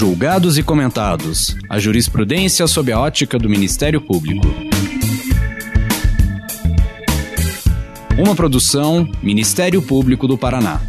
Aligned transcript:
Julgados 0.00 0.56
e 0.56 0.62
comentados. 0.62 1.54
A 1.68 1.78
jurisprudência 1.78 2.66
sob 2.66 2.90
a 2.90 2.98
ótica 2.98 3.38
do 3.38 3.50
Ministério 3.50 4.00
Público. 4.00 4.46
Uma 8.18 8.34
produção 8.34 9.06
Ministério 9.22 9.82
Público 9.82 10.26
do 10.26 10.38
Paraná. 10.38 10.80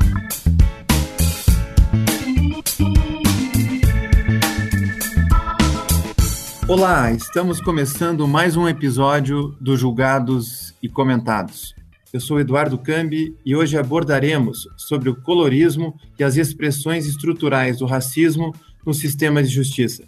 Olá, 6.65 7.11
estamos 7.11 7.59
começando 7.59 8.25
mais 8.25 8.55
um 8.55 8.65
episódio 8.65 9.53
do 9.59 9.75
Julgados 9.75 10.73
e 10.81 10.87
Comentados. 10.87 11.75
Eu 12.13 12.21
sou 12.21 12.39
Eduardo 12.39 12.77
Cambi 12.77 13.35
e 13.45 13.57
hoje 13.57 13.77
abordaremos 13.77 14.69
sobre 14.77 15.09
o 15.09 15.15
colorismo 15.15 15.99
e 16.17 16.23
as 16.23 16.37
expressões 16.37 17.05
estruturais 17.05 17.79
do 17.79 17.85
racismo 17.85 18.53
no 18.85 18.93
sistema 18.93 19.41
de 19.41 19.49
justiça. 19.49 20.03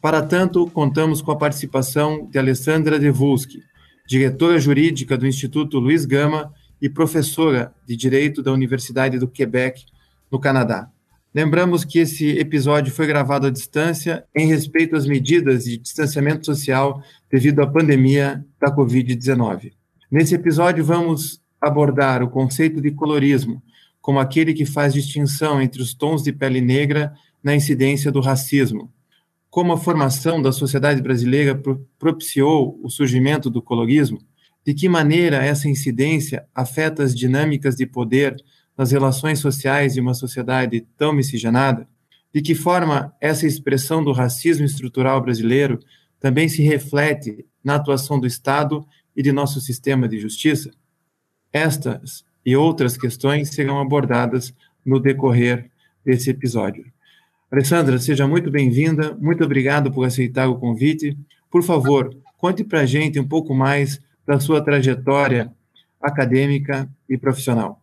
Para 0.00 0.22
tanto, 0.22 0.66
contamos 0.70 1.22
com 1.22 1.30
a 1.30 1.36
participação 1.36 2.28
de 2.30 2.38
Alessandra 2.38 2.98
Devulski, 2.98 3.62
diretora 4.06 4.58
jurídica 4.58 5.16
do 5.16 5.26
Instituto 5.26 5.78
Luiz 5.78 6.04
Gama 6.04 6.52
e 6.80 6.88
professora 6.88 7.72
de 7.86 7.96
Direito 7.96 8.42
da 8.42 8.52
Universidade 8.52 9.18
do 9.18 9.26
Quebec, 9.26 9.86
no 10.30 10.38
Canadá. 10.38 10.90
Lembramos 11.34 11.84
que 11.84 11.98
esse 11.98 12.38
episódio 12.38 12.92
foi 12.92 13.06
gravado 13.06 13.46
à 13.46 13.50
distância 13.50 14.24
em 14.34 14.46
respeito 14.46 14.94
às 14.94 15.06
medidas 15.06 15.64
de 15.64 15.78
distanciamento 15.78 16.46
social 16.46 17.02
devido 17.30 17.60
à 17.60 17.66
pandemia 17.66 18.44
da 18.60 18.70
Covid-19. 18.70 19.72
Nesse 20.10 20.34
episódio, 20.34 20.84
vamos 20.84 21.40
abordar 21.60 22.22
o 22.22 22.28
conceito 22.28 22.80
de 22.80 22.90
colorismo 22.90 23.62
como 24.00 24.20
aquele 24.20 24.52
que 24.52 24.66
faz 24.66 24.92
distinção 24.92 25.62
entre 25.62 25.80
os 25.80 25.94
tons 25.94 26.22
de 26.22 26.30
pele 26.30 26.60
negra 26.60 27.14
na 27.44 27.54
incidência 27.54 28.10
do 28.10 28.20
racismo. 28.20 28.90
Como 29.50 29.72
a 29.74 29.76
formação 29.76 30.40
da 30.40 30.50
sociedade 30.50 31.02
brasileira 31.02 31.60
propiciou 31.98 32.80
o 32.82 32.88
surgimento 32.88 33.50
do 33.50 33.60
colorismo, 33.60 34.18
de 34.66 34.72
que 34.72 34.88
maneira 34.88 35.36
essa 35.36 35.68
incidência 35.68 36.46
afeta 36.54 37.02
as 37.02 37.14
dinâmicas 37.14 37.76
de 37.76 37.86
poder 37.86 38.34
nas 38.76 38.90
relações 38.90 39.38
sociais 39.38 39.92
de 39.92 40.00
uma 40.00 40.14
sociedade 40.14 40.80
tão 40.96 41.12
miscigenada? 41.12 41.86
De 42.32 42.40
que 42.40 42.54
forma 42.54 43.14
essa 43.20 43.46
expressão 43.46 44.02
do 44.02 44.10
racismo 44.10 44.64
estrutural 44.64 45.20
brasileiro 45.20 45.78
também 46.18 46.48
se 46.48 46.62
reflete 46.62 47.46
na 47.62 47.76
atuação 47.76 48.18
do 48.18 48.26
Estado 48.26 48.84
e 49.14 49.22
de 49.22 49.30
nosso 49.30 49.60
sistema 49.60 50.08
de 50.08 50.18
justiça? 50.18 50.70
Estas 51.52 52.24
e 52.44 52.56
outras 52.56 52.96
questões 52.96 53.50
serão 53.50 53.78
abordadas 53.78 54.52
no 54.84 54.98
decorrer 54.98 55.70
desse 56.04 56.30
episódio. 56.30 56.93
Alessandra, 57.54 58.00
seja 58.00 58.26
muito 58.26 58.50
bem-vinda, 58.50 59.16
muito 59.20 59.44
obrigado 59.44 59.92
por 59.92 60.04
aceitar 60.04 60.48
o 60.48 60.58
convite. 60.58 61.16
Por 61.48 61.62
favor, 61.62 62.12
conte 62.36 62.64
para 62.64 62.80
a 62.80 62.84
gente 62.84 63.20
um 63.20 63.28
pouco 63.28 63.54
mais 63.54 64.02
da 64.26 64.40
sua 64.40 64.60
trajetória 64.60 65.52
acadêmica 66.02 66.88
e 67.08 67.16
profissional. 67.16 67.80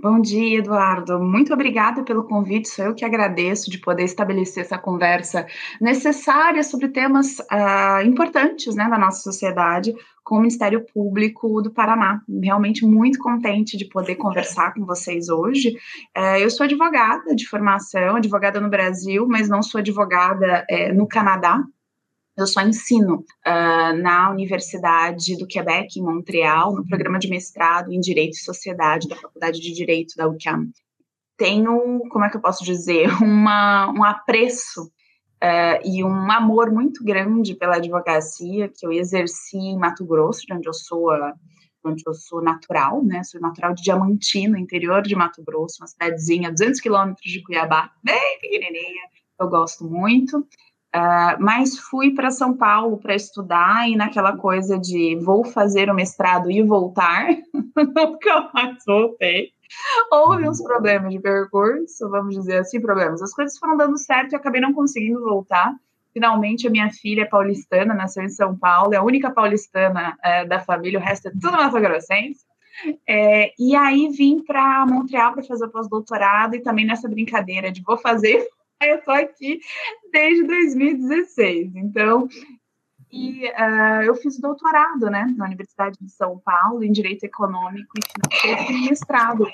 Bom 0.00 0.20
dia, 0.22 0.60
Eduardo. 0.60 1.18
Muito 1.20 1.52
obrigada 1.52 2.02
pelo 2.02 2.24
convite. 2.24 2.68
Sou 2.70 2.86
eu 2.86 2.94
que 2.94 3.04
agradeço 3.04 3.70
de 3.70 3.76
poder 3.76 4.04
estabelecer 4.04 4.64
essa 4.64 4.78
conversa 4.78 5.46
necessária 5.78 6.62
sobre 6.62 6.88
temas 6.88 7.40
uh, 7.40 8.06
importantes 8.06 8.74
né, 8.74 8.88
nossa 8.96 9.20
sociedade 9.20 9.92
com 10.28 10.36
o 10.36 10.40
Ministério 10.40 10.84
Público 10.92 11.62
do 11.62 11.72
Paraná. 11.72 12.20
Realmente 12.42 12.84
muito 12.84 13.18
contente 13.18 13.78
de 13.78 13.86
poder 13.86 14.16
conversar 14.16 14.74
com 14.74 14.84
vocês 14.84 15.30
hoje. 15.30 15.70
Uh, 16.14 16.36
eu 16.38 16.50
sou 16.50 16.64
advogada 16.64 17.34
de 17.34 17.48
formação, 17.48 18.16
advogada 18.16 18.60
no 18.60 18.68
Brasil, 18.68 19.26
mas 19.26 19.48
não 19.48 19.62
sou 19.62 19.78
advogada 19.78 20.66
uh, 20.70 20.94
no 20.94 21.08
Canadá. 21.08 21.64
Eu 22.36 22.46
só 22.46 22.60
ensino 22.60 23.24
uh, 23.46 24.02
na 24.02 24.30
Universidade 24.30 25.34
do 25.38 25.46
Quebec, 25.46 25.98
em 25.98 26.02
Montreal, 26.02 26.74
no 26.74 26.86
programa 26.86 27.18
de 27.18 27.30
mestrado 27.30 27.90
em 27.90 27.98
Direito 27.98 28.34
e 28.34 28.44
Sociedade 28.44 29.08
da 29.08 29.16
Faculdade 29.16 29.58
de 29.58 29.72
Direito 29.72 30.14
da 30.14 30.28
UQAM. 30.28 30.68
Tenho, 31.38 32.00
como 32.10 32.26
é 32.26 32.28
que 32.28 32.36
eu 32.36 32.42
posso 32.42 32.62
dizer, 32.62 33.08
uma, 33.24 33.90
um 33.92 34.04
apreço 34.04 34.92
uh, 35.42 35.80
e 35.84 36.02
um 36.04 36.30
amor 36.30 36.70
muito 36.70 37.04
grande 37.04 37.54
pela 37.54 37.76
advocacia 37.76 38.68
que 38.68 38.86
eu 38.86 38.92
exerci 38.92 39.56
em 39.56 39.78
Mato 39.78 40.04
Grosso, 40.04 40.46
de 40.46 40.52
onde 40.52 40.68
eu 40.68 40.74
sou 40.74 41.10
a, 41.10 41.34
onde 41.84 42.02
eu 42.06 42.14
sou 42.14 42.42
natural, 42.42 43.02
né? 43.04 43.22
Sou 43.24 43.40
natural 43.40 43.74
de 43.74 43.82
Diamantino, 43.82 44.56
interior 44.56 45.02
de 45.02 45.14
Mato 45.14 45.42
Grosso, 45.44 45.76
uma 45.80 45.86
cidadezinha 45.86 46.48
a 46.48 46.52
200 46.52 46.80
quilômetros 46.80 47.30
de 47.30 47.42
Cuiabá, 47.42 47.90
bem 48.02 48.38
pequenininha. 48.40 49.02
Eu 49.40 49.48
gosto 49.48 49.84
muito. 49.84 50.46
Uh, 50.94 51.36
mas 51.38 51.78
fui 51.78 52.14
para 52.14 52.30
São 52.30 52.56
Paulo 52.56 52.96
para 52.96 53.14
estudar 53.14 53.88
e 53.88 53.94
naquela 53.94 54.36
coisa 54.36 54.78
de 54.78 55.16
vou 55.16 55.44
fazer 55.44 55.90
o 55.90 55.94
mestrado 55.94 56.50
e 56.50 56.62
voltar, 56.62 57.28
nunca 57.76 58.50
mais 58.54 58.78
voltei. 58.86 59.52
Houve 60.10 60.48
uns 60.48 60.62
problemas 60.62 61.12
de 61.12 61.20
percurso, 61.20 62.08
vamos 62.08 62.34
dizer 62.34 62.58
assim, 62.58 62.80
problemas. 62.80 63.22
As 63.22 63.34
coisas 63.34 63.58
foram 63.58 63.76
dando 63.76 63.98
certo 63.98 64.32
e 64.32 64.36
acabei 64.36 64.60
não 64.60 64.72
conseguindo 64.72 65.20
voltar. 65.20 65.74
Finalmente, 66.12 66.66
a 66.66 66.70
minha 66.70 66.90
filha 66.90 67.22
é 67.22 67.26
paulistana, 67.26 67.94
nasceu 67.94 68.22
em 68.22 68.28
São 68.28 68.56
Paulo, 68.56 68.94
é 68.94 68.96
a 68.96 69.02
única 69.02 69.30
paulistana 69.30 70.16
é, 70.24 70.44
da 70.44 70.58
família, 70.58 70.98
o 70.98 71.02
resto 71.02 71.28
é 71.28 71.30
tudo 71.30 71.52
Mato 71.52 71.78
Grossense. 71.78 72.40
É, 73.06 73.52
e 73.58 73.74
aí 73.74 74.08
vim 74.08 74.42
para 74.42 74.86
Montreal 74.86 75.32
para 75.32 75.42
fazer 75.42 75.64
o 75.64 75.70
pós-doutorado 75.70 76.54
e 76.54 76.60
também 76.60 76.86
nessa 76.86 77.08
brincadeira 77.08 77.72
de 77.72 77.82
vou 77.82 77.98
fazer 77.98 78.46
eu 78.80 79.02
tô 79.02 79.10
aqui 79.10 79.60
desde 80.12 80.44
2016. 80.44 81.74
Então, 81.76 82.28
e 83.10 83.46
uh, 83.46 84.02
eu 84.04 84.14
fiz 84.14 84.38
doutorado, 84.38 85.10
né, 85.10 85.26
na 85.36 85.46
Universidade 85.46 85.96
de 86.00 86.10
São 86.10 86.38
Paulo, 86.38 86.84
em 86.84 86.92
Direito 86.92 87.24
Econômico 87.24 87.92
e 87.98 88.46
Financeiro, 88.46 88.72
e 88.72 88.88
mestrado 88.88 89.46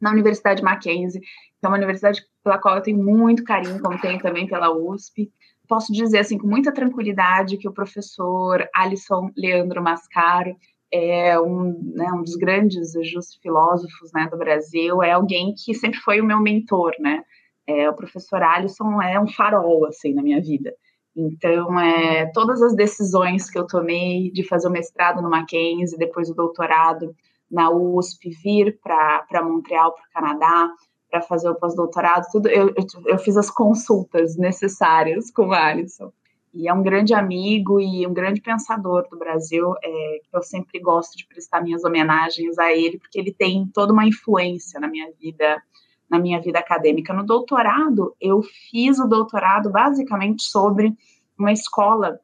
na 0.00 0.10
Universidade 0.10 0.62
Mackenzie, 0.62 1.20
que 1.20 1.26
é 1.64 1.68
uma 1.68 1.76
universidade 1.76 2.24
pela 2.42 2.58
qual 2.58 2.76
eu 2.76 2.82
tenho 2.82 3.02
muito 3.02 3.44
carinho, 3.44 3.80
como 3.80 4.00
tenho 4.00 4.18
também 4.20 4.46
pela 4.46 4.74
USP. 4.74 5.30
Posso 5.68 5.92
dizer, 5.92 6.18
assim, 6.18 6.38
com 6.38 6.46
muita 6.46 6.72
tranquilidade, 6.72 7.58
que 7.58 7.68
o 7.68 7.72
professor 7.72 8.66
Alisson 8.74 9.30
Leandro 9.36 9.82
Mascaro 9.82 10.56
é 10.90 11.38
um, 11.38 11.92
né, 11.94 12.10
um 12.12 12.22
dos 12.22 12.36
grandes 12.36 12.92
justos 13.04 13.38
filósofos 13.42 14.10
né, 14.14 14.28
do 14.30 14.38
Brasil, 14.38 15.02
é 15.02 15.12
alguém 15.12 15.54
que 15.54 15.74
sempre 15.74 15.98
foi 15.98 16.20
o 16.20 16.24
meu 16.24 16.40
mentor, 16.40 16.92
né, 16.98 17.22
é, 17.66 17.88
o 17.90 17.94
professor 17.94 18.42
Alisson 18.42 19.02
é 19.02 19.20
um 19.20 19.28
farol, 19.28 19.84
assim, 19.84 20.14
na 20.14 20.22
minha 20.22 20.40
vida. 20.40 20.72
Então, 21.20 21.80
é, 21.80 22.26
todas 22.26 22.62
as 22.62 22.76
decisões 22.76 23.50
que 23.50 23.58
eu 23.58 23.66
tomei 23.66 24.30
de 24.30 24.46
fazer 24.46 24.68
o 24.68 24.70
mestrado 24.70 25.20
no 25.20 25.28
Mackenzie, 25.28 25.98
depois 25.98 26.30
o 26.30 26.34
doutorado 26.34 27.12
na 27.50 27.70
USP, 27.70 28.30
vir 28.30 28.78
para 28.80 29.42
Montreal, 29.42 29.92
para 29.92 30.04
o 30.04 30.12
Canadá, 30.12 30.70
para 31.10 31.20
fazer 31.20 31.48
o 31.48 31.56
pós-doutorado, 31.56 32.26
tudo, 32.30 32.48
eu, 32.48 32.68
eu, 32.68 32.86
eu, 33.06 33.18
fiz 33.18 33.36
as 33.36 33.50
consultas 33.50 34.36
necessárias 34.36 35.28
com 35.30 35.48
o 35.48 35.52
Alisson. 35.52 36.12
E 36.54 36.68
é 36.68 36.72
um 36.72 36.82
grande 36.82 37.12
amigo 37.12 37.80
e 37.80 38.06
um 38.06 38.12
grande 38.12 38.40
pensador 38.40 39.08
do 39.10 39.18
Brasil, 39.18 39.74
é, 39.82 40.20
eu 40.32 40.42
sempre 40.42 40.78
gosto 40.78 41.16
de 41.16 41.26
prestar 41.26 41.62
minhas 41.62 41.82
homenagens 41.82 42.56
a 42.58 42.72
ele, 42.72 42.98
porque 42.98 43.18
ele 43.18 43.32
tem 43.32 43.68
toda 43.74 43.92
uma 43.92 44.06
influência 44.06 44.78
na 44.78 44.86
minha 44.86 45.10
vida 45.20 45.60
na 46.10 46.18
minha 46.18 46.40
vida 46.40 46.58
acadêmica. 46.58 47.12
No 47.12 47.24
doutorado, 47.24 48.14
eu 48.20 48.42
fiz 48.42 48.98
o 48.98 49.06
doutorado 49.06 49.70
basicamente 49.70 50.42
sobre 50.42 50.96
uma 51.38 51.52
escola 51.52 52.18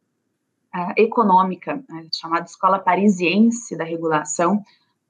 uh, 0.75 0.93
econômica, 0.97 1.77
uh, 1.77 2.09
chamada 2.13 2.47
Escola 2.47 2.79
Parisiense 2.79 3.77
da 3.77 3.85
Regulação, 3.85 4.63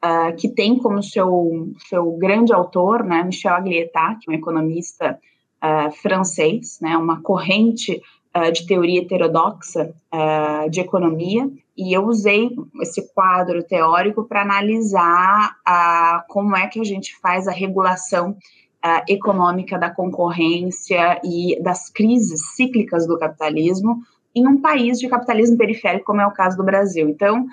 uh, 0.05 0.37
que 0.37 0.49
tem 0.49 0.79
como 0.79 1.03
seu, 1.03 1.73
seu 1.89 2.13
grande 2.13 2.53
autor, 2.53 3.03
né, 3.03 3.23
Michel 3.23 3.55
Aglietat, 3.55 4.19
que 4.21 4.31
é 4.31 4.35
um 4.35 4.37
economista 4.37 5.19
francês, 6.03 6.79
né, 6.79 6.95
uma 6.95 7.23
corrente 7.23 8.03
de 8.53 8.67
teoria 8.67 9.01
heterodoxa 9.01 9.95
de 10.71 10.79
economia, 10.79 11.51
e 11.75 11.97
eu 11.97 12.05
usei 12.05 12.51
esse 12.83 13.15
quadro 13.15 13.63
teórico 13.63 14.25
para 14.25 14.43
analisar 14.43 15.57
como 16.29 16.55
é 16.55 16.67
que 16.67 16.79
a 16.79 16.85
gente 16.85 17.17
faz 17.19 17.49
a 17.49 17.51
regulação 17.53 18.37
uh, 18.85 19.03
econômica 19.09 19.79
da 19.79 19.91
concorrência 19.91 21.21
e 21.25 21.61
das 21.63 21.89
crises 21.89 22.55
cíclicas 22.55 23.07
do 23.07 23.19
capitalismo 23.19 24.03
em 24.35 24.47
um 24.47 24.61
país 24.61 24.99
de 24.99 25.09
capitalismo 25.09 25.57
periférico, 25.57 26.05
como 26.05 26.21
é 26.21 26.27
o 26.27 26.33
caso 26.33 26.57
do 26.57 26.65
Brasil. 26.65 27.09
Então, 27.09 27.47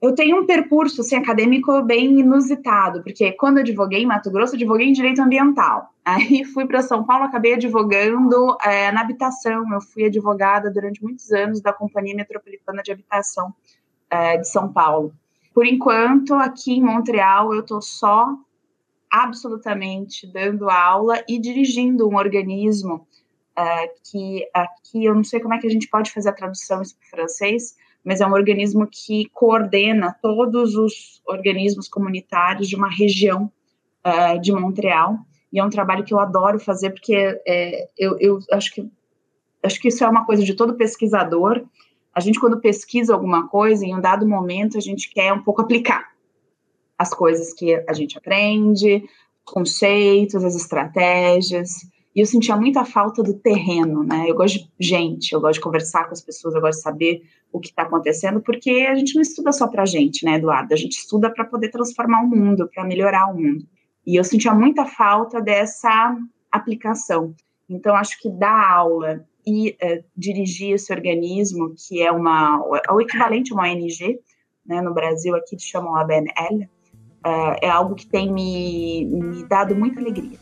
eu 0.00 0.14
tenho 0.14 0.40
um 0.40 0.46
percurso 0.46 1.02
assim, 1.02 1.14
acadêmico 1.14 1.82
bem 1.82 2.20
inusitado, 2.20 3.02
porque 3.02 3.32
quando 3.32 3.58
eu 3.58 3.62
advoguei 3.62 4.02
em 4.02 4.06
Mato 4.06 4.30
Grosso, 4.30 4.54
advoguei 4.54 4.88
em 4.88 4.92
direito 4.92 5.20
ambiental. 5.20 5.90
Aí 6.02 6.42
fui 6.44 6.66
para 6.66 6.80
São 6.80 7.04
Paulo, 7.04 7.24
acabei 7.24 7.52
advogando 7.52 8.56
é, 8.62 8.90
na 8.90 9.02
habitação. 9.02 9.70
Eu 9.72 9.80
fui 9.82 10.06
advogada 10.06 10.70
durante 10.70 11.02
muitos 11.02 11.30
anos 11.30 11.60
da 11.60 11.72
Companhia 11.72 12.16
Metropolitana 12.16 12.82
de 12.82 12.90
Habitação 12.90 13.54
é, 14.08 14.38
de 14.38 14.48
São 14.48 14.72
Paulo. 14.72 15.12
Por 15.52 15.66
enquanto, 15.66 16.34
aqui 16.34 16.72
em 16.72 16.82
Montreal, 16.82 17.52
eu 17.52 17.60
estou 17.60 17.82
só 17.82 18.34
absolutamente 19.10 20.26
dando 20.26 20.70
aula 20.70 21.22
e 21.28 21.38
dirigindo 21.38 22.08
um 22.08 22.16
organismo 22.16 23.06
uh, 23.58 23.90
que 24.04 24.48
aqui 24.54 25.04
eu 25.04 25.14
não 25.14 25.24
sei 25.24 25.40
como 25.40 25.54
é 25.54 25.58
que 25.58 25.66
a 25.66 25.70
gente 25.70 25.88
pode 25.88 26.12
fazer 26.12 26.28
a 26.28 26.34
tradução 26.34 26.80
isso 26.80 26.96
para 26.96 27.18
francês, 27.18 27.76
mas 28.04 28.20
é 28.20 28.26
um 28.26 28.32
organismo 28.32 28.86
que 28.86 29.26
coordena 29.32 30.16
todos 30.22 30.76
os 30.76 31.20
organismos 31.26 31.88
comunitários 31.88 32.68
de 32.68 32.76
uma 32.76 32.88
região 32.88 33.50
uh, 34.06 34.40
de 34.40 34.52
Montreal. 34.52 35.18
E 35.52 35.58
é 35.58 35.64
um 35.64 35.70
trabalho 35.70 36.04
que 36.04 36.14
eu 36.14 36.20
adoro 36.20 36.60
fazer, 36.60 36.90
porque 36.90 37.14
é, 37.46 37.88
eu, 37.98 38.16
eu 38.20 38.38
acho, 38.52 38.72
que, 38.72 38.88
acho 39.64 39.80
que 39.80 39.88
isso 39.88 40.04
é 40.04 40.08
uma 40.08 40.24
coisa 40.24 40.44
de 40.44 40.54
todo 40.54 40.76
pesquisador. 40.76 41.64
A 42.14 42.20
gente, 42.20 42.38
quando 42.38 42.60
pesquisa 42.60 43.12
alguma 43.12 43.48
coisa, 43.48 43.84
em 43.84 43.94
um 43.94 44.00
dado 44.00 44.26
momento, 44.26 44.78
a 44.78 44.80
gente 44.80 45.10
quer 45.10 45.32
um 45.32 45.42
pouco 45.42 45.60
aplicar 45.60 46.09
as 47.00 47.14
coisas 47.14 47.54
que 47.54 47.82
a 47.88 47.94
gente 47.94 48.18
aprende, 48.18 49.02
conceitos, 49.42 50.44
as 50.44 50.54
estratégias. 50.54 51.70
E 52.14 52.20
eu 52.20 52.26
sentia 52.26 52.54
muita 52.56 52.84
falta 52.84 53.22
do 53.22 53.32
terreno, 53.32 54.04
né? 54.04 54.26
Eu 54.28 54.34
gosto 54.34 54.68
de 54.78 54.86
gente, 54.86 55.32
eu 55.32 55.40
gosto 55.40 55.54
de 55.54 55.60
conversar 55.62 56.04
com 56.04 56.12
as 56.12 56.20
pessoas, 56.20 56.54
eu 56.54 56.60
gosto 56.60 56.76
de 56.76 56.82
saber 56.82 57.22
o 57.50 57.58
que 57.58 57.68
está 57.68 57.84
acontecendo, 57.84 58.42
porque 58.42 58.86
a 58.86 58.94
gente 58.94 59.14
não 59.14 59.22
estuda 59.22 59.50
só 59.50 59.66
para 59.66 59.84
a 59.84 59.86
gente, 59.86 60.26
né, 60.26 60.34
Eduardo? 60.34 60.74
A 60.74 60.76
gente 60.76 60.98
estuda 60.98 61.30
para 61.30 61.46
poder 61.46 61.70
transformar 61.70 62.22
o 62.22 62.28
mundo, 62.28 62.68
para 62.68 62.84
melhorar 62.84 63.32
o 63.32 63.34
mundo. 63.34 63.66
E 64.06 64.16
eu 64.16 64.22
sentia 64.22 64.52
muita 64.52 64.84
falta 64.84 65.40
dessa 65.40 66.14
aplicação. 66.52 67.34
Então, 67.66 67.96
acho 67.96 68.20
que 68.20 68.28
dar 68.28 68.72
aula 68.72 69.24
e 69.46 69.74
é, 69.80 70.04
dirigir 70.14 70.74
esse 70.74 70.92
organismo, 70.92 71.74
que 71.74 72.02
é 72.02 72.12
uma, 72.12 72.62
é 72.86 72.92
o 72.92 73.00
equivalente 73.00 73.52
a 73.52 73.54
uma 73.54 73.70
ONG, 73.70 74.20
né, 74.66 74.82
no 74.82 74.92
Brasil 74.92 75.34
aqui 75.34 75.54
eles 75.54 75.64
chamam 75.64 75.96
a 75.96 76.04
BNL, 76.04 76.68
é, 77.24 77.66
é 77.66 77.70
algo 77.70 77.94
que 77.94 78.06
tem 78.06 78.32
me, 78.32 79.04
me 79.04 79.44
dado 79.44 79.74
muita 79.74 80.00
alegria. 80.00 80.38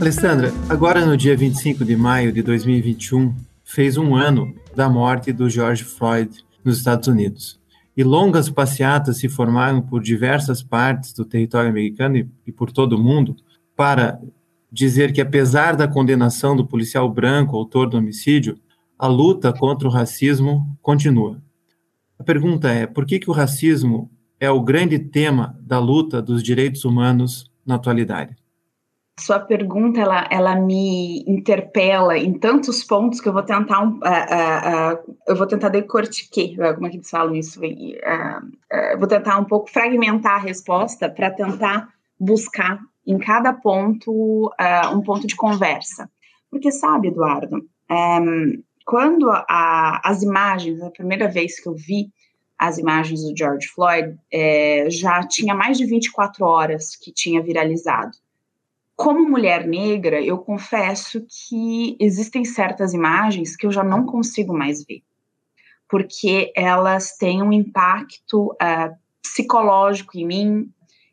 Alessandra, 0.00 0.52
agora 0.70 1.04
no 1.04 1.16
dia 1.16 1.36
25 1.36 1.84
de 1.84 1.94
maio 1.94 2.32
de 2.32 2.42
2021, 2.42 3.34
fez 3.62 3.98
um 3.98 4.16
ano 4.16 4.54
da 4.74 4.88
morte 4.88 5.32
do 5.32 5.50
George 5.50 5.84
Floyd 5.84 6.30
nos 6.64 6.78
Estados 6.78 7.08
Unidos. 7.08 7.60
E 7.98 8.04
longas 8.04 8.48
passeatas 8.48 9.16
se 9.16 9.28
formaram 9.28 9.82
por 9.82 10.00
diversas 10.00 10.62
partes 10.62 11.12
do 11.12 11.24
território 11.24 11.68
americano 11.68 12.16
e, 12.16 12.30
e 12.46 12.52
por 12.52 12.70
todo 12.70 12.92
o 12.92 13.02
mundo 13.02 13.34
para 13.74 14.20
dizer 14.70 15.12
que, 15.12 15.20
apesar 15.20 15.74
da 15.74 15.88
condenação 15.88 16.54
do 16.54 16.64
policial 16.64 17.10
branco, 17.12 17.56
autor 17.56 17.88
do 17.88 17.96
homicídio, 17.96 18.56
a 18.96 19.08
luta 19.08 19.52
contra 19.52 19.88
o 19.88 19.90
racismo 19.90 20.78
continua. 20.80 21.42
A 22.16 22.22
pergunta 22.22 22.70
é: 22.70 22.86
por 22.86 23.04
que, 23.04 23.18
que 23.18 23.28
o 23.28 23.34
racismo 23.34 24.08
é 24.38 24.48
o 24.48 24.62
grande 24.62 25.00
tema 25.00 25.58
da 25.60 25.80
luta 25.80 26.22
dos 26.22 26.40
direitos 26.40 26.84
humanos 26.84 27.50
na 27.66 27.74
atualidade? 27.74 28.36
Sua 29.20 29.40
pergunta 29.40 30.00
ela, 30.00 30.28
ela 30.30 30.54
me 30.54 31.24
interpela 31.26 32.16
em 32.16 32.32
tantos 32.38 32.84
pontos 32.84 33.20
que 33.20 33.28
eu 33.28 33.32
vou 33.32 33.42
tentar 33.42 33.82
um, 33.82 33.98
uh, 33.98 33.98
uh, 33.98 34.94
uh, 34.94 35.16
eu 35.26 35.36
vou 35.36 35.46
tentar 35.46 35.68
decortiquar 35.68 36.74
como 36.74 36.86
é 36.86 36.90
que 36.90 36.96
eles 36.96 37.10
falam 37.10 37.34
isso 37.34 37.60
vou 38.98 39.08
tentar 39.08 39.38
um 39.38 39.44
pouco 39.44 39.70
fragmentar 39.70 40.36
a 40.36 40.44
resposta 40.44 41.08
para 41.08 41.30
tentar 41.30 41.88
buscar 42.18 42.78
em 43.06 43.18
cada 43.18 43.52
ponto 43.52 44.50
um 44.92 45.00
ponto 45.02 45.26
de 45.26 45.36
conversa. 45.36 46.10
Porque 46.50 46.70
sabe 46.70 47.08
Eduardo 47.08 47.62
um, 47.90 48.62
quando 48.84 49.28
a, 49.30 50.00
as 50.04 50.22
imagens 50.22 50.82
a 50.82 50.90
primeira 50.90 51.28
vez 51.28 51.60
que 51.60 51.68
eu 51.68 51.74
vi 51.74 52.10
as 52.58 52.76
imagens 52.78 53.22
do 53.22 53.36
George 53.36 53.68
Floyd 53.68 54.16
é, 54.32 54.86
já 54.90 55.22
tinha 55.26 55.54
mais 55.54 55.78
de 55.78 55.86
24 55.86 56.44
horas 56.44 56.96
que 56.96 57.12
tinha 57.12 57.42
viralizado 57.42 58.10
como 58.98 59.30
mulher 59.30 59.64
negra, 59.64 60.20
eu 60.20 60.38
confesso 60.38 61.24
que 61.24 61.96
existem 62.00 62.44
certas 62.44 62.92
imagens 62.92 63.54
que 63.54 63.64
eu 63.64 63.70
já 63.70 63.84
não 63.84 64.04
consigo 64.04 64.52
mais 64.52 64.84
ver, 64.84 65.04
porque 65.88 66.52
elas 66.56 67.16
têm 67.16 67.40
um 67.40 67.52
impacto 67.52 68.46
uh, 68.54 68.92
psicológico 69.22 70.18
em 70.18 70.26
mim, 70.26 70.72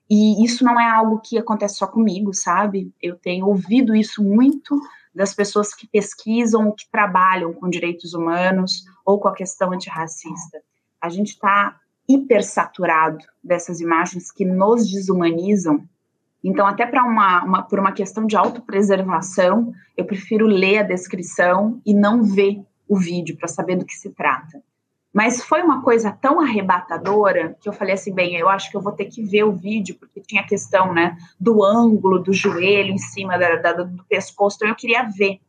e 0.10 0.44
isso 0.44 0.64
não 0.64 0.82
é 0.82 0.90
algo 0.90 1.22
que 1.24 1.38
acontece 1.38 1.76
só 1.76 1.86
comigo, 1.86 2.34
sabe? 2.34 2.92
Eu 3.00 3.18
tenho 3.18 3.46
ouvido 3.46 3.96
isso 3.96 4.24
muito 4.24 4.82
das 5.14 5.36
pessoas 5.36 5.72
que 5.72 5.88
pesquisam 5.88 6.72
que 6.72 6.90
trabalham 6.90 7.54
com 7.54 7.70
direitos 7.70 8.16
humanos 8.16 8.84
ou 9.06 9.20
com 9.20 9.28
a 9.28 9.36
questão 9.36 9.72
antirracista. 9.72 10.60
A 11.00 11.08
gente 11.08 11.34
está 11.34 11.80
hipersaturado 12.10 13.24
dessas 13.44 13.80
imagens 13.80 14.32
que 14.32 14.44
nos 14.44 14.90
desumanizam 14.90 15.88
então, 16.48 16.68
até 16.68 16.86
para 16.86 17.04
uma, 17.04 17.44
uma, 17.44 17.64
por 17.64 17.80
uma 17.80 17.92
questão 17.92 18.28
de 18.28 18.38
autopreservação, 18.38 19.74
eu 19.98 20.06
prefiro 20.06 20.46
ler 20.46 20.78
a 20.78 20.84
descrição 20.84 21.82
e 21.84 21.92
não 21.92 22.24
ver 22.24 22.62
o 22.88 22.96
vídeo 23.00 23.36
para 23.36 23.48
saber 23.48 23.76
do 23.76 23.84
que 23.84 23.96
se 23.96 24.12
trata. 24.12 24.62
Mas 25.12 25.44
foi 25.44 25.64
uma 25.64 25.82
coisa 25.82 26.12
tão 26.12 26.40
arrebatadora 26.40 27.58
que 27.60 27.68
eu 27.68 27.74
falei 27.74 27.96
assim, 27.96 28.14
bem, 28.14 28.36
eu 28.36 28.48
acho 28.48 28.70
que 28.70 28.78
eu 28.78 28.82
vou 28.82 28.92
ter 28.92 29.06
que 29.06 29.24
ver 29.24 29.44
o 29.44 29.54
vídeo, 29.54 29.96
porque 30.00 30.22
tinha 30.22 30.42
a 30.42 30.46
questão, 30.46 30.94
né, 30.94 31.18
do 31.40 31.64
ângulo 31.64 32.20
do 32.20 32.32
joelho 32.32 32.92
em 32.92 32.98
cima 33.00 33.40
da, 33.40 33.56
da, 33.56 33.74
do 33.82 34.04
pescoço, 34.04 34.58
então 34.58 34.70
eu 34.70 34.76
queria 34.76 35.02
ver. 35.04 35.40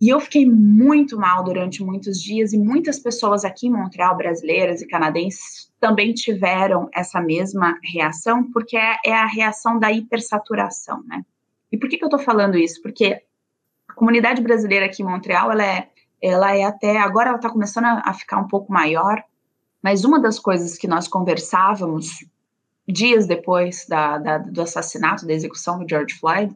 E 0.00 0.08
eu 0.08 0.20
fiquei 0.20 0.46
muito 0.46 1.18
mal 1.18 1.42
durante 1.42 1.82
muitos 1.82 2.22
dias, 2.22 2.52
e 2.52 2.58
muitas 2.58 3.00
pessoas 3.00 3.44
aqui 3.44 3.66
em 3.66 3.72
Montreal, 3.72 4.16
brasileiras 4.16 4.80
e 4.80 4.86
canadenses, 4.86 5.68
também 5.80 6.14
tiveram 6.14 6.88
essa 6.94 7.20
mesma 7.20 7.76
reação, 7.82 8.48
porque 8.52 8.76
é, 8.76 8.96
é 9.04 9.12
a 9.12 9.26
reação 9.26 9.78
da 9.78 9.92
hipersaturação, 9.92 11.02
né? 11.04 11.24
E 11.70 11.76
por 11.76 11.88
que, 11.88 11.98
que 11.98 12.04
eu 12.04 12.08
estou 12.08 12.20
falando 12.20 12.56
isso? 12.56 12.80
Porque 12.80 13.22
a 13.88 13.92
comunidade 13.92 14.40
brasileira 14.40 14.86
aqui 14.86 15.02
em 15.02 15.06
Montreal, 15.06 15.50
ela 15.50 15.64
é, 15.64 15.88
ela 16.22 16.54
é 16.54 16.64
até, 16.64 16.98
agora 16.98 17.30
ela 17.30 17.38
está 17.38 17.50
começando 17.50 17.86
a, 17.86 18.14
ficar 18.14 18.38
um 18.38 18.48
pouco 18.48 18.72
maior, 18.72 19.22
mas 19.82 20.04
uma 20.04 20.20
das 20.20 20.38
coisas 20.38 20.78
que 20.78 20.88
nós 20.88 21.06
conversávamos 21.08 22.24
dias 22.86 23.26
depois 23.26 23.84
da, 23.86 24.18
da, 24.18 24.38
do 24.38 24.62
assassinato, 24.62 25.26
da 25.26 25.32
execução 25.32 25.78
do 25.78 25.88
George 25.88 26.14
Floyd, 26.14 26.54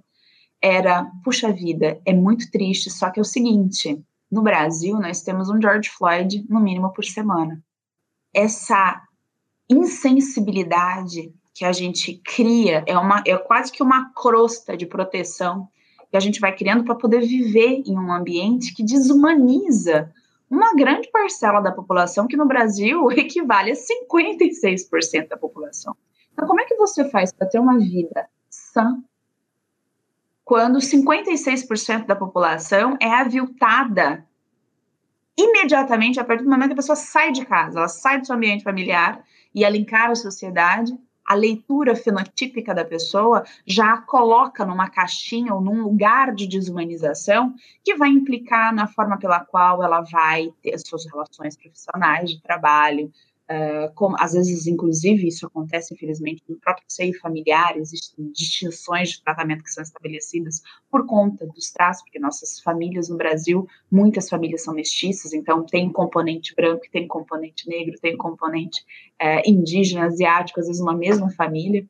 era, 0.63 1.11
puxa 1.25 1.53
vida, 1.53 2.01
é 2.07 2.13
muito 2.13 2.51
triste, 2.51 2.89
só 2.91 3.11
que 3.11 3.19
é 3.19 3.23
o 3.23 3.25
seguinte, 3.25 4.01
no 4.31 4.43
Brasil 4.43 4.99
nós 4.99 5.21
temos 5.23 5.51
um 5.51 5.61
George 5.61 5.91
Floyd 5.91 6.47
no 6.49 6.61
mínimo 6.61 6.93
por 6.93 7.05
semana. 7.05 7.63
Essa 8.33 9.03
insensibilidade 9.69 11.35
que 11.55 11.65
a 11.65 11.73
gente 11.73 12.15
cria 12.25 12.83
é 12.87 12.97
uma 12.97 13.23
é 13.27 13.37
quase 13.37 13.71
que 13.71 13.83
uma 13.83 14.11
crosta 14.15 14.77
de 14.77 14.87
proteção 14.87 15.69
que 16.11 16.17
a 16.17 16.21
gente 16.21 16.41
vai 16.41 16.55
criando 16.55 16.85
para 16.85 16.95
poder 16.95 17.21
viver 17.21 17.83
em 17.87 17.99
um 17.99 18.13
ambiente 18.13 18.75
que 18.75 18.85
desumaniza 18.85 20.13
uma 20.51 20.75
grande 20.75 21.11
parcela 21.11 21.61
da 21.61 21.73
população 21.73 22.27
que 22.27 22.37
no 22.37 22.47
Brasil 22.47 23.11
equivale 23.13 23.73
a 23.73 23.75
56% 23.75 25.29
da 25.29 25.37
população. 25.37 25.97
Então, 26.33 26.47
como 26.47 26.61
é 26.61 26.65
que 26.65 26.77
você 26.77 27.09
faz 27.09 27.33
para 27.33 27.49
ter 27.49 27.59
uma 27.59 27.79
vida 27.79 28.29
sã, 28.51 29.03
quando 30.45 30.79
56% 30.79 32.07
da 32.07 32.17
população 32.17 32.97
é 33.01 33.09
aviltada 33.09 34.27
imediatamente 35.37 36.21
a 36.21 36.25
partir 36.25 36.45
do 36.45 36.51
momento 36.51 36.69
que 36.69 36.75
a 36.75 36.77
pessoa 36.77 36.97
sai 36.97 37.33
de 37.33 37.45
casa, 37.45 37.79
ela 37.79 37.89
sai 37.89 38.21
do 38.21 38.27
seu 38.27 38.37
ambiente 38.37 38.65
familiar 38.65 39.25
e 39.55 39.65
ela 39.65 39.77
encara 39.77 40.13
a 40.13 40.17
sociedade, 40.17 40.93
a 41.25 41.35
leitura 41.35 41.95
fenotípica 41.95 42.75
da 42.75 42.85
pessoa 42.85 43.45
já 43.67 43.95
a 43.95 44.03
coloca 44.03 44.67
numa 44.67 44.91
caixinha 44.91 45.55
ou 45.55 45.61
num 45.61 45.83
lugar 45.83 46.35
de 46.35 46.47
desumanização 46.47 47.55
que 47.85 47.95
vai 47.95 48.11
implicar 48.11 48.75
na 48.75 48.87
forma 48.87 49.19
pela 49.19 49.41
qual 49.41 49.83
ela 49.83 50.01
vai 50.03 50.53
ter 50.63 50.75
as 50.75 50.83
suas 50.83 51.07
relações 51.07 51.57
profissionais 51.57 52.31
de 52.31 52.43
trabalho, 52.43 53.11
Uh, 53.51 53.93
como, 53.95 54.17
às 54.19 54.33
vezes, 54.33 54.67
inclusive, 54.67 55.27
isso 55.27 55.47
acontece, 55.47 55.93
infelizmente, 55.93 56.43
no 56.49 56.57
próprio 56.57 56.85
seio 56.89 57.19
familiar, 57.19 57.77
existem 57.77 58.31
distinções 58.33 59.11
de 59.11 59.23
tratamento 59.23 59.65
que 59.65 59.71
são 59.71 59.83
estabelecidas 59.83 60.63
por 60.91 61.05
conta 61.07 61.47
dos 61.47 61.71
traços, 61.71 62.03
porque 62.03 62.19
nossas 62.19 62.61
famílias 62.61 63.09
no 63.09 63.17
Brasil, 63.17 63.69
muitas 63.91 64.29
famílias 64.29 64.63
são 64.63 64.73
mestiças, 64.73 65.35
então 65.35 65.65
tem 65.65 65.91
componente 65.91 66.55
branco, 66.55 66.83
tem 66.91 67.07
componente 67.07 67.69
negro, 67.69 67.99
tem 68.01 68.17
componente 68.17 68.81
uh, 69.21 69.43
indígena, 69.45 70.07
asiático, 70.07 70.61
às 70.61 70.67
vezes 70.67 70.81
uma 70.81 70.97
mesma 70.97 71.31
família, 71.33 71.85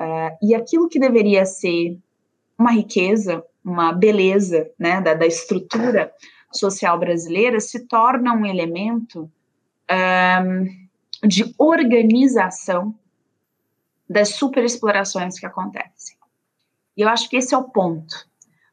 uh, 0.00 0.36
e 0.42 0.54
aquilo 0.54 0.88
que 0.88 0.98
deveria 0.98 1.46
ser 1.46 1.96
uma 2.58 2.72
riqueza, 2.72 3.42
uma 3.64 3.92
beleza 3.92 4.68
né, 4.78 5.00
da, 5.00 5.14
da 5.14 5.26
estrutura 5.26 6.12
social 6.52 6.98
brasileira 6.98 7.60
se 7.60 7.86
torna 7.86 8.34
um 8.34 8.44
elemento 8.44 9.30
um, 9.90 10.87
de 11.26 11.54
organização 11.58 12.94
das 14.08 14.30
superexplorações 14.30 15.38
que 15.38 15.46
acontecem. 15.46 16.16
E 16.96 17.02
eu 17.02 17.08
acho 17.08 17.28
que 17.28 17.36
esse 17.36 17.54
é 17.54 17.58
o 17.58 17.64
ponto. 17.64 18.26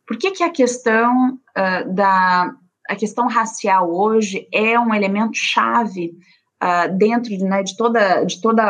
Por 0.08 0.18
que, 0.18 0.32
que 0.32 0.44
a 0.44 0.50
questão 0.50 1.34
uh, 1.34 1.94
da, 1.94 2.56
a 2.88 2.96
questão 2.96 3.28
racial 3.28 3.92
hoje 3.92 4.48
é 4.52 4.80
um 4.80 4.94
elemento 4.94 5.36
chave 5.36 6.18
uh, 6.64 6.98
dentro 6.98 7.30
de, 7.30 7.44
né, 7.44 7.64
de 7.64 7.76
toda, 7.76 8.24
de 8.24 8.40
toda 8.42 8.64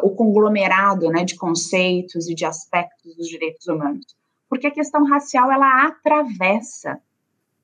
uh, 0.00 0.06
o 0.06 0.14
conglomerado 0.14 1.08
né, 1.08 1.24
de 1.24 1.36
conceitos 1.36 2.28
e 2.28 2.34
de 2.34 2.44
aspectos 2.44 3.16
dos 3.16 3.28
direitos 3.28 3.66
humanos. 3.66 4.06
Porque 4.48 4.66
a 4.66 4.70
questão 4.70 5.04
racial 5.06 5.50
ela 5.50 5.86
atravessa 5.86 7.00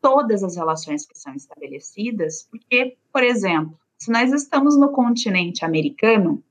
todas 0.00 0.42
as 0.42 0.56
relações 0.56 1.06
que 1.06 1.18
são 1.18 1.34
estabelecidas, 1.34 2.48
porque, 2.50 2.96
por 3.12 3.22
exemplo, 3.22 3.78
se 3.98 4.10
nós 4.12 4.32
estamos 4.32 4.78
no 4.78 4.90
continente 4.90 5.64
americano, 5.64 6.42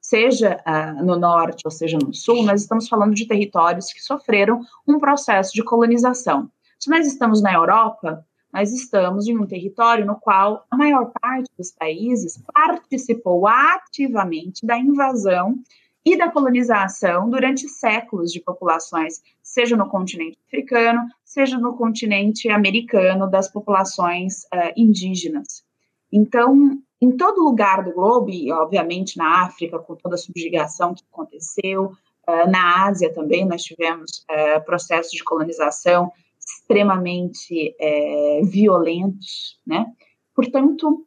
seja 0.00 0.60
uh, 0.66 1.04
no 1.04 1.18
norte 1.18 1.62
ou 1.64 1.70
seja 1.70 1.98
no 1.98 2.12
sul, 2.12 2.42
nós 2.42 2.62
estamos 2.62 2.88
falando 2.88 3.14
de 3.14 3.26
territórios 3.26 3.92
que 3.92 4.00
sofreram 4.00 4.60
um 4.86 4.98
processo 4.98 5.52
de 5.52 5.62
colonização. 5.62 6.50
Se 6.78 6.90
nós 6.90 7.06
estamos 7.06 7.42
na 7.42 7.52
Europa, 7.52 8.24
nós 8.52 8.72
estamos 8.72 9.26
em 9.26 9.36
um 9.36 9.46
território 9.46 10.06
no 10.06 10.16
qual 10.16 10.66
a 10.70 10.76
maior 10.76 11.10
parte 11.20 11.50
dos 11.58 11.72
países 11.72 12.42
participou 12.52 13.46
ativamente 13.46 14.64
da 14.64 14.78
invasão 14.78 15.58
e 16.04 16.16
da 16.16 16.30
colonização 16.30 17.28
durante 17.30 17.68
séculos 17.68 18.30
de 18.30 18.40
populações, 18.40 19.22
seja 19.42 19.76
no 19.76 19.88
continente 19.88 20.38
africano, 20.46 21.00
seja 21.24 21.58
no 21.58 21.76
continente 21.76 22.48
americano, 22.50 23.28
das 23.28 23.50
populações 23.50 24.44
uh, 24.44 24.72
indígenas. 24.76 25.64
Então, 26.12 26.78
em 27.04 27.16
todo 27.16 27.44
lugar 27.44 27.84
do 27.84 27.92
globo, 27.92 28.30
e 28.30 28.50
obviamente 28.50 29.18
na 29.18 29.42
África, 29.42 29.78
com 29.78 29.94
toda 29.94 30.14
a 30.14 30.18
subjugação 30.18 30.94
que 30.94 31.04
aconteceu, 31.12 31.92
uh, 32.26 32.50
na 32.50 32.86
Ásia 32.86 33.12
também, 33.12 33.44
nós 33.44 33.62
tivemos 33.62 34.24
uh, 34.30 34.64
processos 34.64 35.12
de 35.12 35.22
colonização 35.22 36.10
extremamente 36.38 37.74
é, 37.80 38.42
violentos, 38.42 39.58
né? 39.66 39.86
Portanto, 40.34 41.06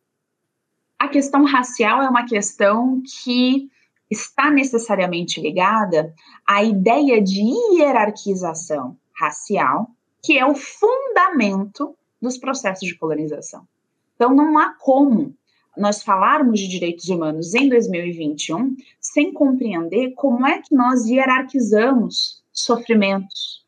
a 0.97 1.07
questão 1.07 1.45
racial 1.45 2.01
é 2.01 2.09
uma 2.09 2.25
questão 2.25 3.03
que 3.23 3.69
está 4.09 4.49
necessariamente 4.49 5.39
ligada 5.39 6.11
à 6.47 6.63
ideia 6.63 7.21
de 7.21 7.41
hierarquização 7.75 8.97
racial, 9.15 9.91
que 10.23 10.39
é 10.39 10.45
o 10.45 10.55
fundamento 10.55 11.95
dos 12.19 12.37
processos 12.37 12.87
de 12.87 12.97
colonização. 12.97 13.67
Então, 14.15 14.33
não 14.33 14.57
há 14.57 14.73
como 14.79 15.35
nós 15.77 16.03
falarmos 16.03 16.59
de 16.59 16.67
direitos 16.67 17.07
humanos 17.09 17.53
em 17.53 17.69
2021 17.69 18.75
sem 18.99 19.31
compreender 19.31 20.11
como 20.15 20.45
é 20.45 20.61
que 20.61 20.75
nós 20.75 21.05
hierarquizamos 21.05 22.43
sofrimentos, 22.51 23.65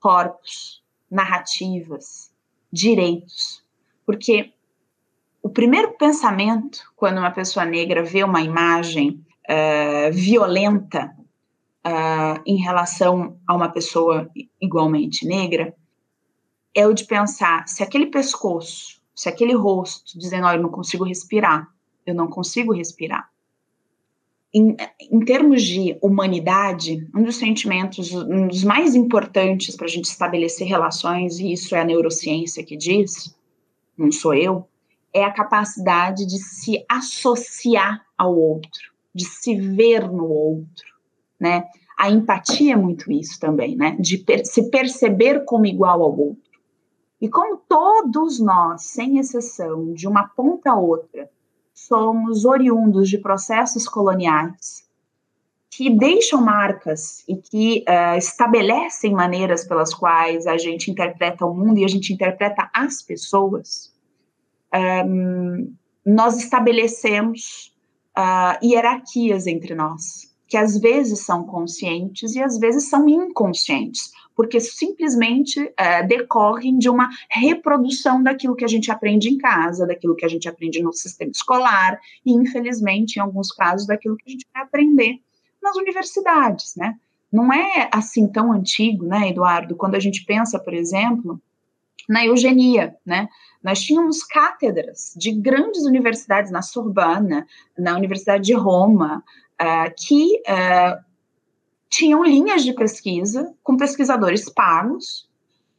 corpos, 0.00 0.82
narrativas, 1.10 2.30
direitos. 2.72 3.62
Porque 4.06 4.52
o 5.42 5.48
primeiro 5.48 5.92
pensamento, 5.92 6.80
quando 6.96 7.18
uma 7.18 7.30
pessoa 7.30 7.64
negra 7.64 8.02
vê 8.02 8.22
uma 8.22 8.40
imagem 8.40 9.24
uh, 9.48 10.12
violenta 10.12 11.14
uh, 11.86 12.40
em 12.46 12.56
relação 12.56 13.38
a 13.46 13.54
uma 13.54 13.68
pessoa 13.68 14.30
igualmente 14.60 15.26
negra, 15.26 15.74
é 16.74 16.86
o 16.86 16.92
de 16.92 17.04
pensar 17.04 17.66
se 17.66 17.82
aquele 17.82 18.06
pescoço, 18.06 18.97
se 19.18 19.28
aquele 19.28 19.52
rosto 19.52 20.16
dizendo, 20.16 20.46
oh, 20.46 20.52
eu 20.52 20.62
não 20.62 20.70
consigo 20.70 21.02
respirar, 21.02 21.68
eu 22.06 22.14
não 22.14 22.28
consigo 22.28 22.72
respirar, 22.72 23.28
em, 24.54 24.76
em, 25.10 25.20
termos 25.24 25.64
de 25.64 25.98
humanidade, 26.00 27.04
um 27.12 27.24
dos 27.24 27.34
sentimentos, 27.34 28.12
um 28.14 28.46
dos 28.46 28.62
mais 28.62 28.94
importantes 28.94 29.74
para 29.74 29.86
a 29.86 29.90
gente 29.90 30.04
estabelecer 30.04 30.68
relações, 30.68 31.40
e 31.40 31.52
isso 31.52 31.74
é 31.74 31.80
a 31.80 31.84
neurociência 31.84 32.62
que 32.62 32.76
diz, 32.76 33.36
não 33.96 34.12
sou 34.12 34.34
eu, 34.34 34.68
é 35.12 35.24
a 35.24 35.32
capacidade 35.32 36.24
de 36.24 36.38
se 36.38 36.84
associar 36.88 38.06
ao 38.16 38.38
outro, 38.38 38.92
de 39.12 39.24
se 39.24 39.56
ver 39.56 40.08
no 40.08 40.30
outro, 40.30 40.86
né? 41.40 41.64
A 41.98 42.08
empatia 42.08 42.74
é 42.74 42.76
muito 42.76 43.10
isso 43.10 43.40
também, 43.40 43.74
né? 43.74 43.96
De 43.98 44.18
per 44.18 44.46
se 44.46 44.70
perceber 44.70 45.44
como 45.44 45.66
igual 45.66 46.00
ao 46.02 46.16
outro. 46.16 46.47
E 47.20 47.28
como 47.28 47.56
todos 47.56 48.38
nós, 48.38 48.82
sem 48.82 49.18
exceção, 49.18 49.92
de 49.92 50.06
uma 50.06 50.28
ponta 50.28 50.70
a 50.70 50.78
outra, 50.78 51.28
somos 51.74 52.44
oriundos 52.44 53.08
de 53.08 53.18
processos 53.18 53.88
coloniais 53.88 54.88
que 55.70 55.90
deixam 55.90 56.40
marcas 56.40 57.22
e 57.28 57.36
que 57.36 57.84
uh, 57.88 58.16
estabelecem 58.16 59.12
maneiras 59.12 59.64
pelas 59.64 59.94
quais 59.94 60.46
a 60.46 60.56
gente 60.56 60.90
interpreta 60.90 61.46
o 61.46 61.54
mundo 61.54 61.78
e 61.78 61.84
a 61.84 61.88
gente 61.88 62.12
interpreta 62.12 62.68
as 62.74 63.02
pessoas, 63.02 63.92
um, 65.06 65.72
nós 66.04 66.38
estabelecemos 66.38 67.72
uh, 68.16 68.64
hierarquias 68.64 69.46
entre 69.46 69.74
nós, 69.74 70.34
que 70.48 70.56
às 70.56 70.78
vezes 70.78 71.24
são 71.24 71.44
conscientes 71.44 72.34
e 72.34 72.42
às 72.42 72.58
vezes 72.58 72.88
são 72.88 73.08
inconscientes 73.08 74.10
porque 74.38 74.60
simplesmente 74.60 75.74
é, 75.76 76.00
decorrem 76.04 76.78
de 76.78 76.88
uma 76.88 77.08
reprodução 77.28 78.22
daquilo 78.22 78.54
que 78.54 78.64
a 78.64 78.68
gente 78.68 78.88
aprende 78.88 79.28
em 79.28 79.36
casa, 79.36 79.84
daquilo 79.84 80.14
que 80.14 80.24
a 80.24 80.28
gente 80.28 80.48
aprende 80.48 80.80
no 80.80 80.92
sistema 80.92 81.32
escolar, 81.32 81.98
e 82.24 82.32
infelizmente, 82.32 83.16
em 83.16 83.20
alguns 83.20 83.50
casos, 83.50 83.88
daquilo 83.88 84.16
que 84.16 84.28
a 84.28 84.30
gente 84.30 84.46
vai 84.54 84.62
aprender 84.62 85.16
nas 85.60 85.74
universidades, 85.74 86.76
né? 86.76 86.94
Não 87.32 87.52
é 87.52 87.90
assim 87.92 88.28
tão 88.28 88.52
antigo, 88.52 89.04
né, 89.04 89.28
Eduardo, 89.28 89.74
quando 89.74 89.96
a 89.96 90.00
gente 90.00 90.24
pensa, 90.24 90.56
por 90.56 90.72
exemplo, 90.72 91.42
na 92.08 92.24
eugenia, 92.24 92.94
né? 93.04 93.28
Nós 93.60 93.80
tínhamos 93.80 94.22
cátedras 94.22 95.14
de 95.16 95.32
grandes 95.32 95.82
universidades 95.82 96.52
na 96.52 96.62
Sorbana, 96.62 97.44
na 97.76 97.96
Universidade 97.96 98.44
de 98.44 98.54
Roma, 98.54 99.24
uh, 99.60 99.92
que 99.96 100.40
uh, 100.46 101.07
tinham 101.88 102.22
linhas 102.22 102.62
de 102.62 102.72
pesquisa 102.72 103.54
com 103.62 103.76
pesquisadores 103.76 104.48
pagos 104.48 105.28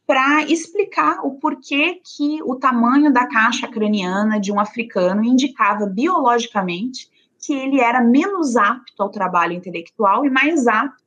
para 0.06 0.42
explicar 0.42 1.24
o 1.24 1.36
porquê 1.38 2.00
que 2.04 2.42
o 2.42 2.56
tamanho 2.56 3.12
da 3.12 3.28
caixa 3.28 3.68
craniana 3.68 4.40
de 4.40 4.50
um 4.50 4.58
africano 4.58 5.22
indicava 5.22 5.86
biologicamente 5.86 7.08
que 7.38 7.52
ele 7.52 7.80
era 7.80 8.00
menos 8.00 8.56
apto 8.56 9.02
ao 9.02 9.08
trabalho 9.08 9.52
intelectual 9.52 10.26
e 10.26 10.30
mais 10.30 10.66
apto 10.66 11.00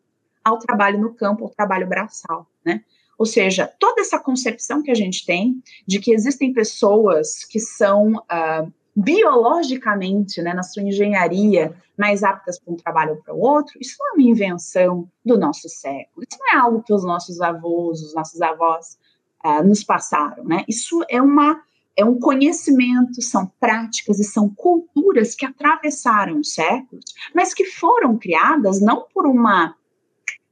ao 0.43 0.57
trabalho 0.57 0.99
no 0.99 1.13
campo, 1.13 1.43
ao 1.43 1.49
trabalho 1.49 1.87
braçal, 1.87 2.47
né? 2.65 2.83
Ou 3.17 3.25
seja, 3.25 3.71
toda 3.79 4.01
essa 4.01 4.17
concepção 4.17 4.81
que 4.81 4.89
a 4.89 4.95
gente 4.95 5.25
tem 5.25 5.61
de 5.85 5.99
que 5.99 6.13
existem 6.13 6.51
pessoas 6.51 7.45
que 7.45 7.59
são 7.59 8.13
uh, 8.13 8.73
biologicamente, 8.95 10.41
né, 10.41 10.53
na 10.53 10.63
sua 10.63 10.83
engenharia, 10.83 11.75
mais 11.97 12.23
aptas 12.23 12.59
para 12.59 12.73
um 12.73 12.77
trabalho 12.77 13.11
ou 13.11 13.17
para 13.17 13.33
o 13.33 13.39
outro, 13.39 13.77
isso 13.79 13.95
não 13.99 14.09
é 14.09 14.13
uma 14.13 14.29
invenção 14.29 15.09
do 15.25 15.37
nosso 15.37 15.67
século. 15.69 16.25
Isso 16.29 16.39
não 16.39 16.57
é 16.57 16.61
algo 16.61 16.83
que 16.83 16.93
os 16.93 17.03
nossos 17.03 17.41
avós, 17.41 18.01
os 18.01 18.13
nossos 18.13 18.41
avós 18.41 18.97
uh, 19.45 19.63
nos 19.63 19.83
passaram, 19.83 20.43
né? 20.43 20.63
Isso 20.67 21.03
é 21.09 21.21
uma 21.21 21.61
é 21.95 22.03
um 22.03 22.19
conhecimento, 22.19 23.21
são 23.21 23.51
práticas 23.59 24.19
e 24.19 24.23
são 24.23 24.49
culturas 24.49 25.35
que 25.35 25.45
atravessaram 25.45 26.39
os 26.39 26.51
séculos, 26.51 27.05
mas 27.35 27.53
que 27.53 27.65
foram 27.65 28.17
criadas 28.17 28.81
não 28.81 29.05
por 29.13 29.27
uma 29.27 29.75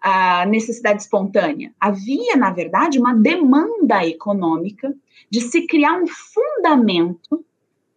uh, 0.05 0.49
necessidade 0.49 1.01
espontânea. 1.01 1.73
Havia, 1.79 2.35
na 2.35 2.51
verdade, 2.51 2.99
uma 2.99 3.15
demanda 3.15 4.05
econômica 4.05 4.93
de 5.31 5.41
se 5.41 5.65
criar 5.65 5.99
um 5.99 6.05
fundamento 6.05 7.43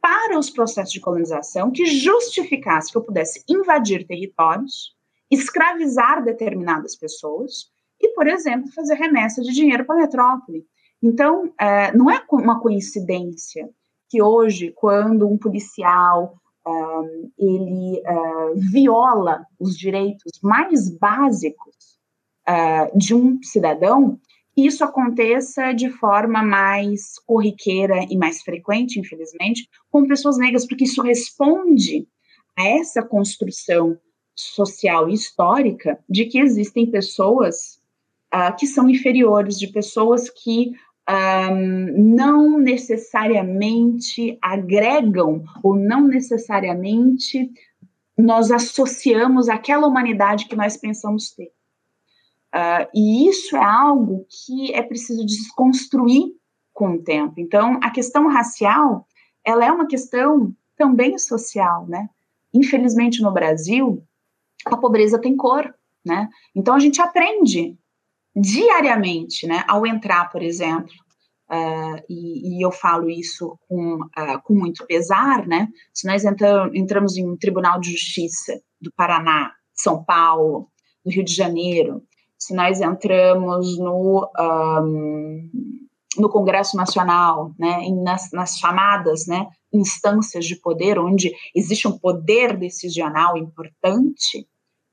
para 0.05 0.39
os 0.39 0.51
processos 0.51 0.93
de 0.93 1.01
colonização 1.01 1.71
que 1.71 1.87
justificasse 1.87 2.93
que 2.93 2.99
eu 2.99 3.03
pudesse 3.03 3.43
invadir 3.49 4.07
territórios, 4.07 4.95
escravizar 5.31 6.23
determinadas 6.23 6.95
pessoas 6.95 7.71
e, 7.99 8.11
por 8.11 8.27
exemplo, 8.27 8.71
fazer 8.73 8.97
remessa 8.97 9.41
de 9.41 9.51
dinheiro 9.51 9.87
para 9.87 9.95
a 9.95 9.99
metrópole. 10.01 10.67
Então, 11.03 11.51
é, 11.59 11.91
não 11.97 12.11
é 12.11 12.23
uma 12.31 12.61
coincidência 12.61 13.67
que 14.11 14.21
hoje, 14.21 14.73
quando 14.77 15.27
um 15.27 15.39
policial 15.39 16.35
um, 16.67 17.31
ele 17.39 18.03
uh, 18.07 18.55
viola 18.57 19.47
os 19.59 19.75
direitos 19.75 20.39
mais 20.43 20.91
básicos 20.99 21.99
uh, 22.47 22.99
de 22.99 23.15
um 23.15 23.43
cidadão, 23.43 24.21
isso 24.57 24.85
aconteça 24.85 25.73
de 25.73 25.91
forma 25.91 26.43
mais 26.43 27.19
corriqueira 27.27 28.07
e 28.09 28.17
mais 28.17 28.43
frequente, 28.43 29.01
infelizmente, 29.01 29.69
com 29.91 30.07
pessoas 30.07 30.39
negras, 30.39 30.67
porque 30.67 30.85
isso 30.85 31.03
responde 31.03 32.07
a 32.57 32.65
essa 32.65 33.03
construção 33.03 33.99
social 34.35 35.09
e 35.09 35.15
histórica 35.15 35.99
de 36.09 36.27
que 36.27 36.39
existem 36.39 36.91
pessoas 36.91 37.81
uh, 38.33 38.55
que 38.57 38.67
são 38.67 38.89
inferiores, 38.89 39.59
de 39.59 39.69
pessoas 39.69 40.31
que 40.31 40.73
um, 41.09 42.15
não 42.15 42.59
necessariamente 42.59 44.39
agregam 44.41 45.45
ou 45.63 45.77
não 45.77 46.07
necessariamente 46.07 47.51
nós 48.17 48.51
associamos 48.51 49.49
aquela 49.49 49.87
humanidade 49.87 50.47
que 50.47 50.57
nós 50.57 50.77
pensamos 50.77 51.31
ter. 51.33 51.51
Uh, 52.55 52.87
e 52.95 53.29
isso 53.29 53.57
é 53.57 53.65
algo 53.65 54.25
que 54.31 54.73
é 54.73 54.81
preciso 54.81 55.27
desconstruir 55.27 56.33
com 56.73 56.95
o 56.95 57.03
tempo. 57.03 57.35
Então, 57.39 57.81
a 57.83 57.91
questão 57.91 58.29
racial, 58.29 59.09
ela 59.45 59.65
é 59.65 59.73
uma 59.73 59.89
questão 59.89 60.55
também 60.77 61.19
social, 61.19 61.85
né? 61.89 62.09
Infelizmente, 62.53 63.21
no 63.21 63.33
Brasil, 63.33 64.05
a 64.67 64.77
pobreza 64.77 65.21
tem 65.21 65.37
cor, 65.37 65.75
né? 66.07 66.29
Então, 66.55 66.75
a 66.75 66.79
gente 66.79 67.03
aprende 67.03 67.77
diariamente, 68.37 69.49
né? 69.49 69.65
Ao 69.67 69.85
entrar, 69.85 70.31
por 70.31 70.41
exemplo, 70.41 70.93
uh, 71.51 72.03
e, 72.09 72.59
e, 72.59 72.65
eu 72.65 72.71
falo 72.71 73.11
isso 73.11 73.59
com, 73.69 73.97
uh, 73.97 74.41
com 74.45 74.55
muito 74.55 74.87
pesar, 74.87 75.45
né? 75.45 75.69
Se 75.93 76.07
nós 76.07 76.25
entramos 76.73 77.17
em 77.17 77.29
um 77.29 77.37
tribunal 77.37 77.81
de 77.81 77.91
justiça 77.91 78.61
do 78.81 78.93
Paraná, 78.93 79.53
São 79.75 80.05
Paulo, 80.05 80.69
do 81.05 81.11
Rio 81.11 81.25
de 81.25 81.35
Janeiro, 81.35 82.03
se 82.45 82.55
nós 82.55 82.81
entramos 82.83 83.79
no, 83.79 84.31
um, 84.39 85.51
no 86.19 86.29
Congresso 86.29 86.77
Nacional, 86.77 87.55
né, 87.59 87.89
nas, 88.03 88.31
nas, 88.33 88.59
chamadas 88.59 89.27
né, 89.27 89.49
instâncias 89.73 90.45
de 90.45 90.57
poder, 90.57 90.99
onde 90.99 91.33
existe 91.55 91.89
um 91.89 91.99
poder 91.99 92.55
decisional 92.55 93.39
importante, 93.39 94.47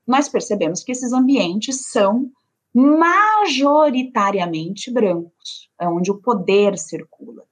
nós 0.07 0.29
percebemos 0.29 0.81
que 0.81 0.93
esses 0.93 1.11
ambientes 1.11 1.89
são 1.89 2.31
majoritariamente 2.73 4.89
brancos, 4.89 5.69
é 5.77 5.89
onde 5.89 6.09
o 6.09 6.21
poder 6.21 6.77
circula. 6.77 7.43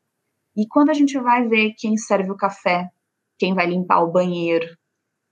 E 0.56 0.65
quando 0.65 0.91
a 0.91 0.94
gente 0.94 1.20
vai 1.20 1.46
ver 1.46 1.74
quem 1.77 1.98
serve 1.98 2.32
o 2.32 2.38
café, 2.38 2.89
quem 3.38 3.53
vai 3.53 3.68
limpar 3.68 4.00
o 4.00 4.13
banheiro, 4.13 4.77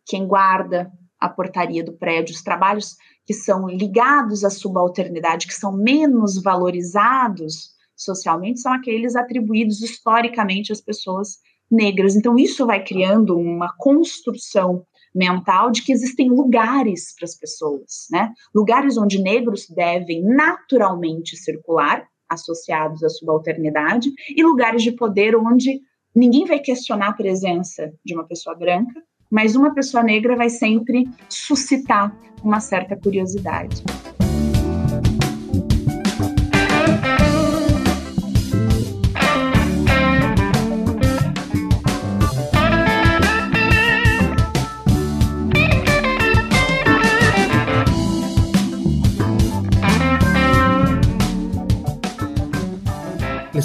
quem 0.05 0.27
guarda 0.27 0.91
a 1.17 1.29
portaria 1.29 1.85
do 1.85 1.93
prédio, 1.93 2.35
os 2.35 2.43
trabalhos 2.43 2.97
que 3.27 3.33
são 3.33 3.67
ligados 3.67 4.45
à 4.45 4.49
subalternidade, 4.49 5.47
que 5.47 5.53
são 5.53 5.75
menos 5.75 6.41
valorizados 6.41 7.75
socialmente, 7.93 8.61
são 8.61 8.71
aqueles 8.71 9.17
atribuídos 9.17 9.81
historicamente 9.81 10.71
às 10.71 10.79
pessoas 10.79 11.39
negras. 11.69 12.15
Então, 12.15 12.37
isso 12.37 12.65
vai 12.65 12.81
criando 12.81 13.37
uma 13.37 13.75
construção 13.77 14.85
mental 15.13 15.71
de 15.71 15.83
que 15.83 15.91
existem 15.91 16.29
lugares 16.29 17.13
para 17.15 17.25
as 17.25 17.35
pessoas, 17.35 18.07
né? 18.09 18.31
Lugares 18.55 18.97
onde 18.97 19.21
negros 19.21 19.67
devem 19.67 20.23
naturalmente 20.23 21.35
circular, 21.35 22.07
associados 22.29 23.03
à 23.03 23.09
subalternidade, 23.09 24.09
e 24.29 24.41
lugares 24.41 24.83
de 24.83 24.91
poder 24.91 25.35
onde 25.35 25.81
ninguém 26.15 26.45
vai 26.45 26.59
questionar 26.59 27.09
a 27.09 27.13
presença 27.13 27.91
de 28.05 28.13
uma 28.13 28.25
pessoa 28.25 28.55
branca, 28.55 29.01
mas 29.29 29.55
uma 29.55 29.73
pessoa 29.73 30.03
negra 30.03 30.35
vai 30.35 30.49
sempre 30.49 31.07
suscitar 31.29 32.15
uma 32.43 32.59
certa 32.59 32.95
curiosidade. 32.95 33.83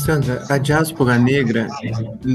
Alessandra, 0.02 0.44
a 0.48 0.58
diáspora 0.58 1.16
negra 1.16 1.68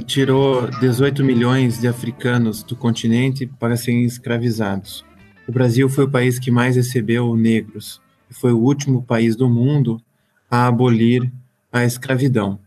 tirou 0.06 0.70
18 0.80 1.22
milhões 1.22 1.82
de 1.82 1.86
africanos 1.86 2.64
do 2.64 2.78
continente 2.78 3.46
para 3.46 3.76
serem 3.76 4.06
escravizados. 4.06 5.04
O 5.46 5.52
Brasil 5.52 5.90
foi 5.90 6.06
o 6.06 6.10
país 6.10 6.40
que 6.40 6.50
mais 6.50 6.78
recebeu 6.78 7.36
negros 7.36 8.02
e 8.32 8.34
foi 8.34 8.54
o 8.54 8.58
último 8.58 9.04
país 9.04 9.36
do 9.36 9.50
mundo 9.50 10.02
a 10.50 10.66
abolir 10.66 11.30
a 11.70 11.84
escravidão. 11.84 12.58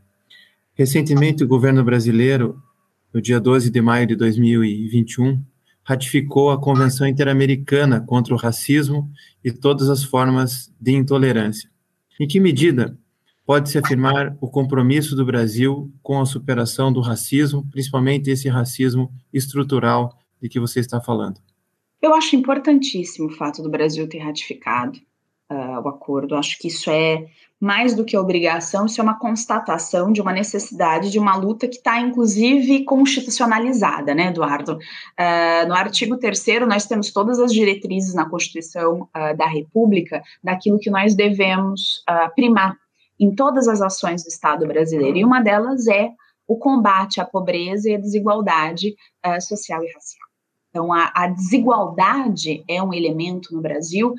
Recentemente, 0.75 1.43
o 1.43 1.49
governo 1.49 1.83
brasileiro, 1.83 2.63
no 3.11 3.23
dia 3.23 3.41
12 3.41 3.71
de 3.71 3.81
maio 3.81 4.07
de 4.07 4.15
2021, 4.15 5.43
ratificou 5.83 6.51
a 6.51 6.61
Convenção 6.61 7.07
Interamericana 7.07 8.03
contra 8.03 8.35
o 8.35 8.37
Racismo 8.37 9.11
e 9.43 9.51
todas 9.51 9.89
as 9.89 10.05
formas 10.05 10.71
de 10.79 10.93
intolerância. 10.93 11.71
Em 12.21 12.29
que 12.29 12.39
medida 12.39 12.99
pode-se 13.51 13.77
afirmar 13.77 14.37
o 14.41 14.49
compromisso 14.49 15.17
do 15.17 15.27
Brasil 15.27 15.93
com 16.05 16.21
a 16.21 16.25
superação 16.25 16.93
do 16.93 17.01
racismo, 17.01 17.67
principalmente 17.69 18.31
esse 18.31 18.49
racismo 18.49 19.11
estrutural 19.33 20.17
de 20.41 20.49
que 20.49 20.61
você 20.61 20.79
está 20.79 21.01
falando? 21.01 21.41
Eu 22.01 22.15
acho 22.15 22.37
importantíssimo 22.37 23.27
o 23.27 23.33
fato 23.33 23.61
do 23.61 23.69
Brasil 23.69 24.09
ter 24.09 24.19
ratificado 24.19 25.01
uh, 25.51 25.81
o 25.85 25.89
acordo. 25.89 26.37
Acho 26.37 26.57
que 26.61 26.69
isso 26.69 26.93
é 26.93 27.27
mais 27.61 27.93
do 27.93 28.05
que 28.05 28.17
obrigação, 28.17 28.87
isso 28.87 29.01
é 29.01 29.03
uma 29.03 29.19
constatação 29.19 30.13
de 30.13 30.21
uma 30.21 30.33
necessidade 30.33 31.11
de 31.11 31.19
uma 31.19 31.35
luta 31.35 31.67
que 31.67 31.75
está, 31.75 32.01
inclusive, 32.01 32.85
constitucionalizada, 32.85 34.15
né, 34.15 34.29
Eduardo? 34.29 34.75
Uh, 34.75 35.67
no 35.67 35.75
artigo 35.75 36.17
3 36.17 36.69
nós 36.69 36.87
temos 36.87 37.11
todas 37.13 37.41
as 37.41 37.53
diretrizes 37.53 38.15
na 38.15 38.31
Constituição 38.31 39.09
uh, 39.13 39.37
da 39.37 39.49
República 39.49 40.23
daquilo 40.41 40.79
que 40.79 40.89
nós 40.89 41.17
devemos 41.17 42.05
primar 42.37 42.77
em 43.21 43.35
todas 43.35 43.69
as 43.69 43.83
ações 43.83 44.25
do 44.25 44.29
Estado 44.29 44.67
brasileiro, 44.67 45.19
e 45.19 45.25
uma 45.25 45.43
delas 45.43 45.87
é 45.87 46.11
o 46.49 46.57
combate 46.57 47.21
à 47.21 47.25
pobreza 47.25 47.89
e 47.89 47.95
à 47.95 47.99
desigualdade 47.99 48.97
uh, 49.25 49.41
social 49.41 49.85
e 49.85 49.93
racial. 49.93 50.29
Então, 50.71 50.93
a, 50.93 51.13
a, 51.15 51.27
desigualdade 51.29 52.65
é 52.69 52.83
um 52.83 52.95
elemento 52.95 53.55
no 53.55 53.61
Brasil 53.61 54.15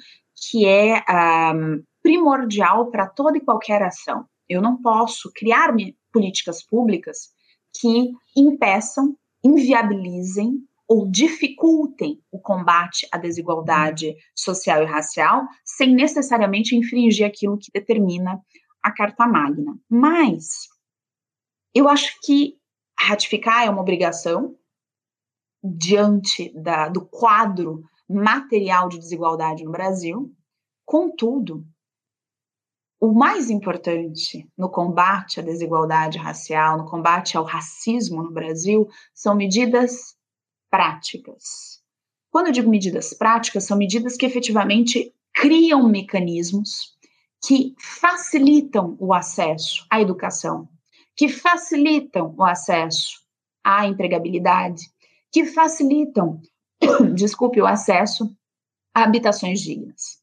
que 0.50 0.66
é 0.66 0.96
um, 0.98 1.04
ah, 1.08 1.54
primordial 2.02 2.90
para 2.90 3.08
toda 3.08 3.38
e 3.38 3.42
qualquer 3.42 3.82
ação. 3.84 4.26
Eu 4.50 4.62
não 4.62 4.82
posso 4.82 5.32
criar 5.34 5.74
políticas 6.12 6.64
públicas 6.64 7.30
que 7.80 8.12
impeçam, 8.36 9.16
inviabilizem 9.44 10.54
ou 10.88 11.10
dificultem 11.10 12.20
o 12.32 12.40
combate 12.40 13.08
à 13.14 13.18
desigualdade 13.18 14.14
social 14.36 14.84
e 14.84 14.86
racial, 14.86 15.44
sem 15.64 15.96
necessariamente 15.96 16.76
infringir 16.76 17.26
aquilo 17.26 17.58
que 17.58 17.72
determina 17.74 18.42
a 18.84 18.92
Carta 18.92 19.28
Magna. 19.28 19.78
Mas 19.90 20.68
eu 21.74 21.88
acho 21.88 22.20
que 22.22 22.58
ratificar 23.00 23.66
é 23.66 23.70
uma 23.70 23.82
obrigação 23.82 24.56
diante 25.64 26.52
da, 26.60 26.90
do 26.90 27.06
quadro 27.06 27.84
material 28.10 28.90
de 28.90 29.00
desigualdade 29.00 29.64
no 29.64 29.72
Brasil. 29.72 30.34
Contudo, 30.86 31.66
o 33.00 33.14
mais 33.14 33.50
importante 33.50 34.48
no 34.58 34.70
combate 34.70 35.40
à 35.40 35.44
desigualdade 35.44 36.18
racial, 36.18 36.78
no 36.78 36.86
combate 36.86 37.38
ao 37.38 37.44
racismo 37.44 38.22
no 38.22 38.32
Brasil, 38.32 38.88
são 39.14 39.36
medidas 39.36 40.16
práticas. 40.70 41.82
Quando 42.30 42.48
eu 42.48 42.54
digo 42.54 42.70
medidas 42.70 43.14
práticas, 43.14 43.66
são 43.66 43.78
medidas 43.78 44.16
que 44.16 44.26
efetivamente 44.26 45.14
criam 45.34 45.88
mecanismos 45.88 46.98
que 47.44 47.76
facilitam 47.80 48.96
o 49.00 49.14
acesso 49.14 49.86
à 49.90 50.00
educação, 50.00 50.68
que 51.16 51.28
facilitam 51.28 52.34
o 52.38 52.44
acesso 52.44 53.22
à 53.64 53.88
empregabilidade, 53.88 54.84
que 55.32 55.46
facilitam, 55.46 56.42
desculpe, 57.16 57.62
o 57.62 57.66
acesso 57.66 58.36
a 58.94 59.04
habitações 59.04 59.62
dignas. 59.62 60.22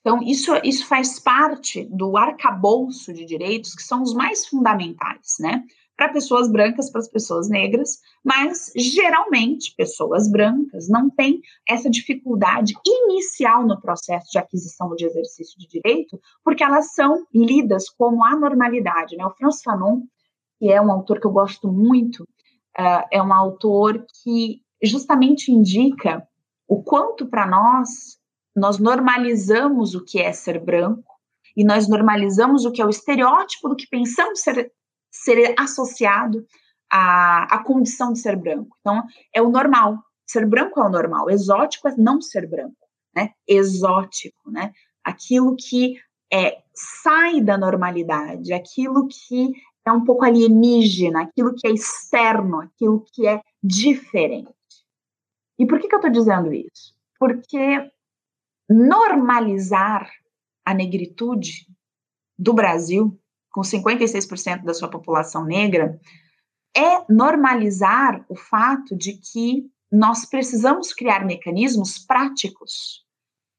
Então, 0.00 0.20
isso, 0.22 0.52
isso 0.64 0.86
faz 0.86 1.18
parte 1.18 1.84
do 1.84 2.16
arcabouço 2.16 3.12
de 3.12 3.24
direitos 3.24 3.74
que 3.74 3.82
são 3.82 4.02
os 4.02 4.12
mais 4.12 4.46
fundamentais, 4.46 5.36
né? 5.38 5.64
Para 5.96 6.12
pessoas 6.12 6.50
brancas, 6.50 6.90
para 6.90 7.00
as 7.00 7.08
pessoas 7.08 7.48
negras, 7.48 7.98
mas 8.24 8.72
geralmente 8.76 9.74
pessoas 9.76 10.30
brancas 10.30 10.88
não 10.88 11.10
têm 11.10 11.40
essa 11.68 11.90
dificuldade 11.90 12.74
inicial 12.84 13.66
no 13.66 13.80
processo 13.80 14.30
de 14.30 14.38
aquisição 14.38 14.94
de 14.94 15.04
exercício 15.04 15.58
de 15.58 15.68
direito, 15.68 16.18
porque 16.44 16.64
elas 16.64 16.92
são 16.94 17.24
lidas 17.32 17.88
como 17.90 18.24
anormalidade. 18.24 19.16
Né? 19.16 19.24
O 19.24 19.30
Franz 19.30 19.62
Fanon, 19.62 20.02
que 20.58 20.70
é 20.70 20.80
um 20.80 20.90
autor 20.90 21.20
que 21.20 21.26
eu 21.26 21.32
gosto 21.32 21.70
muito, 21.70 22.22
uh, 22.78 23.06
é 23.10 23.22
um 23.22 23.32
autor 23.32 24.04
que 24.22 24.62
justamente 24.82 25.52
indica 25.52 26.26
o 26.66 26.82
quanto 26.82 27.26
para 27.26 27.46
nós 27.46 28.20
nós 28.54 28.78
normalizamos 28.78 29.94
o 29.94 30.04
que 30.04 30.20
é 30.20 30.32
ser 30.32 30.58
branco 30.58 31.12
e 31.56 31.64
nós 31.64 31.88
normalizamos 31.88 32.64
o 32.64 32.72
que 32.72 32.82
é 32.82 32.86
o 32.86 32.90
estereótipo 32.90 33.68
do 33.68 33.76
que 33.76 33.86
pensamos 33.86 34.40
ser 34.40 34.72
ser 35.12 35.54
associado 35.58 36.44
à, 36.90 37.54
à 37.54 37.62
condição 37.62 38.12
de 38.12 38.18
ser 38.18 38.34
branco. 38.34 38.76
Então, 38.80 39.04
é 39.32 39.42
o 39.42 39.50
normal. 39.50 40.02
Ser 40.26 40.46
branco 40.46 40.80
é 40.80 40.84
o 40.84 40.88
normal. 40.88 41.30
Exótico 41.30 41.88
é 41.88 41.94
não 41.96 42.20
ser 42.20 42.48
branco, 42.48 42.88
né? 43.14 43.30
Exótico, 43.46 44.50
né? 44.50 44.72
Aquilo 45.04 45.54
que 45.56 45.96
é, 46.32 46.62
sai 46.74 47.40
da 47.42 47.58
normalidade, 47.58 48.52
aquilo 48.52 49.06
que 49.06 49.52
é 49.84 49.92
um 49.92 50.04
pouco 50.04 50.24
alienígena, 50.24 51.22
aquilo 51.22 51.54
que 51.54 51.66
é 51.66 51.70
externo, 51.70 52.60
aquilo 52.60 53.04
que 53.12 53.26
é 53.26 53.42
diferente. 53.62 54.48
E 55.58 55.66
por 55.66 55.78
que, 55.78 55.88
que 55.88 55.94
eu 55.94 55.98
estou 55.98 56.10
dizendo 56.10 56.52
isso? 56.52 56.94
Porque 57.18 57.90
normalizar 58.68 60.10
a 60.64 60.72
negritude 60.72 61.66
do 62.38 62.54
Brasil 62.54 63.20
com 63.52 63.60
56% 63.60 64.64
da 64.64 64.74
sua 64.74 64.88
população 64.88 65.44
negra, 65.44 66.00
é 66.74 67.04
normalizar 67.12 68.24
o 68.28 68.34
fato 68.34 68.96
de 68.96 69.12
que 69.12 69.70
nós 69.90 70.24
precisamos 70.24 70.92
criar 70.92 71.24
mecanismos 71.26 71.98
práticos 71.98 73.04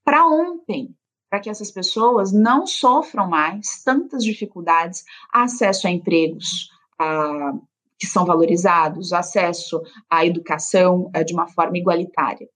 para 0.03 0.25
ontem, 0.25 0.95
para 1.29 1.39
que 1.39 1.49
essas 1.49 1.71
pessoas 1.71 2.33
não 2.33 2.65
sofram 2.65 3.29
mais 3.29 3.83
tantas 3.83 4.23
dificuldades, 4.23 5.03
acesso 5.31 5.87
a 5.87 5.91
empregos 5.91 6.69
a, 6.99 7.53
que 7.99 8.07
são 8.07 8.25
valorizados, 8.25 9.13
acesso 9.13 9.81
à 10.09 10.25
educação 10.25 11.11
a, 11.13 11.21
de 11.21 11.33
uma 11.33 11.47
forma 11.47 11.77
igualitária. 11.77 12.49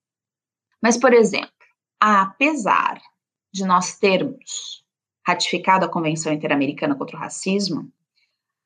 Mas, 0.81 0.97
por 0.97 1.13
exemplo, 1.13 1.51
apesar 1.99 2.99
de 3.53 3.63
nós 3.63 3.97
termos 3.97 4.83
ratificado 5.27 5.85
a 5.85 5.89
Convenção 5.89 6.31
Interamericana 6.31 6.95
contra 6.95 7.17
o 7.17 7.19
Racismo, 7.19 7.91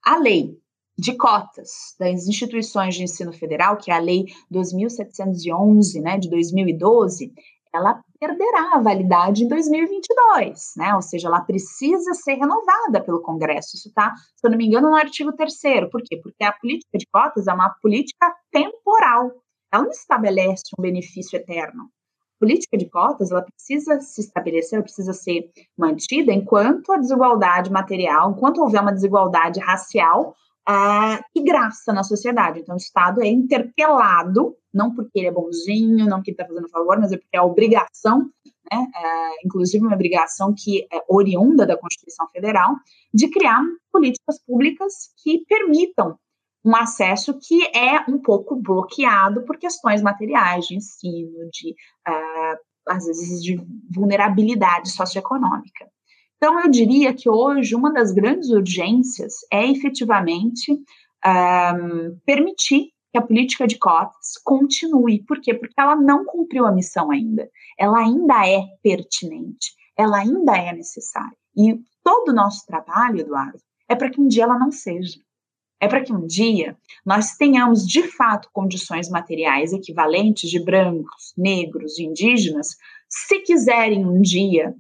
a 0.06 0.18
lei 0.18 0.56
de 0.96 1.18
cotas 1.18 1.96
das 2.00 2.28
instituições 2.28 2.94
de 2.94 3.04
ensino 3.04 3.34
federal, 3.34 3.78
que 3.78 3.90
é 3.90 3.96
a 3.96 4.00
Lei 4.00 4.26
2.711, 4.54 6.00
né, 6.00 6.20
de 6.20 6.30
2012, 6.30 7.34
ela 7.74 8.04
perderá 8.20 8.76
a 8.76 8.80
validade 8.80 9.44
em 9.44 9.48
2022, 9.48 10.74
né? 10.76 10.94
Ou 10.94 11.02
seja, 11.02 11.30
ela 11.30 11.40
precisa 11.40 12.14
ser 12.14 12.34
renovada 12.34 13.02
pelo 13.02 13.22
Congresso. 13.22 13.78
Isso 13.78 13.88
está, 13.88 14.14
se 14.36 14.46
eu 14.46 14.52
não 14.52 14.58
me 14.58 14.68
engano, 14.68 14.90
no 14.90 14.96
artigo 14.96 15.32
3 15.32 15.90
Por 15.90 16.04
quê? 16.04 16.18
Porque 16.22 16.44
a 16.44 16.52
política 16.52 16.98
de 16.98 17.08
cotas 17.08 17.48
é 17.48 17.54
uma 17.54 17.74
política 17.82 18.36
temporal. 18.52 19.32
Ela 19.74 19.84
não 19.84 19.90
estabelece 19.90 20.64
um 20.78 20.82
benefício 20.82 21.38
eterno. 21.38 21.90
Política 22.42 22.76
de 22.76 22.90
cotas, 22.90 23.30
ela 23.30 23.44
precisa 23.44 24.02
se 24.02 24.20
estabelecer, 24.20 24.78
ela 24.78 24.84
precisa 24.84 25.14
ser 25.14 25.52
mantida 25.78 26.34
enquanto 26.34 26.92
a 26.92 26.98
desigualdade 26.98 27.72
material, 27.72 28.32
enquanto 28.32 28.62
houver 28.62 28.82
uma 28.82 28.92
desigualdade 28.92 29.60
racial 29.60 30.36
uh, 30.68 31.24
e 31.36 31.44
graça 31.44 31.94
na 31.94 32.04
sociedade. 32.04 32.60
Então, 32.60 32.74
o 32.74 32.80
Estado 32.80 33.22
é 33.22 33.28
interpelado, 33.28 34.56
não 34.74 34.92
porque 34.92 35.20
ele 35.20 35.28
é 35.28 35.32
bonzinho, 35.32 36.08
não 36.08 36.18
porque 36.18 36.32
está 36.32 36.44
fazendo 36.44 36.68
favor, 36.70 37.00
mas 37.00 37.12
é 37.12 37.18
porque 37.18 37.38
é 37.38 37.38
a 37.38 37.44
obrigação, 37.44 38.32
né, 38.72 38.80
uh, 38.80 39.46
inclusive 39.46 39.86
uma 39.86 39.94
obrigação 39.94 40.52
que 40.58 40.88
é 40.92 41.04
oriunda 41.08 41.64
da 41.64 41.78
Constituição 41.78 42.28
Federal, 42.30 42.76
de 43.14 43.30
criar 43.30 43.62
políticas 43.92 44.44
públicas 44.44 45.14
que 45.24 45.46
permitam 45.48 46.18
um 46.64 46.76
acesso 46.76 47.38
que 47.40 47.66
é 47.76 48.00
um 48.10 48.20
pouco 48.20 48.56
bloqueado 48.56 49.44
por 49.44 49.58
questões 49.58 50.02
materiais 50.02 50.68
de 50.68 50.76
ensino, 50.76 51.50
de 51.52 51.72
uh, 52.08 52.58
às 52.88 53.06
vezes 53.06 53.42
de 53.44 53.60
vulnerabilidade 53.90 54.92
socioeconômica. 54.92 55.88
Então, 56.38 56.60
eu 56.60 56.70
diria 56.70 57.14
que 57.14 57.30
hoje 57.30 57.76
uma 57.76 57.94
das 57.94 58.12
grandes 58.12 58.50
urgências 58.50 59.36
é 59.52 59.70
efetivamente 59.70 60.72
um, 60.74 62.18
permitir 62.26 62.90
que 63.12 63.18
a 63.18 63.22
política 63.22 63.68
de 63.68 63.78
cotas 63.78 64.40
continue. 64.44 65.24
Por 65.24 65.40
quê? 65.40 65.54
Porque 65.54 65.80
ela 65.80 65.96
não 65.96 66.26
cumpriu 66.26 66.66
a 66.66 66.72
missão 66.72 67.12
ainda. 67.12 67.48
Ela 67.78 68.00
ainda 68.00 68.48
é 68.48 68.66
pertinente, 68.82 69.74
ela 69.96 70.18
ainda 70.18 70.58
é 70.58 70.74
necessária. 70.74 71.38
E 71.56 71.80
todo 72.04 72.30
o 72.30 72.34
nosso 72.34 72.66
trabalho, 72.66 73.20
Eduardo, 73.20 73.60
é 73.88 73.96
para 73.96 74.10
que 74.10 74.20
um 74.20 74.28
dia 74.28 74.46
ela 74.46 74.58
não 74.58 74.72
seja. 74.72 75.20
É 75.82 75.88
para 75.88 76.04
que 76.04 76.14
um 76.14 76.28
dia 76.28 76.78
nós 77.04 77.36
tenhamos, 77.36 77.88
de 77.88 78.04
fato, 78.04 78.50
condições 78.54 79.10
materiais 79.10 79.74
equivalentes 79.74 80.48
de 80.48 80.64
brancos, 80.64 81.34
negros, 81.36 81.98
indígenas, 81.98 82.78
se 83.10 83.40
quiserem 83.40 84.06
um 84.06 84.22
dia 84.22 84.76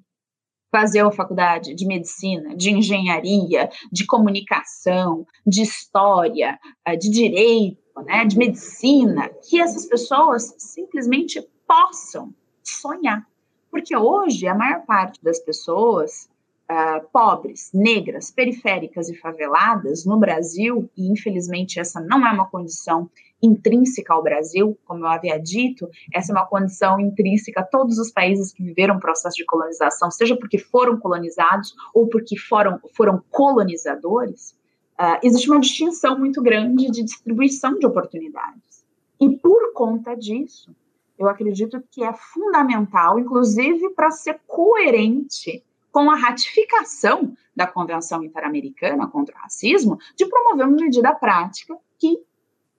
fazer 0.71 0.99
a 0.99 1.11
faculdade 1.11 1.73
de 1.73 1.87
medicina, 1.87 2.55
de 2.55 2.69
engenharia, 2.69 3.69
de 3.91 4.05
comunicação, 4.05 5.25
de 5.45 5.63
história, 5.63 6.57
eh, 6.85 6.95
de 6.95 7.09
direito, 7.09 7.81
né, 8.05 8.23
de 8.23 8.37
medicina, 8.37 9.27
que 9.49 9.59
essas 9.59 9.87
pessoas 9.87 10.53
simplesmente 10.59 11.41
possam 11.67 12.31
sonhar. 12.63 13.27
Porque 13.71 13.97
hoje 13.97 14.47
a 14.47 14.53
maior 14.53 14.85
parte 14.85 15.19
das 15.23 15.39
pessoas 15.39 16.29
uh, 16.71 17.05
pobres, 17.11 17.69
negras, 17.73 18.31
periféricas 18.31 19.09
e 19.09 19.15
faveladas 19.15 20.05
no 20.05 20.17
Brasil, 20.17 20.89
e 20.95 21.11
infelizmente 21.11 21.79
essa 21.79 21.99
não 21.99 22.25
é 22.25 22.31
uma 22.31 22.49
condição 22.49 23.09
intrínseca 23.43 24.13
ao 24.13 24.23
Brasil, 24.23 24.77
como 24.85 25.03
eu 25.03 25.09
havia 25.09 25.37
dito, 25.37 25.89
essa 26.13 26.31
é 26.31 26.35
uma 26.35 26.45
condição 26.45 26.99
intrínseca 26.99 27.61
a 27.61 27.65
todos 27.65 27.97
os 27.97 28.11
países 28.11 28.53
que 28.53 28.63
viveram 28.63 28.99
processo 28.99 29.35
de 29.35 29.45
colonização, 29.45 30.09
seja 30.09 30.37
porque 30.37 30.57
foram 30.57 30.97
colonizados 30.97 31.73
ou 31.93 32.07
porque 32.07 32.37
foram, 32.37 32.79
foram 32.95 33.21
colonizadores, 33.29 34.51
uh, 34.99 35.19
existe 35.23 35.49
uma 35.49 35.59
distinção 35.59 36.17
muito 36.17 36.41
grande 36.41 36.89
de 36.89 37.03
distribuição 37.03 37.77
de 37.77 37.85
oportunidades. 37.85 38.85
E 39.19 39.29
por 39.37 39.73
conta 39.73 40.15
disso, 40.15 40.73
eu 41.17 41.27
acredito 41.27 41.83
que 41.91 42.03
é 42.03 42.13
fundamental, 42.13 43.19
inclusive 43.19 43.89
para 43.91 44.09
ser 44.09 44.39
coerente 44.47 45.63
com 45.91 46.09
a 46.09 46.15
ratificação 46.15 47.35
da 47.55 47.67
Convenção 47.67 48.23
Interamericana 48.23 49.07
contra 49.07 49.35
o 49.35 49.39
Racismo, 49.39 49.97
de 50.15 50.25
promover 50.25 50.67
uma 50.67 50.77
medida 50.77 51.13
prática 51.13 51.77
que 51.99 52.17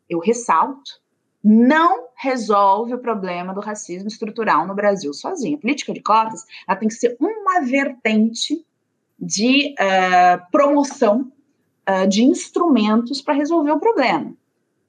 eu 0.09 0.19
ressalto, 0.19 1.01
não 1.43 2.09
resolve 2.15 2.95
o 2.95 2.99
problema 2.99 3.53
do 3.53 3.61
racismo 3.61 4.07
estrutural 4.07 4.67
no 4.67 4.75
Brasil 4.75 5.13
sozinha. 5.13 5.57
A 5.57 5.61
política 5.61 5.93
de 5.93 6.01
cotas 6.01 6.45
ela 6.69 6.79
tem 6.79 6.89
que 6.89 6.95
ser 6.95 7.17
uma 7.19 7.61
vertente 7.61 8.65
de 9.19 9.75
uh, 9.75 10.51
promoção 10.51 11.33
uh, 11.89 12.07
de 12.09 12.23
instrumentos 12.23 13.21
para 13.21 13.35
resolver 13.35 13.73
o 13.73 13.81
problema. 13.81 14.35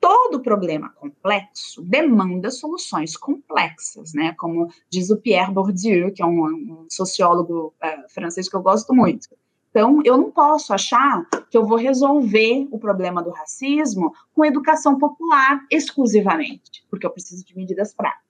Todo 0.04 0.42
problema 0.42 0.90
complexo 0.90 1.82
demanda 1.82 2.52
soluções 2.52 3.16
complexas, 3.16 4.14
né? 4.14 4.36
Como 4.38 4.68
diz 4.90 5.10
o 5.10 5.16
Pierre 5.16 5.54
Bourdieu, 5.54 6.12
que 6.12 6.22
é 6.22 6.26
um, 6.26 6.44
um 6.44 6.88
sociólogo 6.90 7.74
uh, 7.82 8.10
francês 8.14 8.50
que 8.50 8.56
eu 8.58 8.62
gosto 8.62 8.94
muito. 8.94 9.30
Então, 9.70 10.02
eu 10.04 10.18
não 10.18 10.30
posso 10.30 10.74
achar 10.74 11.26
que 11.50 11.58
eu 11.58 11.66
vou 11.66 11.78
resolver 11.78 12.68
o 12.70 12.78
problema 12.78 13.24
do 13.24 13.30
racismo 13.30 14.14
com 14.36 14.44
educação 14.44 14.98
popular 15.00 15.66
exclusivamente, 15.72 16.86
porque 16.90 17.06
eu 17.06 17.10
preciso 17.10 17.46
de 17.46 17.56
medidas 17.56 17.94
práticas. 17.94 18.28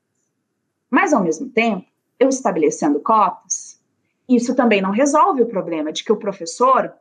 Mas, 0.92 1.12
ao 1.12 1.24
mesmo 1.24 1.50
tempo, 1.50 1.88
eu 2.20 2.30
estabelecendo 2.30 3.00
cotas, 3.00 3.82
isso 4.30 4.54
também 4.54 4.80
não 4.80 4.92
resolve 4.92 5.42
o 5.42 5.48
problema 5.48 5.92
de 5.92 6.04
que 6.04 6.12
o 6.12 6.18
professor, 6.18 6.94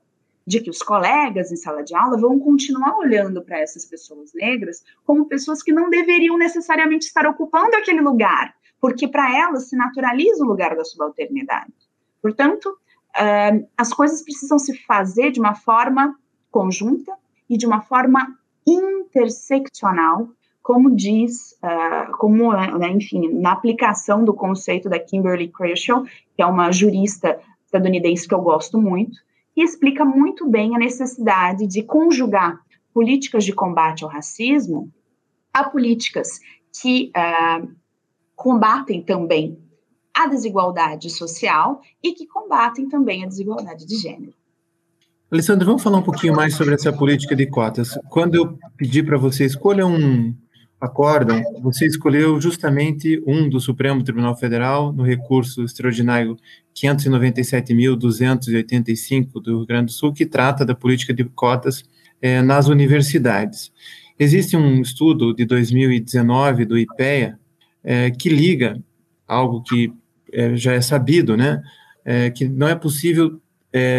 de 0.46 0.60
que 0.60 0.70
os 0.70 0.82
colegas 0.82 1.52
em 1.52 1.56
sala 1.56 1.82
de 1.82 1.94
aula 1.94 2.18
vão 2.18 2.38
continuar 2.38 2.96
olhando 2.98 3.42
para 3.42 3.60
essas 3.60 3.84
pessoas 3.84 4.32
negras 4.34 4.82
como 5.04 5.26
pessoas 5.26 5.62
que 5.62 5.72
não 5.72 5.88
deveriam 5.88 6.36
necessariamente 6.36 7.06
estar 7.06 7.26
ocupando 7.26 7.76
aquele 7.76 8.00
lugar, 8.00 8.54
porque 8.80 9.06
para 9.06 9.36
elas 9.36 9.68
se 9.68 9.76
naturaliza 9.76 10.44
o 10.44 10.46
lugar 10.46 10.76
da 10.76 10.84
subalternidade. 10.84 11.72
Portanto, 12.20 12.66
uh, 12.66 13.68
as 13.76 13.92
coisas 13.92 14.22
precisam 14.22 14.58
se 14.58 14.76
fazer 14.84 15.30
de 15.30 15.40
uma 15.40 15.54
forma 15.54 16.16
conjunta 16.50 17.12
e 17.48 17.56
de 17.56 17.66
uma 17.66 17.80
forma 17.80 18.36
interseccional, 18.66 20.28
como 20.62 20.94
diz, 20.94 21.58
uh, 21.62 22.16
como, 22.18 22.52
né, 22.52 22.88
enfim, 22.90 23.28
na 23.32 23.52
aplicação 23.52 24.24
do 24.24 24.32
conceito 24.32 24.88
da 24.88 24.98
Kimberly 24.98 25.48
Crenshaw, 25.48 26.04
que 26.04 26.42
é 26.42 26.46
uma 26.46 26.70
jurista 26.70 27.40
estadunidense 27.64 28.28
que 28.28 28.34
eu 28.34 28.40
gosto 28.40 28.80
muito, 28.80 29.18
que 29.54 29.62
explica 29.62 30.04
muito 30.04 30.48
bem 30.48 30.74
a 30.74 30.78
necessidade 30.78 31.66
de 31.66 31.82
conjugar 31.82 32.60
políticas 32.92 33.44
de 33.44 33.52
combate 33.52 34.04
ao 34.04 34.10
racismo 34.10 34.92
a 35.52 35.64
políticas 35.64 36.40
que 36.80 37.10
uh, 37.16 37.68
combatem 38.34 39.02
também 39.02 39.58
a 40.14 40.26
desigualdade 40.26 41.10
social 41.10 41.80
e 42.02 42.12
que 42.12 42.26
combatem 42.26 42.88
também 42.88 43.24
a 43.24 43.26
desigualdade 43.26 43.86
de 43.86 43.96
gênero. 43.96 44.34
Alessandro, 45.30 45.64
vamos 45.64 45.82
falar 45.82 45.98
um 45.98 46.02
pouquinho 46.02 46.34
mais 46.34 46.54
sobre 46.54 46.74
essa 46.74 46.92
política 46.92 47.34
de 47.34 47.46
cotas. 47.46 47.98
Quando 48.10 48.34
eu 48.34 48.58
pedi 48.76 49.02
para 49.02 49.16
você 49.16 49.46
escolha 49.46 49.86
um 49.86 50.34
acórdão, 50.82 51.40
você 51.62 51.86
escolheu 51.86 52.38
justamente 52.40 53.22
um 53.24 53.48
do 53.48 53.60
Supremo 53.60 54.02
Tribunal 54.02 54.36
Federal 54.36 54.92
no 54.92 55.04
recurso 55.04 55.62
extraordinário 55.62 56.36
597.285 56.74 59.40
do 59.40 59.58
Rio 59.58 59.66
Grande 59.66 59.86
do 59.86 59.92
Sul, 59.92 60.12
que 60.12 60.26
trata 60.26 60.64
da 60.64 60.74
política 60.74 61.14
de 61.14 61.22
cotas 61.22 61.84
eh, 62.20 62.42
nas 62.42 62.66
universidades. 62.66 63.70
Existe 64.18 64.56
um 64.56 64.80
estudo 64.80 65.32
de 65.32 65.44
2019 65.44 66.64
do 66.64 66.76
IPEA 66.76 67.38
eh, 67.84 68.10
que 68.10 68.28
liga 68.28 68.82
algo 69.28 69.62
que 69.62 69.92
é, 70.32 70.56
já 70.56 70.72
é 70.72 70.80
sabido, 70.80 71.36
né, 71.36 71.62
que 72.34 72.48
não 72.48 72.66
é 72.66 72.74
possível 72.74 73.40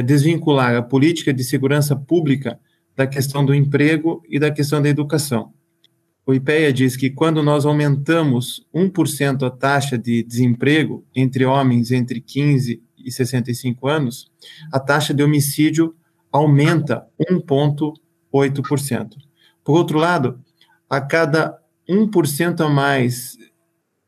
desvincular 0.05 0.75
a 0.75 0.81
política 0.81 1.33
de 1.33 1.41
segurança 1.43 1.95
pública 1.95 2.59
da 2.95 3.07
questão 3.07 3.43
do 3.45 3.55
emprego 3.55 4.21
e 4.27 4.37
da 4.37 4.51
questão 4.51 4.81
da 4.81 4.89
educação. 4.89 5.53
O 6.25 6.33
IPEA 6.33 6.71
diz 6.71 6.95
que 6.95 7.09
quando 7.09 7.43
nós 7.43 7.65
aumentamos 7.65 8.65
1% 8.73 9.45
a 9.45 9.49
taxa 9.49 9.97
de 9.97 10.23
desemprego 10.23 11.05
entre 11.13 11.45
homens 11.45 11.91
entre 11.91 12.21
15 12.21 12.81
e 12.97 13.11
65 13.11 13.87
anos, 13.87 14.31
a 14.71 14.79
taxa 14.79 15.13
de 15.13 15.21
homicídio 15.21 15.93
aumenta 16.31 17.05
1,8%. 17.29 19.17
Por 19.63 19.77
outro 19.77 19.99
lado, 19.99 20.39
a 20.89 21.01
cada 21.01 21.59
1% 21.89 22.61
a 22.61 22.69
mais 22.69 23.37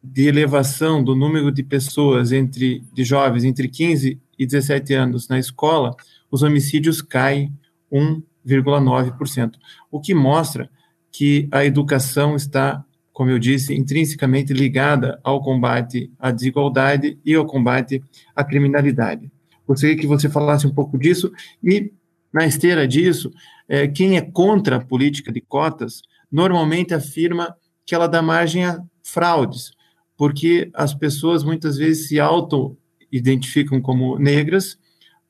de 0.02 0.28
elevação 0.28 1.04
do 1.04 1.16
número 1.16 1.52
de 1.52 1.64
pessoas 1.64 2.32
entre 2.32 2.82
de 2.94 3.04
jovens 3.04 3.44
entre 3.44 3.68
15 3.68 4.22
e 4.38 4.46
17 4.46 4.94
anos 4.94 5.28
na 5.28 5.38
escola, 5.38 5.94
os 6.32 6.44
homicídios 6.44 7.02
caem 7.02 7.52
1,9%, 7.92 9.56
o 9.92 10.00
que 10.00 10.14
mostra 10.14 10.70
que 11.18 11.48
a 11.50 11.64
educação 11.64 12.36
está, 12.36 12.84
como 13.14 13.30
eu 13.30 13.40
disse, 13.40 13.74
intrinsecamente 13.74 14.52
ligada 14.52 15.18
ao 15.24 15.42
combate 15.42 16.12
à 16.20 16.30
desigualdade 16.30 17.18
e 17.24 17.34
ao 17.34 17.46
combate 17.46 18.04
à 18.36 18.44
criminalidade. 18.44 19.32
Gostaria 19.66 19.96
que 19.96 20.06
você 20.06 20.28
falasse 20.30 20.68
um 20.68 20.74
pouco 20.74 20.98
disso 20.98 21.32
e, 21.64 21.94
na 22.34 22.46
esteira 22.46 22.86
disso, 22.86 23.32
é, 23.66 23.88
quem 23.88 24.18
é 24.18 24.22
contra 24.22 24.76
a 24.76 24.84
política 24.84 25.32
de 25.32 25.40
cotas 25.40 26.02
normalmente 26.30 26.94
afirma 26.94 27.56
que 27.86 27.96
ela 27.96 28.08
dá 28.08 28.22
margem 28.22 28.66
a 28.66 28.84
fraudes, 29.02 29.72
porque 30.18 30.70
as 30.74 30.94
pessoas 30.94 31.46
muitas 31.46 31.78
vezes 31.78 32.10
se 32.10 32.20
auto-identificam 32.20 33.80
como 33.80 34.20
negras 34.20 34.78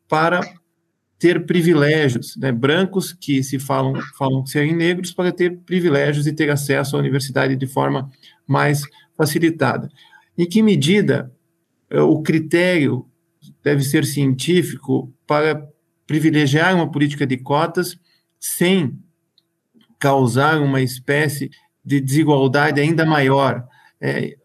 para 0.08 0.42
ter 1.26 1.44
privilégios, 1.44 2.38
né? 2.38 2.52
brancos 2.52 3.12
que 3.12 3.42
se 3.42 3.58
falam, 3.58 4.00
falam 4.16 4.46
serem 4.46 4.76
negros 4.76 5.12
para 5.12 5.32
ter 5.32 5.58
privilégios 5.66 6.28
e 6.28 6.32
ter 6.32 6.52
acesso 6.52 6.96
à 6.96 7.00
universidade 7.00 7.56
de 7.56 7.66
forma 7.66 8.12
mais 8.46 8.84
facilitada. 9.18 9.90
Em 10.38 10.48
que 10.48 10.62
medida 10.62 11.34
eh, 11.90 12.00
o 12.00 12.22
critério 12.22 13.10
deve 13.64 13.82
ser 13.82 14.06
científico 14.06 15.12
para 15.26 15.68
privilegiar 16.06 16.76
uma 16.76 16.92
política 16.92 17.26
de 17.26 17.38
cotas 17.38 17.98
sem 18.40 18.96
causar 19.98 20.62
uma 20.62 20.80
espécie 20.80 21.50
de 21.84 22.00
desigualdade 22.00 22.80
ainda 22.80 23.04
maior? 23.04 23.68
É, 24.00 24.38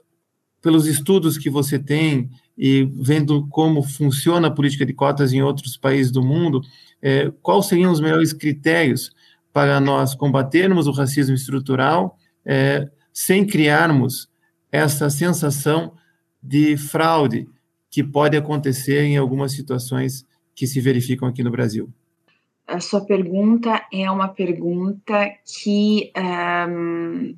pelos 0.62 0.86
estudos 0.86 1.36
que 1.36 1.50
você 1.50 1.78
tem 1.78 2.30
e 2.62 2.84
vendo 2.84 3.46
como 3.48 3.82
funciona 3.82 4.48
a 4.48 4.50
política 4.50 4.84
de 4.84 4.92
cotas 4.92 5.32
em 5.32 5.40
outros 5.40 5.78
países 5.78 6.12
do 6.12 6.22
mundo, 6.22 6.60
é, 7.00 7.32
quais 7.40 7.64
seriam 7.64 7.90
os 7.90 8.00
melhores 8.00 8.34
critérios 8.34 9.10
para 9.50 9.80
nós 9.80 10.14
combatermos 10.14 10.86
o 10.86 10.92
racismo 10.92 11.34
estrutural 11.34 12.18
é, 12.44 12.86
sem 13.14 13.46
criarmos 13.46 14.28
essa 14.70 15.08
sensação 15.08 15.94
de 16.42 16.76
fraude 16.76 17.48
que 17.90 18.04
pode 18.04 18.36
acontecer 18.36 19.04
em 19.04 19.16
algumas 19.16 19.52
situações 19.52 20.26
que 20.54 20.66
se 20.66 20.82
verificam 20.82 21.26
aqui 21.26 21.42
no 21.42 21.50
Brasil? 21.50 21.88
A 22.66 22.78
sua 22.78 23.00
pergunta 23.00 23.86
é 23.90 24.08
uma 24.10 24.28
pergunta 24.28 25.30
que 25.46 26.12
um, 26.68 27.34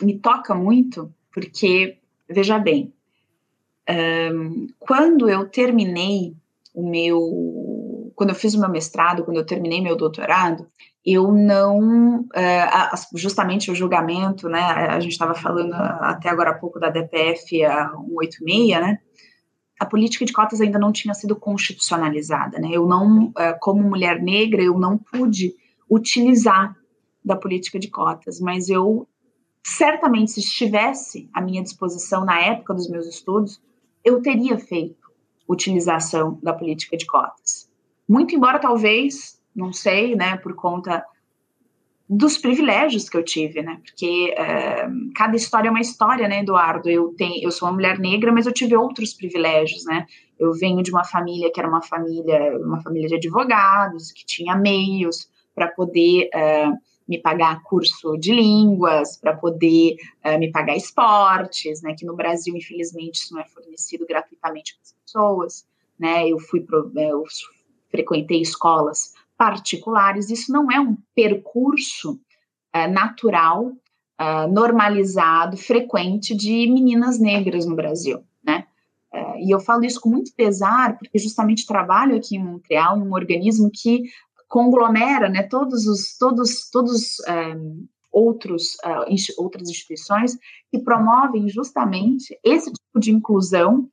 me 0.00 0.18
toca 0.18 0.54
muito, 0.54 1.12
porque, 1.32 1.98
veja 2.28 2.58
bem, 2.58 2.92
quando 4.78 5.28
eu 5.28 5.48
terminei 5.48 6.34
o 6.74 6.88
meu. 6.88 8.12
Quando 8.14 8.30
eu 8.30 8.36
fiz 8.36 8.54
o 8.54 8.60
meu 8.60 8.68
mestrado, 8.68 9.24
quando 9.24 9.38
eu 9.38 9.46
terminei 9.46 9.80
meu 9.80 9.96
doutorado, 9.96 10.66
eu 11.04 11.32
não. 11.32 12.20
Uh, 12.20 13.16
justamente 13.16 13.70
o 13.70 13.74
julgamento, 13.74 14.48
né? 14.48 14.60
A 14.60 15.00
gente 15.00 15.12
estava 15.12 15.34
falando 15.34 15.72
até 15.74 16.28
agora 16.28 16.50
há 16.50 16.58
pouco 16.58 16.78
da 16.78 16.90
DPF 16.90 17.64
a 17.64 17.90
186, 17.90 18.80
né? 18.80 18.98
A 19.78 19.86
política 19.86 20.26
de 20.26 20.32
cotas 20.32 20.60
ainda 20.60 20.78
não 20.78 20.92
tinha 20.92 21.14
sido 21.14 21.34
constitucionalizada, 21.34 22.58
né? 22.58 22.68
Eu 22.70 22.86
não, 22.86 23.28
uh, 23.28 23.58
como 23.60 23.82
mulher 23.82 24.20
negra, 24.20 24.62
eu 24.62 24.78
não 24.78 24.98
pude 24.98 25.54
utilizar 25.90 26.76
da 27.24 27.34
política 27.34 27.78
de 27.78 27.88
cotas, 27.88 28.38
mas 28.40 28.68
eu 28.68 29.08
certamente, 29.62 30.32
se 30.32 30.40
estivesse 30.40 31.28
à 31.32 31.40
minha 31.40 31.62
disposição 31.62 32.24
na 32.24 32.40
época 32.40 32.74
dos 32.74 32.88
meus 32.88 33.06
estudos, 33.06 33.60
eu 34.04 34.20
teria 34.22 34.58
feito 34.58 35.10
utilização 35.48 36.38
da 36.42 36.52
política 36.52 36.96
de 36.96 37.06
cotas. 37.06 37.68
Muito 38.08 38.34
embora 38.34 38.58
talvez, 38.58 39.40
não 39.54 39.72
sei, 39.72 40.14
né, 40.14 40.36
por 40.36 40.54
conta 40.54 41.04
dos 42.08 42.36
privilégios 42.36 43.08
que 43.08 43.16
eu 43.16 43.24
tive, 43.24 43.62
né? 43.62 43.80
Porque 43.84 44.34
é, 44.36 44.88
cada 45.14 45.36
história 45.36 45.68
é 45.68 45.70
uma 45.70 45.80
história, 45.80 46.26
né, 46.26 46.40
Eduardo? 46.40 46.90
Eu 46.90 47.14
tenho, 47.16 47.40
eu 47.40 47.52
sou 47.52 47.68
uma 47.68 47.74
mulher 47.74 48.00
negra, 48.00 48.32
mas 48.32 48.46
eu 48.46 48.52
tive 48.52 48.76
outros 48.76 49.14
privilégios, 49.14 49.84
né? 49.84 50.06
Eu 50.36 50.52
venho 50.52 50.82
de 50.82 50.90
uma 50.90 51.04
família 51.04 51.52
que 51.52 51.60
era 51.60 51.68
uma 51.68 51.80
família, 51.80 52.58
uma 52.58 52.82
família 52.82 53.08
de 53.08 53.14
advogados, 53.14 54.10
que 54.10 54.26
tinha 54.26 54.56
meios 54.56 55.30
para 55.54 55.68
poder 55.68 56.28
é, 56.34 56.72
me 57.10 57.18
pagar 57.18 57.64
curso 57.64 58.16
de 58.16 58.32
línguas, 58.32 59.16
para 59.16 59.36
poder 59.36 59.96
uh, 60.24 60.38
me 60.38 60.48
pagar 60.52 60.76
esportes, 60.76 61.82
né? 61.82 61.92
Que 61.98 62.06
no 62.06 62.14
Brasil, 62.14 62.56
infelizmente, 62.56 63.16
isso 63.16 63.34
não 63.34 63.40
é 63.40 63.44
fornecido 63.46 64.06
gratuitamente 64.06 64.74
para 64.74 64.82
as 64.82 64.92
pessoas, 64.92 65.66
né? 65.98 66.28
Eu 66.28 66.38
fui 66.38 66.60
pro, 66.60 66.92
eh, 66.96 67.10
eu 67.10 67.24
frequentei 67.90 68.40
escolas 68.40 69.12
particulares. 69.36 70.30
Isso 70.30 70.52
não 70.52 70.70
é 70.70 70.78
um 70.78 70.96
percurso 71.12 72.12
uh, 72.12 72.88
natural, 72.88 73.66
uh, 73.66 74.48
normalizado, 74.48 75.56
frequente 75.56 76.32
de 76.32 76.70
meninas 76.70 77.18
negras 77.18 77.66
no 77.66 77.74
Brasil, 77.74 78.22
né? 78.42 78.66
e 79.42 79.50
eu 79.52 79.58
falo 79.58 79.84
isso 79.84 80.00
com 80.00 80.08
muito 80.08 80.32
pesar, 80.34 80.96
porque 80.96 81.18
justamente 81.18 81.66
trabalho 81.66 82.14
aqui 82.14 82.36
em 82.36 82.44
Montreal, 82.44 82.96
em 82.96 83.02
um 83.02 83.12
organismo 83.12 83.68
que 83.68 84.04
conglomera 84.50 85.28
né, 85.28 85.44
todos 85.44 85.86
os 85.86 86.18
todos 86.18 86.68
todos 86.70 87.20
eh, 87.26 87.56
outros 88.12 88.74
uh, 88.84 89.06
outras 89.38 89.68
instituições 89.70 90.36
que 90.70 90.80
promovem 90.80 91.48
justamente 91.48 92.36
esse 92.44 92.72
tipo 92.72 92.98
de 92.98 93.12
inclusão 93.12 93.88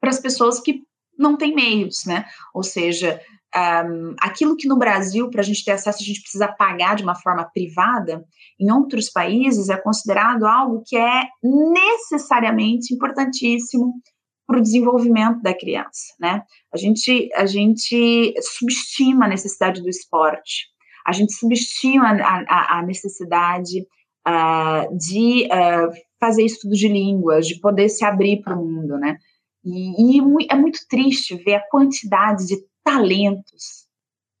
para 0.00 0.10
as 0.10 0.20
pessoas 0.20 0.60
que 0.60 0.84
não 1.18 1.36
têm 1.36 1.52
meios, 1.52 2.04
né? 2.06 2.24
Ou 2.54 2.62
seja, 2.62 3.20
um, 3.56 4.14
aquilo 4.20 4.56
que 4.56 4.68
no 4.68 4.78
Brasil, 4.78 5.28
para 5.30 5.40
a 5.40 5.44
gente 5.44 5.64
ter 5.64 5.72
acesso, 5.72 5.98
a 6.00 6.04
gente 6.06 6.20
precisa 6.20 6.46
pagar 6.46 6.94
de 6.94 7.02
uma 7.02 7.16
forma 7.16 7.44
privada, 7.52 8.24
em 8.60 8.70
outros 8.70 9.10
países 9.10 9.68
é 9.68 9.76
considerado 9.76 10.46
algo 10.46 10.84
que 10.86 10.96
é 10.96 11.24
necessariamente 11.42 12.94
importantíssimo 12.94 13.94
para 14.48 14.58
o 14.58 14.62
desenvolvimento 14.62 15.42
da 15.42 15.52
criança, 15.52 16.14
né? 16.18 16.42
A 16.72 16.78
gente, 16.78 17.28
a 17.34 17.44
gente 17.44 18.34
subestima 18.40 19.26
a 19.26 19.28
necessidade 19.28 19.82
do 19.82 19.90
esporte, 19.90 20.68
a 21.06 21.12
gente 21.12 21.34
subestima 21.34 22.12
a, 22.12 22.44
a, 22.48 22.78
a 22.78 22.82
necessidade 22.82 23.80
uh, 24.26 24.96
de 24.96 25.46
uh, 25.52 25.92
fazer 26.18 26.44
estudo 26.44 26.72
de 26.74 26.88
línguas, 26.88 27.46
de 27.46 27.60
poder 27.60 27.90
se 27.90 28.06
abrir 28.06 28.40
para 28.40 28.58
o 28.58 28.64
mundo, 28.64 28.96
né? 28.96 29.18
E, 29.62 30.16
e, 30.18 30.46
é 30.50 30.54
muito 30.54 30.80
triste 30.88 31.36
ver 31.36 31.56
a 31.56 31.68
quantidade 31.68 32.46
de 32.46 32.56
talentos, 32.82 33.86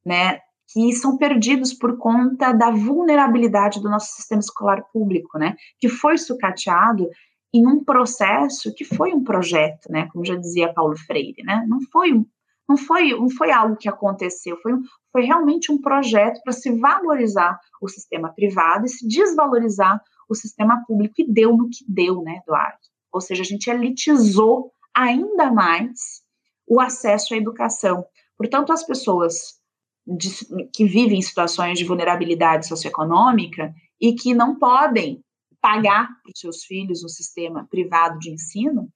né? 0.06 0.38
Que 0.72 0.90
são 0.94 1.18
perdidos 1.18 1.74
por 1.74 1.98
conta 1.98 2.52
da 2.52 2.70
vulnerabilidade 2.70 3.78
do 3.80 3.90
nosso 3.90 4.14
sistema 4.14 4.40
escolar 4.40 4.82
público, 4.90 5.38
né? 5.38 5.54
Que 5.78 5.88
foi 5.88 6.16
sucateado 6.16 7.10
em 7.52 7.66
um 7.66 7.82
processo 7.82 8.74
que 8.74 8.84
foi 8.84 9.12
um 9.12 9.24
projeto, 9.24 9.90
né? 9.90 10.08
Como 10.12 10.24
já 10.24 10.36
dizia 10.36 10.72
Paulo 10.72 10.96
Freire, 10.96 11.42
né? 11.42 11.64
Não 11.68 11.80
foi 11.90 12.24
não 12.68 12.76
foi, 12.76 13.10
não 13.18 13.30
foi 13.30 13.50
algo 13.50 13.76
que 13.76 13.88
aconteceu, 13.88 14.58
foi, 14.58 14.72
foi 15.10 15.22
realmente 15.22 15.72
um 15.72 15.80
projeto 15.80 16.38
para 16.44 16.52
se 16.52 16.70
valorizar 16.78 17.58
o 17.80 17.88
sistema 17.88 18.28
privado 18.28 18.84
e 18.84 18.90
se 18.90 19.08
desvalorizar 19.08 19.98
o 20.28 20.34
sistema 20.34 20.84
público, 20.86 21.14
e 21.18 21.32
deu 21.32 21.56
no 21.56 21.70
que 21.70 21.82
deu, 21.88 22.20
né, 22.22 22.40
Eduardo? 22.42 22.76
Ou 23.10 23.22
seja, 23.22 23.40
a 23.40 23.46
gente 23.46 23.70
elitizou 23.70 24.70
ainda 24.94 25.50
mais 25.50 26.22
o 26.66 26.78
acesso 26.78 27.32
à 27.32 27.38
educação. 27.38 28.04
Portanto, 28.36 28.70
as 28.70 28.84
pessoas 28.84 29.58
de, 30.06 30.30
que 30.74 30.84
vivem 30.84 31.18
em 31.18 31.22
situações 31.22 31.78
de 31.78 31.86
vulnerabilidade 31.86 32.66
socioeconômica 32.66 33.72
e 33.98 34.14
que 34.14 34.34
não 34.34 34.58
podem 34.58 35.24
pagar 35.68 36.08
para 36.22 36.32
os 36.32 36.40
seus 36.40 36.64
filhos 36.64 37.04
um 37.04 37.08
sistema 37.08 37.66
privado 37.70 38.18
de 38.18 38.30
ensino, 38.30 38.88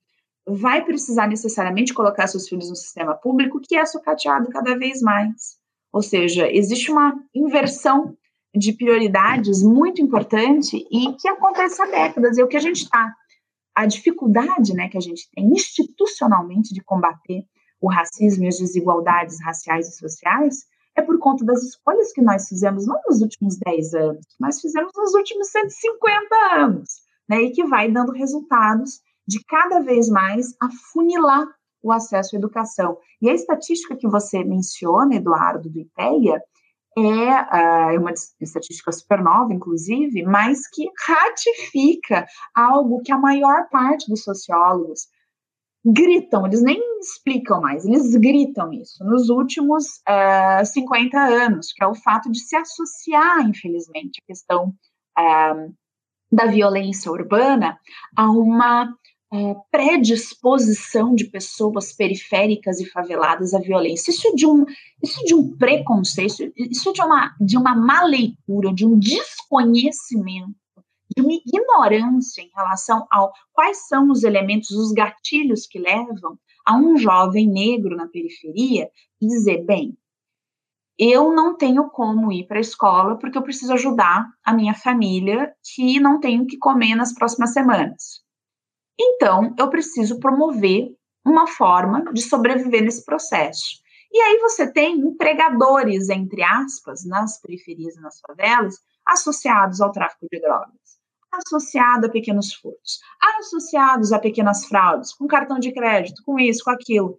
vai 0.46 0.82
precisar 0.82 1.28
necessariamente 1.28 1.92
colocar 1.92 2.26
seus 2.26 2.48
filhos 2.48 2.70
no 2.70 2.74
sistema 2.74 3.14
público, 3.14 3.60
que 3.60 3.76
é 3.76 3.84
sucateado 3.84 4.48
cada 4.48 4.78
vez 4.78 5.02
mais. 5.02 5.58
Ou 5.92 6.00
seja, 6.00 6.50
existe 6.50 6.90
uma 6.90 7.14
inversão 7.34 8.16
de 8.54 8.72
prioridades 8.72 9.62
muito 9.62 10.00
importante 10.00 10.78
e 10.90 11.12
que 11.16 11.28
acontece 11.28 11.82
há 11.82 11.86
décadas. 11.86 12.38
E 12.38 12.42
o 12.42 12.48
que 12.48 12.56
a 12.56 12.60
gente 12.60 12.84
está, 12.84 13.14
a 13.74 13.84
dificuldade 13.84 14.72
né, 14.72 14.88
que 14.88 14.96
a 14.96 15.00
gente 15.00 15.28
tem 15.34 15.44
institucionalmente 15.52 16.72
de 16.72 16.82
combater 16.82 17.44
o 17.82 17.90
racismo 17.90 18.44
e 18.44 18.48
as 18.48 18.58
desigualdades 18.58 19.36
raciais 19.44 19.88
e 19.88 19.92
sociais 19.98 20.64
é 20.96 21.02
por 21.02 21.18
conta 21.18 21.44
das 21.44 21.62
escolhas 21.62 22.12
que 22.12 22.22
nós 22.22 22.48
fizemos, 22.48 22.86
não 22.86 23.00
nos 23.08 23.20
últimos 23.20 23.56
10 23.58 23.94
anos, 23.94 24.26
mas 24.38 24.60
fizemos 24.60 24.92
nos 24.94 25.14
últimos 25.14 25.48
150 25.50 26.34
anos, 26.54 26.88
né, 27.28 27.42
e 27.42 27.50
que 27.50 27.64
vai 27.64 27.90
dando 27.90 28.12
resultados 28.12 29.00
de 29.26 29.42
cada 29.44 29.80
vez 29.80 30.08
mais 30.08 30.54
afunilar 30.60 31.46
o 31.82 31.92
acesso 31.92 32.36
à 32.36 32.38
educação. 32.38 32.98
E 33.20 33.28
a 33.28 33.34
estatística 33.34 33.96
que 33.96 34.08
você 34.08 34.44
menciona, 34.44 35.16
Eduardo, 35.16 35.68
do 35.68 35.80
IPEA, 35.80 36.40
é, 36.96 37.94
é 37.94 37.98
uma 37.98 38.12
estatística 38.40 38.92
super 38.92 39.22
nova, 39.22 39.52
inclusive, 39.52 40.22
mas 40.22 40.68
que 40.68 40.86
ratifica 41.06 42.26
algo 42.54 43.02
que 43.02 43.10
a 43.10 43.18
maior 43.18 43.68
parte 43.70 44.08
dos 44.08 44.22
sociólogos 44.22 45.08
gritam, 45.84 46.46
eles 46.46 46.62
nem 46.62 46.80
explicam 47.00 47.60
mais, 47.60 47.84
eles 47.84 48.14
gritam 48.16 48.72
isso 48.72 49.04
nos 49.04 49.28
últimos 49.28 49.84
uh, 50.08 50.60
é, 50.60 50.64
50 50.64 51.18
anos, 51.18 51.72
que 51.72 51.82
é 51.82 51.86
o 51.86 51.94
fato 51.94 52.30
de 52.30 52.38
se 52.38 52.54
associar, 52.54 53.48
infelizmente, 53.48 54.20
a 54.22 54.26
questão 54.26 54.74
uh, 55.18 55.74
da 56.30 56.46
violência 56.46 57.10
urbana 57.10 57.78
a 58.16 58.30
uma 58.30 58.94
é, 59.32 59.56
predisposição 59.70 61.14
de 61.14 61.24
pessoas 61.24 61.92
periféricas 61.92 62.80
e 62.80 62.90
faveladas 62.90 63.54
à 63.54 63.58
violência. 63.58 64.10
Isso 64.10 64.34
de 64.36 64.46
um, 64.46 64.66
isso 65.02 65.24
de 65.24 65.34
um 65.34 65.56
preconceito, 65.56 66.52
isso 66.54 66.92
de 66.92 67.00
uma, 67.00 67.34
de 67.40 67.56
uma 67.56 67.74
má 67.74 68.02
leitura, 68.04 68.72
de 68.74 68.86
um 68.86 68.98
desconhecimento, 68.98 70.54
de 71.16 71.22
uma 71.22 71.32
ignorância 71.32 72.42
em 72.42 72.50
relação 72.54 73.06
ao 73.10 73.32
quais 73.52 73.86
são 73.88 74.10
os 74.10 74.22
elementos, 74.22 74.70
os 74.70 74.92
gatilhos 74.92 75.66
que 75.66 75.78
levam 75.78 76.38
a 76.66 76.76
um 76.76 76.96
jovem 76.96 77.48
negro 77.48 77.96
na 77.96 78.06
periferia 78.06 78.88
dizer, 79.20 79.64
bem, 79.64 79.96
eu 80.98 81.32
não 81.32 81.56
tenho 81.56 81.88
como 81.90 82.30
ir 82.30 82.46
para 82.46 82.58
a 82.58 82.60
escola 82.60 83.18
porque 83.18 83.36
eu 83.36 83.42
preciso 83.42 83.72
ajudar 83.72 84.28
a 84.44 84.52
minha 84.52 84.74
família 84.74 85.52
que 85.74 85.98
não 85.98 86.20
tenho 86.20 86.46
que 86.46 86.58
comer 86.58 86.94
nas 86.94 87.14
próximas 87.14 87.52
semanas. 87.52 88.22
Então, 88.98 89.54
eu 89.58 89.68
preciso 89.70 90.20
promover 90.20 90.94
uma 91.24 91.46
forma 91.46 92.04
de 92.12 92.22
sobreviver 92.22 92.82
nesse 92.82 93.04
processo. 93.04 93.82
E 94.12 94.20
aí 94.20 94.38
você 94.40 94.70
tem 94.70 94.98
empregadores, 94.98 96.10
entre 96.10 96.42
aspas, 96.42 97.04
nas 97.06 97.40
periferias 97.40 97.96
e 97.96 98.00
nas 98.00 98.20
favelas, 98.20 98.76
associados 99.06 99.80
ao 99.80 99.90
tráfico 99.90 100.26
de 100.30 100.40
drogas, 100.40 100.81
associados 101.32 102.08
a 102.08 102.12
pequenos 102.12 102.52
furtos, 102.52 103.00
associados 103.38 104.12
a 104.12 104.18
pequenas 104.18 104.66
fraudes, 104.66 105.12
com 105.14 105.26
cartão 105.26 105.58
de 105.58 105.72
crédito, 105.72 106.22
com 106.24 106.38
isso, 106.38 106.64
com 106.64 106.70
aquilo. 106.70 107.18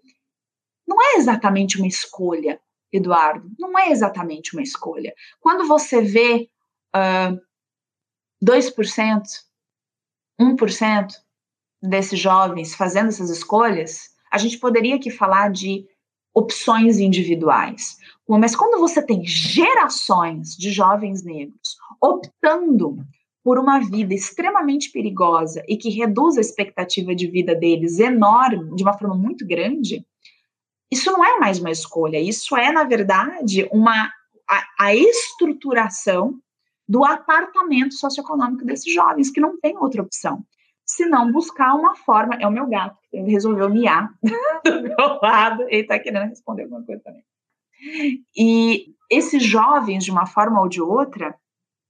Não 0.87 1.01
é 1.01 1.15
exatamente 1.15 1.77
uma 1.77 1.87
escolha, 1.87 2.59
Eduardo, 2.91 3.49
não 3.57 3.77
é 3.77 3.89
exatamente 3.89 4.53
uma 4.53 4.61
escolha. 4.61 5.13
Quando 5.39 5.67
você 5.67 6.01
vê 6.01 6.49
uh, 6.95 7.39
2%, 8.43 9.23
1%, 10.39 11.07
desses 11.83 12.17
jovens 12.17 12.73
fazendo 12.73 13.09
essas 13.09 13.29
escolhas, 13.29 14.09
a 14.31 14.37
gente 14.37 14.57
poderia 14.57 14.95
aqui 14.95 15.11
falar 15.11 15.51
de 15.51 15.85
opções 16.33 16.97
individuais. 16.97 17.97
Mas 18.27 18.55
quando 18.55 18.79
você 18.79 19.05
tem 19.05 19.25
gerações 19.25 20.55
de 20.55 20.71
jovens 20.71 21.23
negros 21.23 21.77
optando 22.01 22.97
por 23.43 23.59
uma 23.59 23.79
vida 23.79 24.13
extremamente 24.13 24.91
perigosa 24.91 25.63
e 25.67 25.75
que 25.75 25.89
reduz 25.89 26.37
a 26.37 26.41
expectativa 26.41 27.13
de 27.13 27.27
vida 27.27 27.53
deles 27.53 27.99
enorme, 27.99 28.75
de 28.75 28.83
uma 28.83 28.97
forma 28.97 29.15
muito 29.15 29.45
grande, 29.45 30.05
isso 30.91 31.11
não 31.11 31.25
é 31.25 31.39
mais 31.39 31.59
uma 31.59 31.71
escolha, 31.71 32.19
isso 32.19 32.55
é, 32.55 32.71
na 32.71 32.83
verdade, 32.83 33.67
uma 33.71 34.09
a, 34.49 34.63
a 34.79 34.95
estruturação 34.95 36.39
do 36.87 37.03
apartamento 37.03 37.95
socioeconômico 37.95 38.65
desses 38.65 38.93
jovens, 38.93 39.29
que 39.29 39.41
não 39.41 39.59
tem 39.59 39.77
outra 39.77 40.01
opção 40.01 40.45
se 40.85 41.05
não 41.05 41.31
buscar 41.31 41.73
uma 41.73 41.95
forma. 41.95 42.35
É 42.35 42.47
o 42.47 42.51
meu 42.51 42.67
gato, 42.67 42.97
ele 43.11 43.31
resolveu 43.31 43.69
miar 43.69 44.13
do 44.63 44.81
meu 44.81 45.19
lado, 45.21 45.63
ele 45.63 45.81
está 45.81 45.97
querendo 45.97 46.29
responder 46.29 46.63
alguma 46.63 46.83
coisa 46.83 47.01
também. 47.03 47.23
E 48.35 48.93
esses 49.09 49.43
jovens, 49.43 50.03
de 50.03 50.11
uma 50.11 50.25
forma 50.25 50.61
ou 50.61 50.69
de 50.69 50.81
outra, 50.81 51.35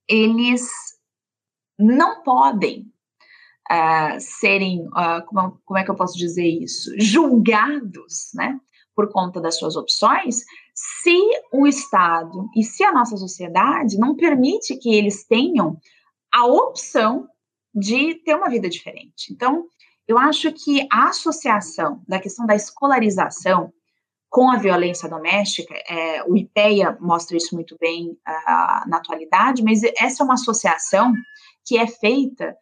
eles 0.08 0.70
não 1.78 2.24
podem 2.24 2.92
uh, 3.72 4.20
serem, 4.20 4.88
uh, 4.88 5.26
como, 5.28 5.60
como 5.66 5.78
é 5.78 5.84
que 5.84 5.92
eu 5.92 5.96
posso 5.96 6.18
dizer 6.18 6.48
isso? 6.48 6.92
Julgados, 6.98 8.32
né? 8.34 8.60
Por 8.96 9.12
conta 9.12 9.42
das 9.42 9.58
suas 9.58 9.76
opções, 9.76 10.44
se 10.74 11.18
o 11.52 11.66
Estado 11.66 12.48
e 12.56 12.64
se 12.64 12.84
a 12.84 12.92
nossa 12.92 13.18
sociedade 13.18 13.98
não 13.98 14.16
permite 14.16 14.76
que 14.78 14.94
eles 14.94 15.26
tenham 15.26 15.78
a 16.34 16.46
opção 16.46 17.28
de 17.74 18.16
ter 18.16 18.36
uma 18.36 18.50
vida 18.50 18.70
diferente. 18.70 19.32
Então, 19.32 19.66
eu 20.08 20.18
acho 20.18 20.52
que 20.52 20.88
a 20.92 21.10
associação 21.10 22.04
da 22.08 22.20
questão 22.20 22.46
da 22.46 22.56
escolarização 22.56 23.72
com 24.30 24.50
a 24.50 24.58
violência 24.58 25.08
doméstica, 25.08 25.76
é, 25.88 26.24
o 26.24 26.36
IPEA 26.36 26.98
mostra 27.00 27.38
isso 27.38 27.54
muito 27.54 27.78
bem 27.80 28.18
uh, 28.28 28.90
na 28.90 28.98
atualidade, 28.98 29.64
mas 29.64 29.82
essa 30.00 30.24
é 30.24 30.26
uma 30.26 30.34
associação 30.34 31.14
que 31.66 31.78
é 31.78 31.88
feita 31.88 32.56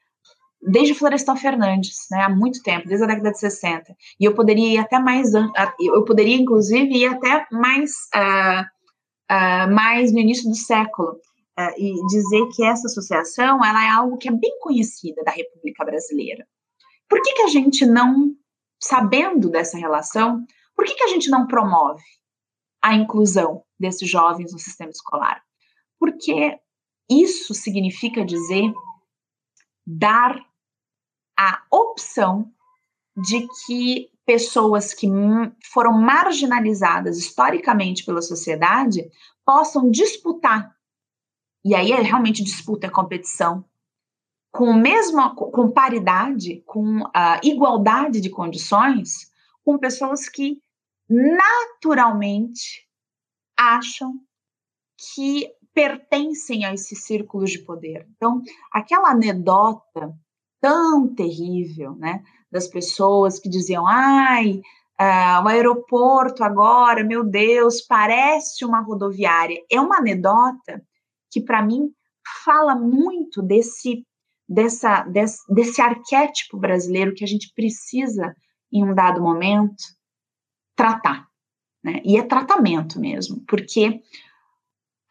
desde 0.61 0.93
Florestal 0.93 1.35
Fernandes, 1.35 2.05
né, 2.11 2.21
há 2.21 2.29
muito 2.29 2.61
tempo, 2.61 2.87
desde 2.87 3.03
a 3.03 3.07
década 3.07 3.31
de 3.31 3.39
60. 3.39 3.95
E 4.19 4.25
eu 4.25 4.35
poderia 4.35 4.75
ir 4.75 4.77
até 4.77 4.99
mais, 4.99 5.33
eu 5.33 6.05
poderia 6.05 6.35
inclusive 6.35 6.95
ir 6.95 7.07
até 7.07 7.47
mais, 7.51 7.91
uh, 8.15 8.61
uh, 9.31 9.73
mais 9.73 10.11
no 10.11 10.19
início 10.19 10.47
do 10.47 10.55
século, 10.55 11.13
uh, 11.59 11.73
e 11.77 12.05
dizer 12.07 12.47
que 12.55 12.63
essa 12.63 12.87
associação 12.87 13.65
ela 13.65 13.83
é 13.83 13.89
algo 13.89 14.17
que 14.17 14.29
é 14.29 14.31
bem 14.31 14.59
conhecida 14.59 15.23
da 15.23 15.31
República 15.31 15.83
Brasileira. 15.83 16.45
Por 17.09 17.21
que, 17.21 17.33
que 17.33 17.41
a 17.41 17.47
gente 17.47 17.85
não, 17.85 18.31
sabendo 18.79 19.49
dessa 19.49 19.77
relação, 19.77 20.45
por 20.75 20.85
que, 20.85 20.93
que 20.93 21.03
a 21.03 21.07
gente 21.07 21.29
não 21.29 21.47
promove 21.47 22.03
a 22.83 22.95
inclusão 22.95 23.63
desses 23.79 24.09
jovens 24.09 24.53
no 24.53 24.59
sistema 24.59 24.91
escolar? 24.91 25.41
Porque 25.99 26.57
isso 27.09 27.53
significa 27.53 28.23
dizer 28.23 28.71
dar 29.85 30.39
a 31.37 31.63
opção 31.71 32.51
de 33.15 33.47
que 33.65 34.09
pessoas 34.25 34.93
que 34.93 35.07
foram 35.71 35.93
marginalizadas 35.93 37.17
historicamente 37.17 38.05
pela 38.05 38.21
sociedade 38.21 39.09
possam 39.45 39.89
disputar. 39.89 40.75
E 41.65 41.75
aí 41.75 41.91
é 41.91 42.01
realmente 42.01 42.43
disputa, 42.43 42.87
é 42.87 42.89
competição, 42.89 43.65
com 44.51 44.73
mesma 44.73 45.35
com 45.35 45.71
paridade, 45.71 46.61
com 46.65 47.01
uh, 47.01 47.39
igualdade 47.43 48.19
de 48.19 48.29
condições, 48.29 49.31
com 49.63 49.77
pessoas 49.77 50.27
que 50.27 50.61
naturalmente 51.09 52.87
acham 53.57 54.13
que 55.15 55.49
pertencem 55.73 56.65
a 56.65 56.73
esses 56.73 57.03
círculos 57.03 57.51
de 57.51 57.59
poder. 57.59 58.07
Então, 58.15 58.41
aquela 58.71 59.11
anedota 59.11 60.13
tão 60.59 61.13
terrível, 61.13 61.95
né, 61.95 62.23
das 62.51 62.67
pessoas 62.67 63.39
que 63.39 63.49
diziam, 63.49 63.87
ai, 63.87 64.61
uh, 64.99 65.43
o 65.43 65.47
aeroporto 65.47 66.43
agora, 66.43 67.03
meu 67.03 67.23
Deus, 67.23 67.81
parece 67.81 68.63
uma 68.63 68.81
rodoviária. 68.81 69.57
É 69.71 69.79
uma 69.79 69.97
anedota 69.97 70.83
que 71.31 71.41
para 71.41 71.63
mim 71.63 71.91
fala 72.43 72.75
muito 72.75 73.41
desse 73.41 74.05
dessa 74.47 75.03
desse, 75.03 75.41
desse 75.53 75.81
arquétipo 75.81 76.57
brasileiro 76.57 77.13
que 77.13 77.23
a 77.23 77.27
gente 77.27 77.51
precisa 77.55 78.35
em 78.71 78.83
um 78.83 78.93
dado 78.93 79.21
momento 79.21 79.81
tratar, 80.75 81.25
né? 81.83 82.01
E 82.03 82.17
é 82.17 82.23
tratamento 82.23 82.99
mesmo, 82.99 83.43
porque 83.47 84.01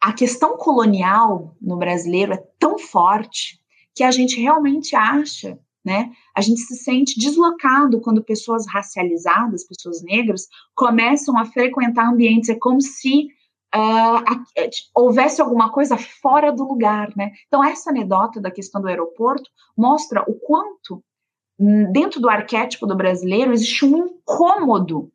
a 0.01 0.11
questão 0.11 0.57
colonial 0.57 1.55
no 1.61 1.77
brasileiro 1.77 2.33
é 2.33 2.43
tão 2.57 2.79
forte 2.79 3.61
que 3.93 4.03
a 4.03 4.09
gente 4.09 4.41
realmente 4.41 4.95
acha, 4.95 5.59
né? 5.85 6.11
A 6.35 6.41
gente 6.41 6.61
se 6.61 6.75
sente 6.75 7.19
deslocado 7.19 8.01
quando 8.01 8.23
pessoas 8.23 8.65
racializadas, 8.67 9.63
pessoas 9.63 10.01
negras, 10.01 10.47
começam 10.73 11.37
a 11.37 11.45
frequentar 11.45 12.07
ambientes. 12.07 12.49
É 12.49 12.55
como 12.55 12.81
se 12.81 13.27
uh, 13.75 14.71
houvesse 14.95 15.39
alguma 15.39 15.71
coisa 15.71 15.95
fora 15.97 16.51
do 16.51 16.63
lugar, 16.63 17.13
né? 17.15 17.31
Então, 17.47 17.63
essa 17.63 17.91
anedota 17.91 18.41
da 18.41 18.49
questão 18.49 18.81
do 18.81 18.87
aeroporto 18.87 19.49
mostra 19.77 20.23
o 20.27 20.33
quanto, 20.33 21.03
hum, 21.59 21.91
dentro 21.91 22.19
do 22.19 22.29
arquétipo 22.29 22.87
do 22.87 22.95
brasileiro, 22.95 23.53
existe 23.53 23.85
um 23.85 23.97
incômodo 23.97 25.11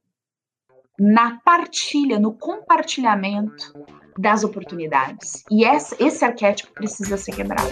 na 0.99 1.41
partilha, 1.41 2.21
no 2.21 2.33
compartilhamento 2.33 3.75
das 4.19 4.45
oportunidades. 4.45 5.45
E 5.51 5.65
esse, 5.65 6.25
arquétipo 6.25 6.73
precisa 6.73 7.17
ser 7.17 7.33
quebrado. 7.33 7.69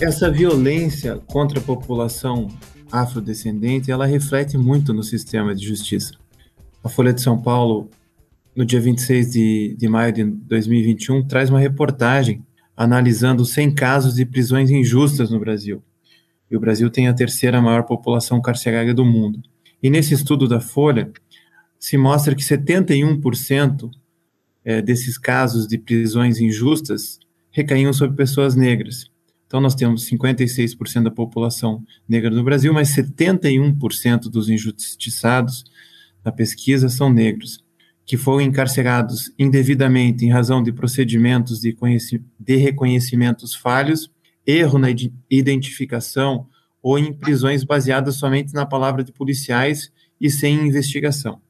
Essa 0.00 0.30
violência 0.30 1.18
contra 1.26 1.58
a 1.58 1.62
população 1.62 2.48
afrodescendente, 2.90 3.90
ela 3.90 4.06
reflete 4.06 4.56
muito 4.56 4.92
no 4.92 5.02
sistema 5.02 5.54
de 5.54 5.66
justiça. 5.66 6.14
A 6.82 6.88
Folha 6.88 7.12
de 7.12 7.20
São 7.20 7.40
Paulo 7.40 7.90
no 8.58 8.64
dia 8.64 8.80
26 8.80 9.30
de, 9.30 9.76
de 9.78 9.88
maio 9.88 10.12
de 10.12 10.24
2021, 10.24 11.28
traz 11.28 11.48
uma 11.48 11.60
reportagem 11.60 12.44
analisando 12.76 13.44
100 13.44 13.72
casos 13.72 14.16
de 14.16 14.26
prisões 14.26 14.68
injustas 14.68 15.30
no 15.30 15.38
Brasil. 15.38 15.80
E 16.50 16.56
o 16.56 16.60
Brasil 16.60 16.88
tem 16.90 17.08
a 17.08 17.14
terceira 17.14 17.60
maior 17.60 17.82
população 17.82 18.40
carcerária 18.40 18.94
do 18.94 19.04
mundo. 19.04 19.42
E 19.82 19.90
nesse 19.90 20.14
estudo 20.14 20.48
da 20.48 20.60
Folha, 20.60 21.10
se 21.78 21.96
mostra 21.96 22.34
que 22.34 22.42
71% 22.42 23.90
é, 24.64 24.82
desses 24.82 25.16
casos 25.16 25.66
de 25.66 25.78
prisões 25.78 26.40
injustas 26.40 27.18
recaíam 27.50 27.92
sobre 27.92 28.16
pessoas 28.16 28.54
negras. 28.54 29.10
Então, 29.46 29.60
nós 29.60 29.74
temos 29.74 30.08
56% 30.08 31.04
da 31.04 31.10
população 31.10 31.82
negra 32.06 32.30
no 32.30 32.44
Brasil, 32.44 32.72
mas 32.72 32.94
71% 32.94 34.28
dos 34.28 34.50
injustiçados 34.50 35.64
na 36.22 36.30
pesquisa 36.30 36.88
são 36.88 37.10
negros 37.10 37.64
que 38.08 38.16
foram 38.16 38.40
encarcerados 38.40 39.30
indevidamente 39.38 40.24
em 40.24 40.30
razão 40.30 40.62
de 40.62 40.72
procedimentos 40.72 41.60
de, 41.60 41.76
de 42.40 42.56
reconhecimentos 42.56 43.54
falhos, 43.54 44.10
erro 44.48 44.78
na 44.78 44.88
identificação 45.30 46.46
ou 46.82 46.98
em 46.98 47.12
prisões 47.12 47.62
baseadas 47.62 48.14
somente 48.14 48.54
na 48.54 48.64
palavra 48.64 49.04
de 49.04 49.12
policiais 49.12 49.92
e 50.18 50.30
sem 50.30 50.66
investigação. 50.66 51.42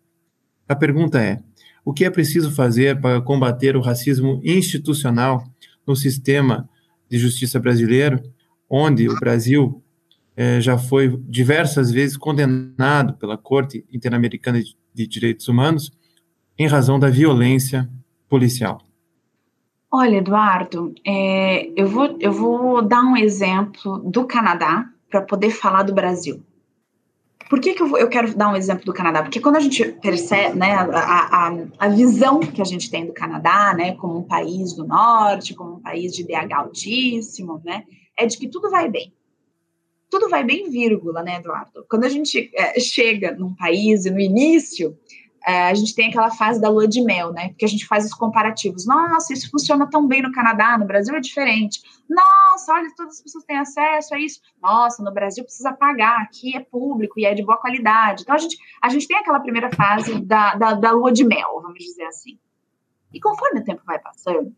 A 0.68 0.74
pergunta 0.74 1.22
é: 1.22 1.38
o 1.84 1.92
que 1.92 2.04
é 2.04 2.10
preciso 2.10 2.50
fazer 2.50 3.00
para 3.00 3.20
combater 3.20 3.76
o 3.76 3.80
racismo 3.80 4.40
institucional 4.42 5.44
no 5.86 5.94
sistema 5.94 6.68
de 7.08 7.18
justiça 7.18 7.60
brasileiro, 7.60 8.20
onde 8.68 9.08
o 9.08 9.14
Brasil 9.14 9.82
eh, 10.36 10.60
já 10.60 10.76
foi 10.76 11.16
diversas 11.28 11.90
vezes 11.90 12.16
condenado 12.16 13.14
pela 13.14 13.38
Corte 13.38 13.86
Interamericana 13.92 14.60
de 14.92 15.06
Direitos 15.06 15.48
Humanos 15.48 15.90
em 16.58 16.66
razão 16.66 16.98
da 16.98 17.08
violência 17.08 17.88
policial? 18.28 18.87
Olha, 19.90 20.16
Eduardo, 20.16 20.94
é, 21.04 21.70
eu, 21.74 21.88
vou, 21.88 22.16
eu 22.20 22.30
vou 22.30 22.82
dar 22.82 23.02
um 23.02 23.16
exemplo 23.16 23.98
do 24.00 24.26
Canadá 24.26 24.86
para 25.08 25.22
poder 25.22 25.50
falar 25.50 25.82
do 25.82 25.94
Brasil. 25.94 26.42
Por 27.48 27.58
que, 27.58 27.72
que 27.72 27.82
eu, 27.82 27.96
eu, 27.96 28.08
quero 28.10 28.36
dar 28.36 28.50
um 28.50 28.56
exemplo 28.56 28.84
do 28.84 28.92
Canadá? 28.92 29.22
Porque 29.22 29.40
quando 29.40 29.56
a 29.56 29.60
gente 29.60 29.82
percebe 30.02 30.58
né, 30.58 30.72
a, 30.74 31.46
a, 31.48 31.54
a, 31.78 31.88
visão 31.88 32.40
que 32.40 32.60
a 32.60 32.64
gente 32.64 32.90
tem 32.90 33.06
do 33.06 33.14
Canadá, 33.14 33.72
né, 33.74 33.94
como 33.94 34.18
um 34.18 34.22
país 34.22 34.74
do 34.74 34.86
norte, 34.86 35.54
como 35.54 35.76
um 35.76 35.80
país 35.80 36.12
de 36.12 36.24
DH 36.24 36.52
altíssimo, 36.52 37.62
né, 37.64 37.84
é 38.18 38.26
de 38.26 38.36
que 38.36 38.48
tudo 38.48 38.70
vai 38.70 38.90
bem. 38.90 39.14
Tudo 40.10 40.28
vai 40.28 40.44
bem, 40.44 40.68
vírgula, 40.68 41.22
né, 41.22 41.36
Eduardo? 41.36 41.86
Quando 41.88 42.04
a 42.04 42.08
gente 42.10 42.50
é, 42.54 42.78
chega 42.78 43.34
num 43.34 43.54
país 43.54 44.04
e 44.04 44.10
no 44.10 44.20
início, 44.20 44.98
é, 45.48 45.70
a 45.70 45.74
gente 45.74 45.94
tem 45.94 46.10
aquela 46.10 46.30
fase 46.30 46.60
da 46.60 46.68
lua 46.68 46.86
de 46.86 47.00
mel, 47.00 47.32
né? 47.32 47.48
Porque 47.48 47.64
a 47.64 47.68
gente 47.68 47.86
faz 47.86 48.04
os 48.04 48.12
comparativos. 48.12 48.84
Nossa, 48.84 49.32
isso 49.32 49.50
funciona 49.50 49.88
tão 49.88 50.06
bem 50.06 50.20
no 50.20 50.30
Canadá, 50.30 50.76
no 50.76 50.84
Brasil 50.84 51.14
é 51.16 51.20
diferente. 51.20 51.80
Nossa, 52.06 52.74
olha, 52.74 52.92
todas 52.94 53.14
as 53.14 53.22
pessoas 53.22 53.44
têm 53.44 53.56
acesso 53.56 54.14
a 54.14 54.20
isso. 54.20 54.42
Nossa, 54.60 55.02
no 55.02 55.10
Brasil 55.10 55.42
precisa 55.42 55.72
pagar, 55.72 56.20
aqui 56.20 56.54
é 56.54 56.60
público 56.60 57.18
e 57.18 57.24
é 57.24 57.32
de 57.32 57.42
boa 57.42 57.56
qualidade. 57.56 58.24
Então 58.24 58.34
a 58.34 58.38
gente, 58.38 58.58
a 58.82 58.90
gente 58.90 59.08
tem 59.08 59.16
aquela 59.16 59.40
primeira 59.40 59.72
fase 59.72 60.20
da, 60.20 60.54
da, 60.54 60.74
da 60.74 60.90
lua 60.90 61.10
de 61.10 61.24
mel, 61.24 61.62
vamos 61.62 61.78
dizer 61.78 62.04
assim. 62.04 62.38
E 63.10 63.18
conforme 63.18 63.60
o 63.60 63.64
tempo 63.64 63.80
vai 63.86 63.98
passando, 63.98 64.54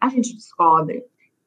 a 0.00 0.08
gente 0.08 0.34
descobre 0.34 1.04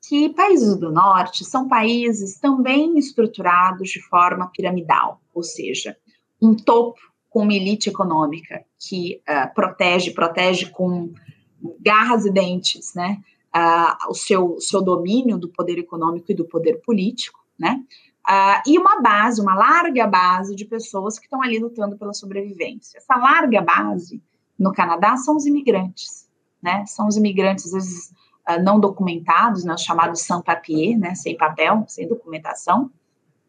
que 0.07 0.29
países 0.29 0.77
do 0.77 0.89
norte 0.89 1.43
são 1.43 1.67
países 1.67 2.39
também 2.39 2.97
estruturados 2.97 3.89
de 3.89 4.01
forma 4.01 4.49
piramidal, 4.55 5.19
ou 5.33 5.43
seja, 5.43 5.97
um 6.41 6.55
topo 6.55 7.01
com 7.29 7.43
uma 7.43 7.53
elite 7.53 7.89
econômica 7.89 8.63
que 8.79 9.21
uh, 9.27 9.53
protege, 9.53 10.11
protege 10.11 10.69
com 10.69 11.13
garras 11.79 12.25
e 12.25 12.31
dentes, 12.31 12.93
né, 12.95 13.21
uh, 13.55 14.09
o 14.09 14.13
seu, 14.13 14.59
seu 14.59 14.81
domínio 14.81 15.37
do 15.37 15.49
poder 15.49 15.77
econômico 15.77 16.31
e 16.31 16.35
do 16.35 16.45
poder 16.45 16.81
político, 16.85 17.39
né, 17.59 17.83
uh, 18.27 18.61
e 18.69 18.77
uma 18.77 19.01
base, 19.01 19.41
uma 19.41 19.55
larga 19.55 20.07
base 20.07 20.55
de 20.55 20.65
pessoas 20.65 21.19
que 21.19 21.25
estão 21.25 21.41
ali 21.41 21.59
lutando 21.59 21.97
pela 21.97 22.13
sobrevivência. 22.13 22.97
Essa 22.97 23.15
larga 23.15 23.61
base 23.61 24.21
no 24.57 24.71
Canadá 24.71 25.17
são 25.17 25.35
os 25.35 25.45
imigrantes, 25.45 26.27
né, 26.61 26.85
são 26.85 27.07
os 27.07 27.17
imigrantes, 27.17 27.65
às 27.67 27.71
vezes, 27.71 28.13
não 28.63 28.79
documentados, 28.79 29.65
né, 29.65 29.75
chamados 29.77 30.21
sans-papier, 30.21 30.97
né, 30.97 31.13
sem 31.15 31.35
papel, 31.35 31.83
sem 31.87 32.07
documentação, 32.07 32.89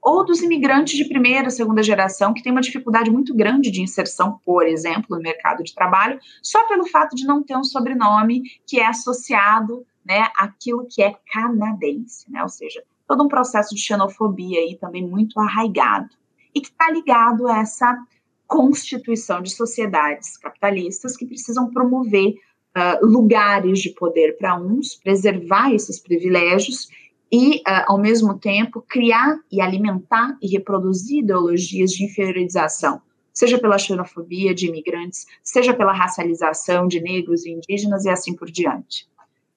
ou 0.03 0.24
dos 0.24 0.42
imigrantes 0.42 0.96
de 0.96 1.05
primeira, 1.05 1.51
segunda 1.51 1.82
geração, 1.82 2.32
que 2.32 2.42
têm 2.42 2.53
uma 2.53 2.61
dificuldade 2.61 3.11
muito 3.11 3.34
grande 3.34 3.70
de 3.70 3.82
inserção, 3.82 4.40
por 4.44 4.66
exemplo, 4.66 5.16
no 5.16 5.22
mercado 5.22 5.62
de 5.62 5.74
trabalho, 5.74 6.18
só 6.42 6.66
pelo 6.66 6.86
fato 6.86 7.14
de 7.14 7.26
não 7.26 7.42
ter 7.42 7.57
um 7.57 7.64
sobrenome 7.64 8.42
que 8.66 8.80
é 8.80 8.86
associado 8.86 9.84
né, 10.05 10.28
àquilo 10.36 10.86
que 10.88 11.03
é 11.03 11.14
canadense, 11.32 12.30
né, 12.30 12.42
ou 12.42 12.49
seja, 12.49 12.82
todo 13.07 13.24
um 13.24 13.28
processo 13.28 13.74
de 13.74 13.80
xenofobia 13.80 14.61
aí 14.61 14.76
também 14.76 15.07
muito 15.07 15.38
arraigado, 15.40 16.09
e 16.55 16.61
que 16.61 16.68
está 16.68 16.90
ligado 16.90 17.46
a 17.46 17.59
essa 17.59 17.99
constituição 18.46 19.42
de 19.42 19.51
sociedades 19.51 20.38
capitalistas 20.38 21.16
que 21.16 21.26
precisam 21.26 21.70
promover 21.70 22.34
uh, 22.76 23.05
lugares 23.05 23.80
de 23.80 23.90
poder 23.90 24.38
para 24.38 24.59
uns, 24.59 24.94
preservar 24.94 25.72
esses 25.74 26.01
privilégios 26.01 26.88
e, 27.31 27.57
uh, 27.59 27.85
ao 27.87 27.99
mesmo 27.99 28.39
tempo, 28.39 28.85
criar 28.89 29.39
e 29.51 29.61
alimentar 29.61 30.37
e 30.41 30.49
reproduzir 30.49 31.22
ideologias 31.22 31.91
de 31.91 32.05
inferiorização, 32.05 33.03
seja 33.33 33.59
pela 33.59 33.79
xenofobia 33.79 34.55
de 34.55 34.68
imigrantes, 34.68 35.26
seja 35.43 35.74
pela 35.74 35.93
racialização 35.93 36.89
de 36.89 37.01
negros 37.01 37.45
e 37.45 37.51
indígenas 37.51 38.05
e 38.05 38.11
assim 38.11 38.35
por 38.35 38.51
diante. 38.51 39.07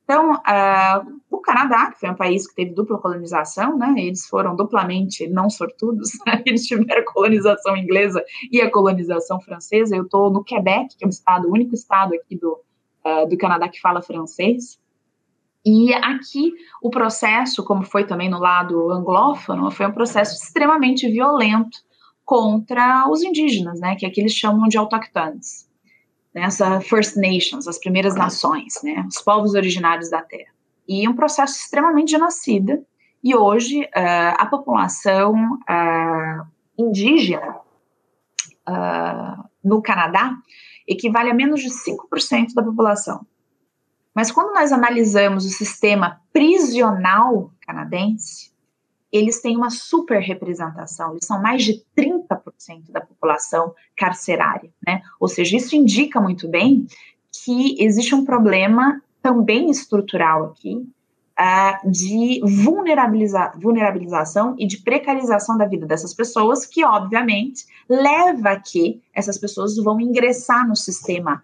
Então, 0.04 0.34
uh, 0.34 1.22
o 1.30 1.38
Canadá, 1.38 1.90
que 1.90 2.02
foi 2.02 2.10
um 2.10 2.16
país 2.16 2.46
que 2.46 2.54
teve 2.54 2.74
dupla 2.74 2.98
colonização, 2.98 3.78
né, 3.78 3.94
eles 3.98 4.26
foram 4.28 4.58
duplamente 4.58 5.26
não 5.30 5.50
sortudos, 5.50 6.10
né, 6.28 6.44
eles 6.46 6.66
tiveram 6.66 7.02
a 7.02 7.06
colonização 7.06 7.78
inglesa 7.78 8.22
e 8.52 8.60
a 8.60 8.70
colonização 8.70 9.40
francesa. 9.40 9.96
Eu 9.96 10.04
estou 10.04 10.30
no 10.30 10.44
Quebec, 10.44 10.98
que 10.98 11.06
é 11.06 11.08
um 11.08 11.10
estado, 11.10 11.48
o 11.48 11.54
único 11.54 11.74
estado 11.74 12.14
aqui 12.14 12.38
do, 12.38 12.60
uh, 13.06 13.30
do 13.30 13.38
Canadá 13.38 13.70
que 13.70 13.80
fala 13.80 14.02
francês. 14.02 14.81
E 15.66 15.94
aqui 15.94 16.54
o 16.82 16.90
processo, 16.90 17.64
como 17.64 17.84
foi 17.84 18.06
também 18.06 18.30
no 18.30 18.40
lado 18.40 18.92
anglófono, 18.92 19.70
foi 19.70 19.86
um 19.86 19.92
processo 19.92 20.36
extremamente 20.36 21.08
violento 21.10 21.78
contra 22.26 23.08
os 23.10 23.22
indígenas, 23.22 23.80
né, 23.80 23.96
que 23.96 24.06
aqui 24.06 24.22
eles 24.22 24.34
chamam 24.34 24.68
de 24.68 24.78
autoctones, 24.78 25.70
né, 26.34 26.48
First 26.82 27.18
Nations, 27.18 27.68
as 27.68 27.78
primeiras 27.78 28.16
nações, 28.16 28.82
né, 28.84 29.06
os 29.08 29.22
povos 29.22 29.54
originários 29.54 30.10
da 30.10 30.22
terra. 30.22 30.52
E 30.88 31.08
um 31.08 31.16
processo 31.16 31.60
extremamente 31.60 32.12
genocida. 32.12 32.82
E 33.24 33.36
hoje 33.36 33.84
uh, 33.84 34.36
a 34.38 34.46
população 34.48 35.34
uh, 35.34 36.48
indígena 36.78 37.58
uh, 38.68 39.44
no 39.64 39.82
Canadá 39.82 40.36
equivale 40.88 41.30
a 41.30 41.34
menos 41.34 41.62
de 41.62 41.70
5% 41.70 42.54
da 42.56 42.64
população. 42.64 43.26
Mas 44.14 44.32
quando 44.32 44.54
nós 44.54 44.72
analisamos 44.72 45.46
o 45.46 45.50
sistema 45.50 46.22
prisional 46.34 47.52
canadense, 47.62 48.52
eles 49.12 49.42
têm 49.42 49.58
uma 49.58 49.70
super 49.70 50.22
representação, 50.22 51.12
eles 51.12 51.26
são 51.26 51.42
mais 51.42 51.64
de 51.64 51.84
30% 51.98 52.92
da 52.92 53.02
população 53.02 53.74
carcerária, 53.96 54.72
né? 54.86 55.02
Ou 55.20 55.28
seja, 55.28 55.58
isso 55.58 55.76
indica 55.76 56.20
muito 56.20 56.48
bem 56.48 56.88
que 57.44 57.76
existe 57.84 58.16
um 58.16 58.24
problema 58.24 59.02
também 59.22 59.70
estrutural 59.70 60.46
aqui 60.46 60.76
uh, 61.40 61.92
de 61.92 62.42
vulnerabiliza 62.64 63.52
vulnerabilização 63.58 64.56
e 64.58 64.66
de 64.66 64.78
precarização 64.78 65.58
da 65.58 65.66
vida 65.66 65.86
dessas 65.86 66.14
pessoas, 66.14 66.66
que 66.66 66.84
obviamente 66.86 67.66
leva 67.90 68.52
a 68.52 68.60
que 68.60 69.02
essas 69.14 69.38
pessoas 69.38 69.76
vão 69.76 70.00
ingressar 70.00 70.68
no 70.68 70.76
sistema 70.76 71.44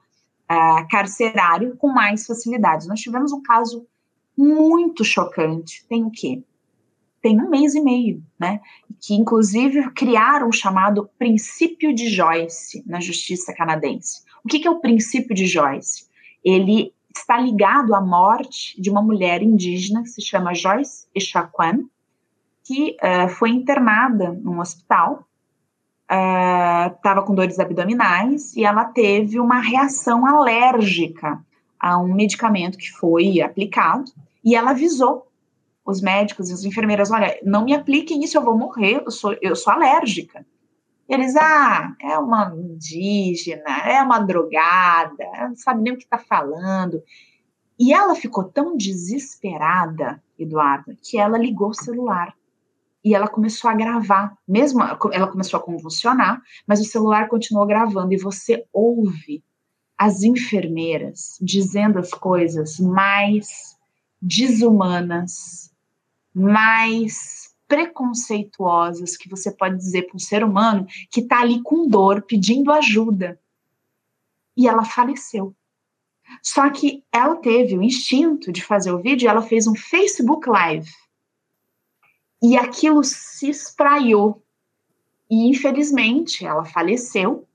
uh, 0.52 0.88
carcerário 0.90 1.76
com 1.78 1.88
mais 1.90 2.26
facilidades. 2.26 2.88
Nós 2.88 3.00
tivemos 3.00 3.32
um 3.32 3.42
caso 3.42 3.86
muito 4.38 5.04
chocante. 5.04 5.86
Tem 5.88 6.04
o 6.04 6.12
quê? 6.12 6.44
Tem 7.22 7.40
um 7.40 7.50
mês 7.50 7.74
e 7.76 7.82
meio, 7.82 8.24
né? 8.40 8.62
Que 9.02 9.16
inclusive 9.16 9.92
criaram 9.92 10.50
o 10.50 10.54
chamado 10.54 11.10
princípio 11.18 11.94
de 11.94 12.10
Joyce 12.10 12.84
na 12.86 13.00
justiça 13.00 13.54
canadense. 13.54 14.22
O 14.44 14.48
que, 14.48 14.60
que 14.60 14.68
é 14.68 14.72
o 14.72 14.80
princípio 14.80 15.36
de 15.36 15.46
Joyce? 15.46 16.08
Ele 16.44 16.94
está 17.14 17.40
ligado 17.40 17.96
à 17.96 18.02
morte 18.02 18.80
de 18.80 18.90
uma 18.90 19.02
mulher 19.02 19.42
indígena 19.42 20.04
que 20.04 20.10
se 20.10 20.22
chama 20.22 20.54
Joyce 20.54 21.08
Echaquan, 21.14 21.86
que 22.64 22.96
uh, 23.02 23.28
foi 23.30 23.50
internada 23.50 24.32
num 24.32 24.60
hospital 24.60 25.27
estava 26.10 27.22
uh, 27.22 27.26
com 27.26 27.36
dores 27.36 27.60
abdominais 27.60 28.56
e 28.56 28.64
ela 28.64 28.86
teve 28.86 29.40
uma 29.40 29.60
reação 29.60 30.26
alérgica 30.26 31.40
a 31.80 32.00
um 32.00 32.14
medicamento 32.14 32.78
que 32.78 32.90
foi 32.92 33.42
aplicado 33.42 34.12
e 34.44 34.56
ela 34.56 34.72
avisou 34.72 35.28
os 35.86 36.02
médicos 36.02 36.50
e 36.50 36.54
as 36.54 36.64
enfermeiras, 36.64 37.12
olha, 37.12 37.40
não 37.44 37.64
me 37.64 37.74
apliquem 37.74 38.24
isso, 38.24 38.38
eu 38.38 38.42
vou 38.42 38.58
morrer, 38.58 39.04
eu 39.06 39.12
sou, 39.12 39.36
eu 39.42 39.56
sou 39.56 39.72
alérgica. 39.72 40.46
Eles, 41.08 41.34
ah, 41.38 41.96
é 42.02 42.18
uma 42.20 42.54
indígena, 42.54 43.64
é 43.86 44.02
uma 44.04 44.20
drogada, 44.20 45.26
não 45.48 45.56
sabe 45.56 45.82
nem 45.82 45.94
o 45.94 45.98
que 45.98 46.04
está 46.04 46.18
falando. 46.18 47.02
E 47.80 47.94
ela 47.94 48.16
ficou 48.16 48.44
tão 48.44 48.76
desesperada, 48.76 50.22
Eduardo, 50.38 50.98
que 51.02 51.18
ela 51.18 51.38
ligou 51.38 51.70
o 51.70 51.74
celular 51.74 52.36
e 53.04 53.16
ela 53.16 53.28
começou 53.28 53.70
a 53.70 53.74
gravar. 53.74 54.38
Mesmo 54.48 54.82
ela 54.82 55.28
começou 55.28 55.60
a 55.60 55.64
convulsionar, 55.64 56.42
mas 56.66 56.82
o 56.82 56.86
celular 56.86 57.28
continuou 57.28 57.66
gravando 57.66 58.14
e 58.14 58.18
você 58.18 58.66
ouve 58.72 59.44
as 59.98 60.24
enfermeiras 60.24 61.38
dizendo 61.42 61.98
as 61.98 62.12
coisas 62.12 62.80
mais 62.80 63.78
desumanas, 64.22 65.72
mais 66.34 67.56
preconceituosas 67.68 69.18
que 69.18 69.30
você 69.30 69.52
pode 69.52 69.78
dizer 69.78 70.04
para 70.04 70.16
um 70.16 70.20
ser 70.20 70.44
humano 70.44 70.86
que 71.10 71.22
está 71.22 71.42
ali 71.42 71.62
com 71.62 71.88
dor, 71.88 72.22
pedindo 72.22 72.72
ajuda. 72.72 73.40
E 74.56 74.68
ela 74.68 74.86
faleceu. 74.86 75.56
Só 76.42 76.70
que 76.70 77.04
ela 77.12 77.36
teve 77.38 77.78
o 77.78 77.84
instinto 77.84 78.52
de 78.52 78.64
fazer 78.64 78.92
o 78.92 79.02
vídeo, 79.02 79.30
ela 79.30 79.42
fez 79.42 79.68
um 79.68 79.76
Facebook 79.76 80.50
Live. 80.50 80.90
E 82.48 82.56
aquilo 82.56 83.04
se 83.04 83.50
espraiou. 83.50 84.42
E 85.30 85.50
infelizmente 85.50 86.46
ela 86.46 86.64
faleceu, 86.64 87.46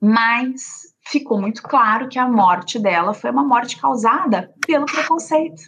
mas 0.00 0.94
ficou 1.00 1.40
muito 1.40 1.60
claro 1.62 2.08
que 2.08 2.18
a 2.18 2.28
morte 2.28 2.78
dela 2.78 3.12
foi 3.12 3.30
uma 3.30 3.42
morte 3.42 3.80
causada 3.80 4.54
pelo 4.64 4.86
preconceito. 4.86 5.62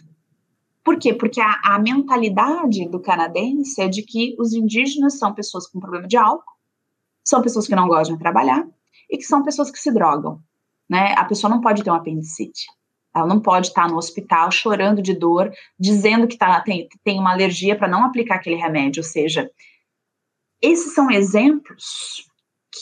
Por 0.83 0.97
quê? 0.97 1.13
Porque 1.13 1.41
a, 1.41 1.59
a 1.65 1.79
mentalidade 1.79 2.87
do 2.87 3.01
canadense 3.01 3.81
é 3.81 3.89
de 3.89 4.01
que 4.03 4.37
os 4.39 4.53
indígenas 4.53 5.19
são 5.19 5.33
pessoas 5.33 5.67
com 5.67 5.79
problema 5.81 6.07
de 6.07 6.15
álcool, 6.15 6.55
são 7.25 7.41
pessoas 7.41 7.67
que 7.67 7.75
não 7.75 7.89
gostam 7.89 8.15
de 8.15 8.21
trabalhar 8.21 8.65
e 9.11 9.17
que 9.17 9.23
são 9.23 9.43
pessoas 9.43 9.69
que 9.69 9.79
se 9.79 9.91
drogam 9.91 10.41
né? 10.89 11.13
A 11.15 11.25
pessoa 11.25 11.51
não 11.51 11.61
pode 11.61 11.83
ter 11.83 11.91
um 11.91 11.95
apendicite. 11.95 12.65
Ela 13.19 13.27
não 13.27 13.39
pode 13.39 13.67
estar 13.67 13.87
no 13.87 13.97
hospital 13.97 14.51
chorando 14.51 15.01
de 15.01 15.13
dor, 15.13 15.51
dizendo 15.79 16.27
que 16.27 16.37
tá, 16.37 16.59
tem, 16.61 16.87
tem 17.03 17.19
uma 17.19 17.31
alergia 17.31 17.75
para 17.75 17.87
não 17.87 18.03
aplicar 18.03 18.35
aquele 18.35 18.55
remédio. 18.55 19.01
Ou 19.01 19.07
seja, 19.07 19.49
esses 20.61 20.93
são 20.93 21.09
exemplos 21.11 22.25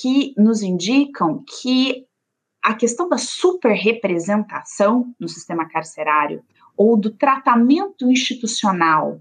que 0.01 0.33
nos 0.37 0.61
indicam 0.61 1.43
que 1.61 2.05
a 2.63 2.73
questão 2.73 3.07
da 3.07 3.17
superrepresentação 3.17 5.13
no 5.19 5.27
sistema 5.27 5.67
carcerário 5.69 6.43
ou 6.75 6.97
do 6.97 7.09
tratamento 7.09 8.11
institucional 8.11 9.13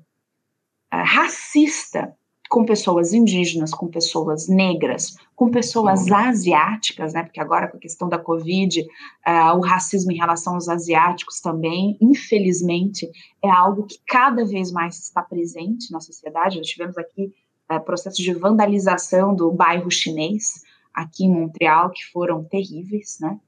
uh, 0.92 1.04
racista 1.04 2.16
com 2.48 2.64
pessoas 2.64 3.12
indígenas, 3.12 3.70
com 3.72 3.88
pessoas 3.88 4.48
negras, 4.48 5.16
com 5.34 5.50
pessoas 5.50 6.10
asiáticas, 6.10 7.12
né? 7.12 7.22
Porque 7.22 7.40
agora 7.40 7.68
com 7.68 7.76
a 7.76 7.80
questão 7.80 8.08
da 8.08 8.18
Covid, 8.18 8.80
uh, 8.82 9.56
o 9.56 9.60
racismo 9.60 10.12
em 10.12 10.16
relação 10.16 10.54
aos 10.54 10.68
asiáticos 10.68 11.40
também, 11.40 11.96
infelizmente, 12.00 13.10
é 13.42 13.50
algo 13.50 13.84
que 13.84 13.98
cada 14.06 14.44
vez 14.44 14.70
mais 14.70 14.98
está 14.98 15.22
presente 15.22 15.92
na 15.92 16.00
sociedade. 16.00 16.58
Nós 16.58 16.68
tivemos 16.68 16.96
aqui 16.96 17.32
uh, 17.70 17.80
processos 17.84 18.24
de 18.24 18.32
vandalização 18.32 19.34
do 19.34 19.50
bairro 19.50 19.90
chinês 19.90 20.64
aqui 20.94 21.24
em 21.24 21.30
Montreal 21.30 21.90
que 21.90 22.04
foram 22.10 22.44
terríveis, 22.44 23.18
né? 23.20 23.38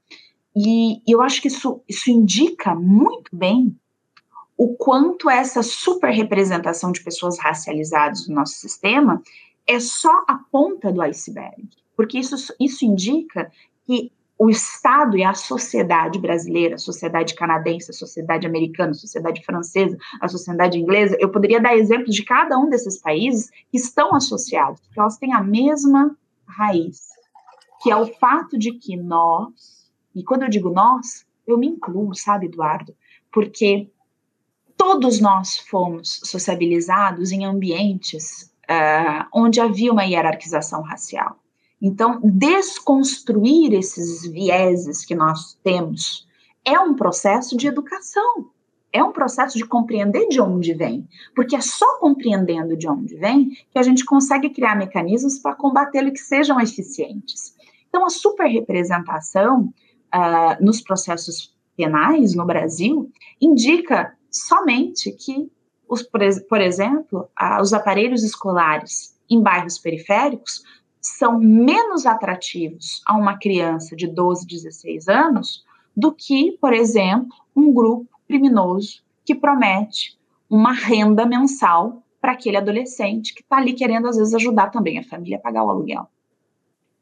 E, 0.54 1.02
e 1.06 1.12
eu 1.14 1.22
acho 1.22 1.40
que 1.40 1.48
isso, 1.48 1.82
isso 1.88 2.10
indica 2.10 2.74
muito 2.74 3.34
bem 3.34 3.76
o 4.58 4.74
quanto 4.74 5.30
essa 5.30 5.62
superrepresentação 5.62 6.90
de 6.90 7.00
pessoas 7.04 7.38
racializadas 7.38 8.26
no 8.26 8.34
nosso 8.34 8.54
sistema 8.54 9.22
é 9.64 9.78
só 9.78 10.24
a 10.26 10.34
ponta 10.50 10.90
do 10.90 11.00
iceberg, 11.00 11.68
porque 11.96 12.18
isso, 12.18 12.52
isso 12.58 12.84
indica 12.84 13.52
que 13.86 14.10
o 14.36 14.50
Estado 14.50 15.16
e 15.16 15.22
a 15.22 15.34
sociedade 15.34 16.18
brasileira, 16.18 16.74
a 16.74 16.78
sociedade 16.78 17.34
canadense, 17.34 17.90
a 17.90 17.94
sociedade 17.94 18.46
americana, 18.46 18.90
a 18.90 18.94
sociedade 18.94 19.44
francesa, 19.44 19.96
a 20.20 20.28
sociedade 20.28 20.78
inglesa, 20.78 21.16
eu 21.20 21.30
poderia 21.30 21.60
dar 21.60 21.76
exemplos 21.76 22.14
de 22.14 22.24
cada 22.24 22.58
um 22.58 22.68
desses 22.68 23.00
países 23.00 23.50
que 23.70 23.76
estão 23.76 24.14
associados, 24.14 24.80
porque 24.80 24.98
elas 24.98 25.18
têm 25.18 25.32
a 25.32 25.42
mesma 25.42 26.16
raiz, 26.46 27.08
que 27.80 27.90
é 27.90 27.96
o 27.96 28.06
fato 28.06 28.58
de 28.58 28.72
que 28.72 28.96
nós, 28.96 29.88
e 30.14 30.24
quando 30.24 30.42
eu 30.42 30.48
digo 30.48 30.70
nós, 30.70 31.26
eu 31.46 31.56
me 31.58 31.66
incluo, 31.68 32.14
sabe, 32.14 32.46
Eduardo? 32.46 32.94
Porque 33.32 33.90
todos 34.78 35.20
nós 35.20 35.58
fomos 35.58 36.20
sociabilizados 36.24 37.32
em 37.32 37.44
ambientes 37.44 38.50
uh, 38.70 39.26
onde 39.34 39.60
havia 39.60 39.92
uma 39.92 40.04
hierarquização 40.04 40.80
racial. 40.80 41.36
Então, 41.82 42.20
desconstruir 42.22 43.74
esses 43.74 44.22
vieses 44.22 45.04
que 45.04 45.14
nós 45.14 45.58
temos 45.62 46.26
é 46.64 46.78
um 46.78 46.94
processo 46.94 47.56
de 47.56 47.66
educação, 47.66 48.50
é 48.92 49.02
um 49.02 49.12
processo 49.12 49.58
de 49.58 49.64
compreender 49.64 50.28
de 50.28 50.40
onde 50.40 50.72
vem, 50.74 51.06
porque 51.34 51.56
é 51.56 51.60
só 51.60 51.98
compreendendo 51.98 52.76
de 52.76 52.88
onde 52.88 53.16
vem 53.16 53.50
que 53.70 53.78
a 53.78 53.82
gente 53.82 54.04
consegue 54.04 54.50
criar 54.50 54.76
mecanismos 54.76 55.38
para 55.38 55.54
combatê-lo 55.54 56.12
que 56.12 56.20
sejam 56.20 56.60
eficientes. 56.60 57.56
Então, 57.88 58.04
a 58.04 58.10
superrepresentação 58.10 59.72
uh, 60.14 60.64
nos 60.64 60.80
processos 60.80 61.54
penais 61.76 62.34
no 62.34 62.44
Brasil 62.44 63.10
indica 63.40 64.17
somente 64.30 65.12
que, 65.12 65.50
os, 65.88 66.02
por 66.02 66.60
exemplo, 66.60 67.28
os 67.60 67.72
aparelhos 67.72 68.22
escolares 68.22 69.16
em 69.28 69.42
bairros 69.42 69.78
periféricos 69.78 70.62
são 71.00 71.38
menos 71.38 72.06
atrativos 72.06 73.02
a 73.06 73.16
uma 73.16 73.38
criança 73.38 73.94
de 73.96 74.06
12, 74.06 74.46
16 74.46 75.08
anos 75.08 75.64
do 75.96 76.12
que, 76.12 76.52
por 76.60 76.72
exemplo, 76.72 77.34
um 77.54 77.72
grupo 77.72 78.08
criminoso 78.26 79.02
que 79.24 79.34
promete 79.34 80.18
uma 80.48 80.72
renda 80.72 81.26
mensal 81.26 82.02
para 82.20 82.32
aquele 82.32 82.56
adolescente 82.56 83.34
que 83.34 83.42
está 83.42 83.56
ali 83.56 83.72
querendo, 83.72 84.08
às 84.08 84.16
vezes, 84.16 84.34
ajudar 84.34 84.70
também 84.70 84.98
a 84.98 85.04
família 85.04 85.38
a 85.38 85.40
pagar 85.40 85.64
o 85.64 85.70
aluguel. 85.70 86.08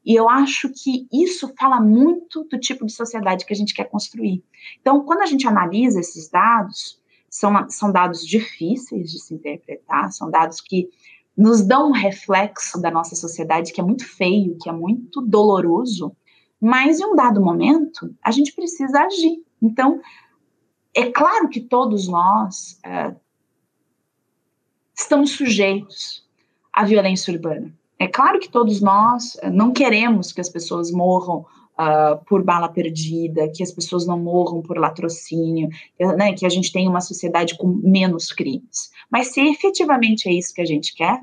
E 0.05 0.15
eu 0.15 0.29
acho 0.29 0.69
que 0.69 1.07
isso 1.11 1.53
fala 1.59 1.81
muito 1.81 2.45
do 2.45 2.57
tipo 2.59 2.85
de 2.85 2.93
sociedade 2.93 3.45
que 3.45 3.53
a 3.53 3.55
gente 3.55 3.73
quer 3.73 3.89
construir. 3.89 4.43
Então, 4.79 5.03
quando 5.03 5.21
a 5.21 5.25
gente 5.25 5.47
analisa 5.47 5.99
esses 5.99 6.29
dados, 6.29 7.01
são, 7.37 7.69
são 7.69 7.91
dados 7.91 8.25
difíceis 8.25 9.11
de 9.11 9.19
se 9.19 9.33
interpretar, 9.33 10.11
são 10.11 10.31
dados 10.31 10.59
que 10.59 10.89
nos 11.37 11.61
dão 11.61 11.89
um 11.89 11.93
reflexo 11.93 12.81
da 12.81 12.89
nossa 12.89 13.15
sociedade 13.15 13.71
que 13.71 13.79
é 13.79 13.83
muito 13.83 14.07
feio, 14.07 14.57
que 14.59 14.67
é 14.67 14.71
muito 14.71 15.21
doloroso, 15.21 16.15
mas 16.59 16.99
em 16.99 17.05
um 17.05 17.15
dado 17.15 17.39
momento 17.39 18.11
a 18.23 18.31
gente 18.31 18.53
precisa 18.53 19.01
agir. 19.01 19.43
Então, 19.61 20.01
é 20.95 21.11
claro 21.11 21.47
que 21.47 21.61
todos 21.61 22.07
nós 22.07 22.79
é, 22.83 23.15
estamos 24.95 25.31
sujeitos 25.31 26.27
à 26.73 26.83
violência 26.83 27.31
urbana. 27.31 27.71
É 27.99 28.07
claro 28.07 28.39
que 28.39 28.49
todos 28.49 28.81
nós 28.81 29.37
é, 29.43 29.49
não 29.51 29.71
queremos 29.71 30.31
que 30.31 30.41
as 30.41 30.49
pessoas 30.49 30.91
morram 30.91 31.45
uh, 31.79 32.23
por 32.25 32.43
bala 32.43 32.69
perdida, 32.69 33.49
que 33.49 33.63
as 33.63 33.71
pessoas 33.71 34.05
não 34.05 34.19
morram 34.19 34.61
por 34.61 34.77
latrocínio, 34.77 35.69
né, 36.17 36.33
que 36.33 36.45
a 36.45 36.49
gente 36.49 36.71
tenha 36.71 36.89
uma 36.89 37.01
sociedade 37.01 37.57
com 37.57 37.67
menos 37.67 38.31
crimes. 38.31 38.91
Mas 39.11 39.27
se 39.27 39.41
efetivamente 39.41 40.27
é 40.27 40.33
isso 40.33 40.53
que 40.53 40.61
a 40.61 40.65
gente 40.65 40.95
quer, 40.95 41.21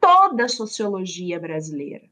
toda 0.00 0.44
a 0.44 0.48
sociologia 0.48 1.38
brasileira, 1.38 2.04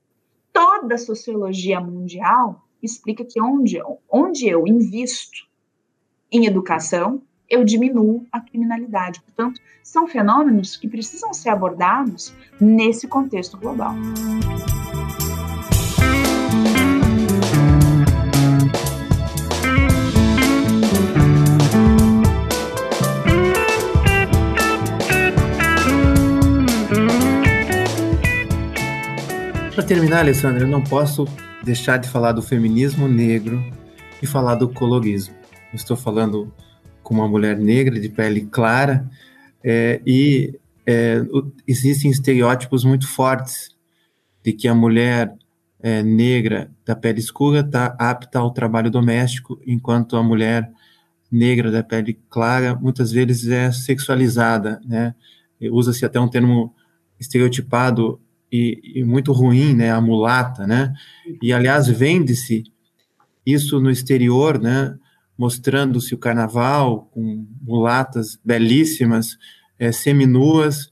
toda 0.52 0.94
a 0.94 0.98
sociologia 0.98 1.80
mundial 1.80 2.62
explica 2.82 3.24
que 3.24 3.40
onde, 3.40 3.80
onde 4.08 4.46
eu 4.46 4.66
invisto 4.66 5.46
em 6.30 6.46
educação, 6.46 7.22
eu 7.48 7.64
diminuo 7.64 8.26
a 8.32 8.40
criminalidade. 8.40 9.20
Portanto, 9.22 9.60
são 9.82 10.06
fenômenos 10.06 10.76
que 10.76 10.88
precisam 10.88 11.32
ser 11.32 11.50
abordados 11.50 12.34
nesse 12.60 13.06
contexto 13.06 13.56
global. 13.56 13.94
Terminar, 29.86 30.18
Alessandra, 30.18 30.64
eu 30.64 30.66
não 30.66 30.82
posso 30.82 31.28
deixar 31.62 31.96
de 31.98 32.08
falar 32.08 32.32
do 32.32 32.42
feminismo 32.42 33.06
negro 33.06 33.62
e 34.20 34.26
falar 34.26 34.56
do 34.56 34.68
colorismo. 34.68 35.32
Eu 35.72 35.76
estou 35.76 35.96
falando 35.96 36.52
com 37.04 37.14
uma 37.14 37.28
mulher 37.28 37.56
negra 37.56 38.00
de 38.00 38.08
pele 38.08 38.46
clara 38.46 39.08
é, 39.62 40.00
e 40.04 40.58
é, 40.84 41.22
existem 41.68 42.10
estereótipos 42.10 42.82
muito 42.82 43.06
fortes 43.06 43.76
de 44.42 44.52
que 44.52 44.66
a 44.66 44.74
mulher 44.74 45.32
é, 45.80 46.02
negra 46.02 46.68
da 46.84 46.96
pele 46.96 47.20
escura 47.20 47.60
está 47.60 47.94
apta 47.96 48.40
ao 48.40 48.50
trabalho 48.50 48.90
doméstico, 48.90 49.60
enquanto 49.64 50.16
a 50.16 50.22
mulher 50.22 50.68
negra 51.30 51.70
da 51.70 51.84
pele 51.84 52.18
clara 52.28 52.74
muitas 52.74 53.12
vezes 53.12 53.48
é 53.48 53.70
sexualizada, 53.70 54.80
né? 54.84 55.14
Usa-se 55.70 56.04
até 56.04 56.18
um 56.18 56.28
termo 56.28 56.74
estereotipado 57.20 58.20
e, 58.56 59.00
e, 59.00 59.04
muito 59.04 59.32
ruim, 59.32 59.74
né, 59.74 59.90
a 59.90 60.00
mulata, 60.00 60.66
né, 60.66 60.92
e 61.42 61.52
aliás 61.52 61.88
vende-se 61.88 62.64
isso 63.44 63.80
no 63.80 63.90
exterior, 63.90 64.60
né, 64.60 64.96
mostrando-se 65.38 66.14
o 66.14 66.18
carnaval 66.18 67.08
com 67.12 67.46
mulatas 67.60 68.38
belíssimas, 68.44 69.36
é, 69.78 69.92
seminuas, 69.92 70.90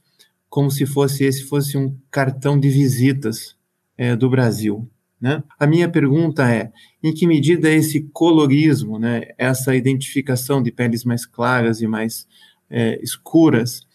como 0.49 0.71
se 0.71 0.87
fosse 0.87 1.25
esse 1.25 1.45
fosse 1.45 1.77
um 1.77 1.97
cartão 2.11 2.61
de 2.61 2.69
visitas 2.69 3.57
é, 3.97 4.15
do 4.15 4.29
Brasil. 4.29 4.89
Né? 5.21 5.43
A 5.59 5.67
minha 5.67 5.89
pergunta 5.89 6.49
é: 6.49 6.71
em 7.03 7.12
que 7.12 7.27
medida 7.27 7.71
esse 7.71 8.03
colorismo, 8.12 8.99
né, 8.99 9.23
essa 9.39 9.75
identificação 9.75 10.62
de 10.62 10.71
peles 10.71 11.05
mais 11.05 11.25
claras 11.25 11.81
e 11.81 11.87
mais 11.87 12.29
é, 12.69 13.03
escuras, 13.03 13.87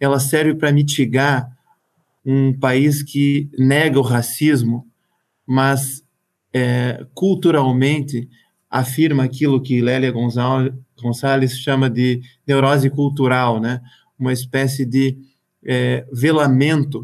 ela 0.00 0.18
serve 0.18 0.54
para 0.54 0.72
mitigar 0.72 1.56
um 2.24 2.52
país 2.58 3.02
que 3.02 3.50
nega 3.58 3.98
o 3.98 4.02
racismo, 4.02 4.86
mas 5.46 6.04
é, 6.52 7.04
culturalmente 7.14 8.28
afirma 8.70 9.24
aquilo 9.24 9.60
que 9.60 9.80
Lélia 9.80 10.12
Gonçalves 10.12 11.58
chama 11.58 11.90
de 11.90 12.22
neurose 12.46 12.88
cultural, 12.88 13.60
né? 13.60 13.80
uma 14.18 14.32
espécie 14.32 14.86
de 14.86 15.18
é, 15.64 16.06
velamento 16.12 17.02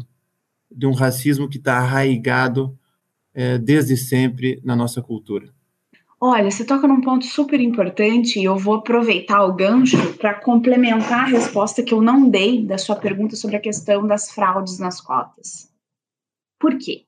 de 0.71 0.85
um 0.85 0.93
racismo 0.93 1.49
que 1.49 1.57
está 1.57 1.77
arraigado 1.77 2.77
é, 3.33 3.57
desde 3.57 3.97
sempre 3.97 4.61
na 4.63 4.75
nossa 4.75 5.01
cultura. 5.01 5.53
Olha, 6.21 6.51
você 6.51 6.65
toca 6.65 6.85
num 6.85 6.99
ponto 6.99 7.25
super 7.25 7.61
importante 7.61 8.39
e 8.39 8.43
eu 8.43 8.57
vou 8.57 8.75
aproveitar 8.75 9.45
o 9.45 9.53
gancho 9.53 10.17
para 10.17 10.33
complementar 10.33 11.23
a 11.23 11.27
resposta 11.27 11.81
que 11.81 11.93
eu 11.93 12.01
não 12.01 12.29
dei 12.29 12.65
da 12.65 12.77
sua 12.77 12.97
pergunta 12.97 13.37
sobre 13.37 13.55
a 13.55 13.61
questão 13.61 14.05
das 14.05 14.29
fraudes 14.29 14.79
nas 14.79 14.99
cotas. 14.99 15.71
Por 16.59 16.77
quê? 16.77 17.05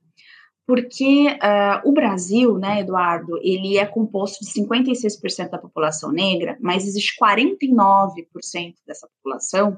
Porque 0.65 1.27
uh, 1.27 1.89
o 1.89 1.91
Brasil, 1.91 2.57
né, 2.57 2.79
Eduardo, 2.79 3.37
ele 3.41 3.77
é 3.77 3.85
composto 3.85 4.45
de 4.45 4.51
56% 4.51 5.49
da 5.49 5.57
população 5.57 6.09
negra, 6.09 6.57
mas 6.61 6.87
existe 6.87 7.13
49% 7.21 8.75
dessa 8.87 9.09
população 9.09 9.77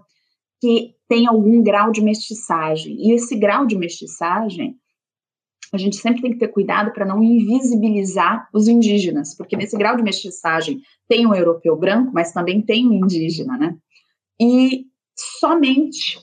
que 0.62 0.94
tem 1.08 1.26
algum 1.26 1.64
grau 1.64 1.92
de 1.92 2.02
mestiçagem. 2.02 2.96
E 3.00 3.14
esse 3.14 3.36
grau 3.36 3.66
de 3.66 3.76
mestiçagem 3.76 4.78
a 5.76 5.80
gente 5.80 5.96
sempre 5.96 6.22
tem 6.22 6.32
que 6.32 6.38
ter 6.38 6.50
cuidado 6.50 6.92
para 6.92 7.06
não 7.06 7.24
invisibilizar 7.24 8.48
os 8.54 8.68
indígenas, 8.68 9.36
porque 9.36 9.58
nesse 9.58 9.76
grau 9.76 9.96
de 9.96 10.04
mestiçagem 10.04 10.82
tem 11.08 11.26
o 11.26 11.34
europeu 11.34 11.76
branco, 11.76 12.12
mas 12.14 12.32
também 12.32 12.62
tem 12.62 12.88
o 12.88 12.94
indígena, 12.94 13.58
né? 13.58 13.76
E 14.40 14.86
somente 15.40 16.20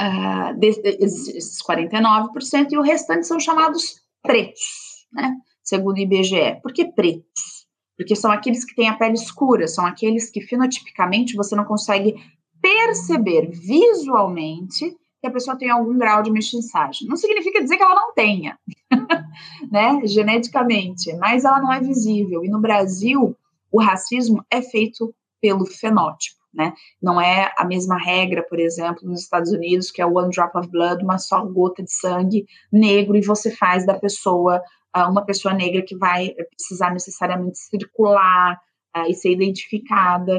uh, 0.00 0.58
desses 0.58 1.62
49% 1.62 2.72
e 2.72 2.78
o 2.78 2.82
restante 2.82 3.26
são 3.26 3.38
chamados 3.38 4.00
pretos, 4.22 5.06
né? 5.12 5.36
Segundo 5.62 5.96
o 5.96 6.00
IBGE. 6.00 6.60
Por 6.62 6.72
que 6.72 6.84
pretos? 6.84 7.66
Porque 7.96 8.14
são 8.14 8.30
aqueles 8.30 8.64
que 8.64 8.74
têm 8.74 8.88
a 8.88 8.96
pele 8.96 9.14
escura, 9.14 9.68
são 9.68 9.86
aqueles 9.86 10.30
que 10.30 10.40
fenotipicamente 10.40 11.36
você 11.36 11.54
não 11.56 11.64
consegue 11.64 12.14
perceber 12.60 13.50
visualmente 13.50 14.96
que 15.20 15.26
a 15.26 15.30
pessoa 15.30 15.56
tem 15.56 15.70
algum 15.70 15.96
grau 15.96 16.22
de 16.22 16.30
mestiçagem. 16.30 17.08
Não 17.08 17.16
significa 17.16 17.62
dizer 17.62 17.76
que 17.76 17.82
ela 17.82 17.94
não 17.94 18.12
tenha, 18.14 18.58
né, 19.70 20.00
geneticamente, 20.04 21.12
mas 21.16 21.44
ela 21.44 21.60
não 21.60 21.72
é 21.72 21.80
visível. 21.80 22.44
E 22.44 22.48
no 22.48 22.60
Brasil, 22.60 23.36
o 23.70 23.80
racismo 23.80 24.44
é 24.50 24.62
feito 24.62 25.14
pelo 25.40 25.66
fenótipo, 25.66 26.40
né? 26.52 26.72
Não 27.02 27.20
é 27.20 27.52
a 27.58 27.64
mesma 27.64 27.98
regra, 27.98 28.42
por 28.42 28.58
exemplo, 28.58 29.08
nos 29.08 29.22
Estados 29.22 29.52
Unidos, 29.52 29.90
que 29.90 30.00
é 30.00 30.06
one 30.06 30.30
drop 30.30 30.56
of 30.56 30.68
blood, 30.70 31.04
uma 31.04 31.18
só 31.18 31.44
gota 31.44 31.82
de 31.82 31.92
sangue 31.92 32.46
negro, 32.72 33.16
e 33.16 33.24
você 33.24 33.54
faz 33.54 33.84
da 33.84 33.98
pessoa 33.98 34.62
uh, 34.96 35.10
uma 35.10 35.24
pessoa 35.24 35.52
negra 35.52 35.82
que 35.82 35.96
vai 35.96 36.30
precisar 36.56 36.90
necessariamente 36.92 37.58
circular 37.58 38.58
uh, 38.96 39.08
e 39.08 39.14
ser 39.14 39.30
identificada, 39.30 40.38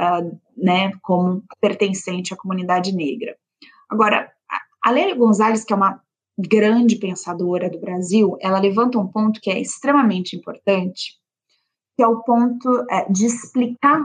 uh, 0.00 0.40
né, 0.56 0.92
como 1.02 1.42
pertencente 1.60 2.32
à 2.32 2.36
comunidade 2.36 2.94
negra. 2.94 3.36
Agora, 3.88 4.30
a 4.82 4.90
Lélia 4.90 5.14
Gonzalez, 5.14 5.64
que 5.64 5.72
é 5.72 5.76
uma 5.76 6.00
grande 6.38 6.96
pensadora 6.96 7.68
do 7.68 7.80
Brasil, 7.80 8.36
ela 8.40 8.60
levanta 8.60 8.98
um 8.98 9.08
ponto 9.08 9.40
que 9.40 9.50
é 9.50 9.60
extremamente 9.60 10.36
importante, 10.36 11.14
que 11.96 12.02
é 12.02 12.06
o 12.06 12.22
ponto 12.22 12.86
é, 12.90 13.10
de 13.10 13.26
explicar 13.26 14.04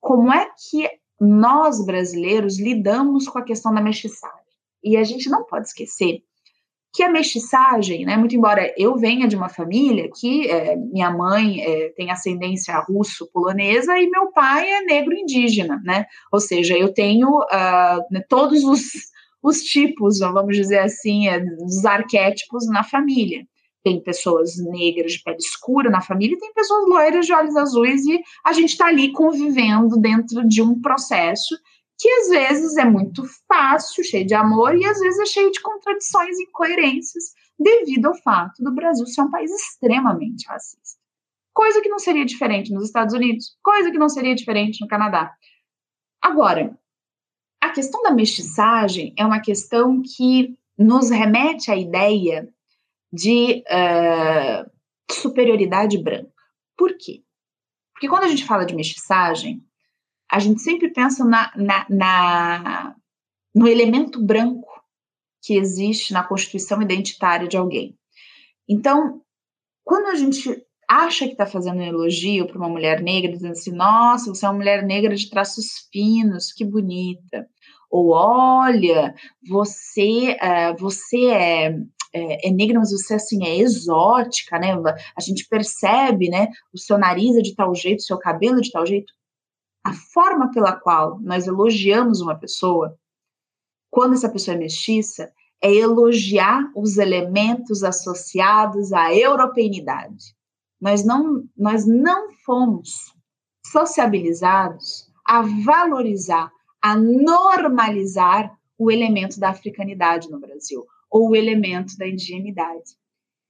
como 0.00 0.32
é 0.32 0.48
que 0.70 0.88
nós 1.20 1.84
brasileiros 1.84 2.58
lidamos 2.58 3.28
com 3.28 3.38
a 3.38 3.44
questão 3.44 3.72
da 3.72 3.80
mestiçagem. 3.80 4.38
E 4.82 4.96
a 4.96 5.04
gente 5.04 5.28
não 5.28 5.44
pode 5.44 5.68
esquecer 5.68 6.24
que 6.92 7.02
a 7.02 7.10
mestiçagem, 7.10 8.04
né, 8.04 8.16
muito 8.16 8.34
embora 8.34 8.72
eu 8.76 8.96
venha 8.96 9.28
de 9.28 9.36
uma 9.36 9.48
família 9.48 10.10
que 10.18 10.50
é, 10.50 10.76
minha 10.76 11.10
mãe 11.10 11.60
é, 11.60 11.90
tem 11.90 12.10
ascendência 12.10 12.78
russo-polonesa 12.80 13.96
e 13.98 14.10
meu 14.10 14.32
pai 14.32 14.68
é 14.68 14.82
negro 14.82 15.14
indígena, 15.14 15.80
né, 15.84 16.06
ou 16.32 16.40
seja, 16.40 16.76
eu 16.76 16.92
tenho 16.92 17.28
uh, 17.28 18.22
todos 18.28 18.64
os 18.64 18.80
os 19.42 19.62
tipos, 19.62 20.18
vamos 20.18 20.54
dizer 20.54 20.80
assim, 20.80 21.28
é, 21.28 21.40
dos 21.40 21.84
arquétipos 21.84 22.66
na 22.66 22.84
família. 22.84 23.44
Tem 23.82 24.02
pessoas 24.02 24.58
negras 24.58 25.12
de 25.12 25.22
pele 25.22 25.38
escura 25.38 25.88
na 25.88 26.02
família 26.02 26.34
e 26.34 26.38
tem 26.38 26.52
pessoas 26.52 26.86
loiras 26.86 27.24
de 27.24 27.32
olhos 27.32 27.56
azuis, 27.56 28.04
e 28.04 28.20
a 28.44 28.52
gente 28.52 28.70
está 28.70 28.86
ali 28.86 29.10
convivendo 29.12 29.96
dentro 29.98 30.46
de 30.46 30.60
um 30.60 30.78
processo 30.80 31.56
que 32.00 32.08
às 32.08 32.28
vezes 32.30 32.76
é 32.78 32.84
muito 32.84 33.22
fácil, 33.46 34.02
cheio 34.02 34.26
de 34.26 34.32
amor, 34.32 34.74
e 34.74 34.86
às 34.86 34.98
vezes 34.98 35.20
é 35.20 35.26
cheio 35.26 35.50
de 35.50 35.60
contradições 35.60 36.38
e 36.38 36.44
incoerências, 36.44 37.34
devido 37.58 38.06
ao 38.06 38.14
fato 38.14 38.64
do 38.64 38.74
Brasil 38.74 39.04
ser 39.06 39.20
um 39.20 39.30
país 39.30 39.50
extremamente 39.50 40.48
racista. 40.48 40.98
Coisa 41.52 41.82
que 41.82 41.90
não 41.90 41.98
seria 41.98 42.24
diferente 42.24 42.72
nos 42.72 42.86
Estados 42.86 43.12
Unidos, 43.12 43.54
coisa 43.62 43.90
que 43.90 43.98
não 43.98 44.08
seria 44.08 44.34
diferente 44.34 44.80
no 44.80 44.88
Canadá. 44.88 45.34
Agora, 46.22 46.74
a 47.60 47.68
questão 47.68 48.02
da 48.02 48.10
mestiçagem 48.10 49.12
é 49.18 49.26
uma 49.26 49.40
questão 49.40 50.00
que 50.00 50.56
nos 50.78 51.10
remete 51.10 51.70
à 51.70 51.76
ideia 51.76 52.48
de 53.12 53.62
uh, 53.66 54.70
superioridade 55.12 55.98
branca. 55.98 56.32
Por 56.78 56.96
quê? 56.96 57.22
Porque 57.92 58.08
quando 58.08 58.24
a 58.24 58.28
gente 58.28 58.46
fala 58.46 58.64
de 58.64 58.74
mestiçagem, 58.74 59.62
a 60.30 60.38
gente 60.38 60.60
sempre 60.60 60.88
pensa 60.92 61.24
na, 61.24 61.52
na, 61.56 61.86
na, 61.88 62.96
no 63.54 63.66
elemento 63.66 64.24
branco 64.24 64.68
que 65.42 65.54
existe 65.54 66.12
na 66.12 66.22
constituição 66.22 66.80
identitária 66.80 67.48
de 67.48 67.56
alguém. 67.56 67.96
Então, 68.68 69.20
quando 69.82 70.06
a 70.06 70.14
gente 70.14 70.64
acha 70.88 71.24
que 71.26 71.32
está 71.32 71.46
fazendo 71.46 71.78
um 71.78 71.84
elogio 71.84 72.46
para 72.46 72.58
uma 72.58 72.68
mulher 72.68 73.00
negra, 73.00 73.32
dizendo 73.32 73.52
assim: 73.52 73.72
nossa, 73.72 74.32
você 74.32 74.44
é 74.44 74.48
uma 74.48 74.58
mulher 74.58 74.84
negra 74.84 75.14
de 75.16 75.28
traços 75.28 75.88
finos, 75.92 76.52
que 76.52 76.64
bonita. 76.64 77.48
Ou 77.90 78.10
olha, 78.12 79.14
você, 79.48 80.36
uh, 80.36 80.76
você 80.78 81.26
é, 81.26 81.76
é, 82.12 82.48
é, 82.48 82.50
negra, 82.52 82.78
mas 82.78 82.92
você 82.92 83.14
assim 83.14 83.44
é 83.44 83.58
exótica, 83.58 84.58
né? 84.58 84.74
A 85.16 85.20
gente 85.20 85.48
percebe, 85.48 86.28
né? 86.28 86.48
O 86.72 86.78
seu 86.78 86.96
nariz 86.98 87.36
é 87.36 87.40
de 87.40 87.54
tal 87.54 87.74
jeito, 87.74 87.98
o 87.98 88.04
seu 88.04 88.18
cabelo 88.18 88.58
é 88.58 88.62
de 88.62 88.70
tal 88.70 88.86
jeito. 88.86 89.12
A 89.84 89.92
forma 89.92 90.50
pela 90.50 90.72
qual 90.72 91.18
nós 91.20 91.46
elogiamos 91.46 92.20
uma 92.20 92.34
pessoa, 92.34 92.98
quando 93.90 94.14
essa 94.14 94.28
pessoa 94.28 94.54
é 94.54 94.58
mestiça, 94.58 95.32
é 95.62 95.74
elogiar 95.74 96.70
os 96.74 96.96
elementos 96.96 97.82
associados 97.82 98.92
à 98.92 99.14
europeinidade. 99.14 100.34
Nós 100.80 101.04
não, 101.04 101.44
nós 101.56 101.86
não 101.86 102.32
fomos 102.44 103.14
sociabilizados 103.66 105.10
a 105.24 105.42
valorizar, 105.42 106.50
a 106.82 106.96
normalizar 106.96 108.58
o 108.78 108.90
elemento 108.90 109.38
da 109.38 109.50
africanidade 109.50 110.30
no 110.30 110.40
Brasil, 110.40 110.86
ou 111.10 111.30
o 111.30 111.36
elemento 111.36 111.96
da 111.98 112.08
indigenidade. 112.08 112.96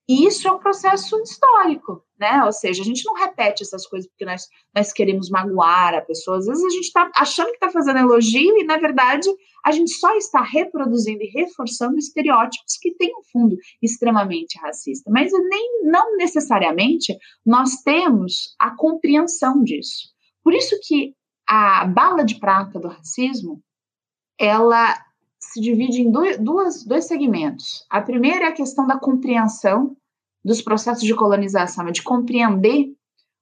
E 0.09 0.27
isso 0.27 0.49
é 0.49 0.53
um 0.53 0.59
processo 0.59 1.17
histórico, 1.21 2.05
né? 2.21 2.45
Ou 2.45 2.53
seja, 2.53 2.83
a 2.83 2.85
gente 2.85 3.05
não 3.05 3.15
repete 3.15 3.63
essas 3.63 3.87
coisas 3.87 4.09
porque 4.09 4.25
nós, 4.25 4.47
nós 4.75 4.93
queremos 4.93 5.31
magoar 5.31 5.95
a 5.95 6.03
pessoa. 6.03 6.37
Às 6.37 6.47
vezes 6.47 6.63
a 6.63 6.71
gente 6.71 6.85
está 6.85 7.11
achando 7.17 7.49
que 7.49 7.55
está 7.55 7.71
fazendo 7.71 7.99
elogio 7.99 8.59
e, 8.59 8.65
na 8.65 8.77
verdade, 8.77 9.29
a 9.65 9.73
gente 9.73 9.91
só 9.93 10.15
está 10.17 10.43
reproduzindo 10.43 11.23
e 11.23 11.31
reforçando 11.35 11.97
estereótipos 11.99 12.77
que 12.81 12.95
têm 12.95 13.11
um 13.17 13.23
fundo 13.33 13.57
extremamente 13.83 14.59
racista. 14.61 15.11
Mas 15.11 15.33
nem, 15.33 15.83
não 15.85 16.17
necessariamente 16.17 17.17
nós 17.45 17.77
temos 17.83 18.55
a 18.61 18.77
compreensão 18.77 19.63
disso. 19.65 20.11
Por 20.45 20.55
isso 20.55 20.79
que 20.83 21.15
a 21.49 21.85
bala 21.87 22.25
de 22.25 22.39
prata 22.39 22.79
do 22.79 22.89
racismo, 22.89 23.61
ela 24.39 24.95
se 25.41 25.61
divide 25.61 26.03
em 26.03 26.11
dois, 26.11 26.39
duas, 26.39 26.85
dois 26.85 27.07
segmentos. 27.07 27.85
A 27.91 28.01
primeira 28.01 28.45
é 28.45 28.49
a 28.49 28.53
questão 28.53 28.87
da 28.87 28.99
compreensão 28.99 29.97
dos 30.45 30.63
processos 30.63 31.05
de 31.05 31.15
colonização, 31.15 31.89
é 31.89 31.93
de 31.93 32.03
compreender 32.03 32.93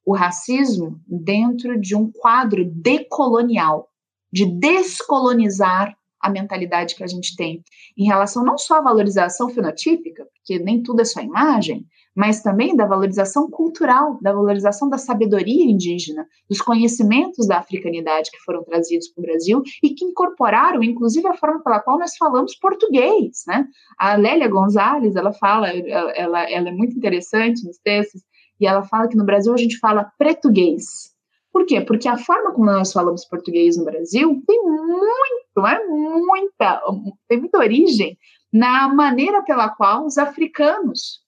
o 0.04 0.14
racismo 0.14 1.00
dentro 1.06 1.78
de 1.78 1.94
um 1.94 2.10
quadro 2.10 2.64
decolonial, 2.64 3.88
de 4.32 4.46
descolonizar 4.46 5.96
a 6.20 6.30
mentalidade 6.30 6.94
que 6.94 7.04
a 7.04 7.06
gente 7.06 7.36
tem 7.36 7.62
em 7.96 8.06
relação 8.06 8.44
não 8.44 8.58
só 8.58 8.78
à 8.78 8.80
valorização 8.80 9.48
fenotípica, 9.48 10.26
porque 10.34 10.58
nem 10.58 10.82
tudo 10.82 11.00
é 11.00 11.04
só 11.04 11.20
imagem, 11.20 11.86
mas 12.18 12.42
também 12.42 12.74
da 12.74 12.84
valorização 12.84 13.48
cultural, 13.48 14.18
da 14.20 14.32
valorização 14.32 14.88
da 14.88 14.98
sabedoria 14.98 15.64
indígena, 15.64 16.26
dos 16.50 16.60
conhecimentos 16.60 17.46
da 17.46 17.58
africanidade 17.58 18.32
que 18.32 18.40
foram 18.40 18.64
trazidos 18.64 19.06
para 19.06 19.20
o 19.20 19.24
Brasil 19.24 19.62
e 19.80 19.90
que 19.90 20.04
incorporaram, 20.04 20.82
inclusive, 20.82 21.28
a 21.28 21.34
forma 21.34 21.62
pela 21.62 21.78
qual 21.78 21.96
nós 21.96 22.16
falamos 22.16 22.56
português, 22.56 23.44
né? 23.46 23.68
A 23.96 24.16
Lélia 24.16 24.48
Gonzalez, 24.48 25.14
ela 25.14 25.32
fala, 25.32 25.68
ela, 25.68 26.42
ela 26.50 26.68
é 26.68 26.72
muito 26.72 26.96
interessante 26.96 27.64
nos 27.64 27.78
textos, 27.78 28.20
e 28.60 28.66
ela 28.66 28.82
fala 28.82 29.06
que 29.06 29.16
no 29.16 29.24
Brasil 29.24 29.54
a 29.54 29.56
gente 29.56 29.78
fala 29.78 30.10
português. 30.18 31.14
Por 31.52 31.66
quê? 31.66 31.80
Porque 31.80 32.08
a 32.08 32.18
forma 32.18 32.52
como 32.52 32.66
nós 32.66 32.92
falamos 32.92 33.24
português 33.26 33.76
no 33.76 33.84
Brasil 33.84 34.42
tem 34.44 34.60
muito, 34.60 35.68
é 35.68 35.86
muita, 35.86 36.82
tem 37.28 37.38
muita 37.38 37.58
origem 37.58 38.18
na 38.52 38.92
maneira 38.92 39.40
pela 39.44 39.68
qual 39.68 40.04
os 40.04 40.18
africanos 40.18 41.27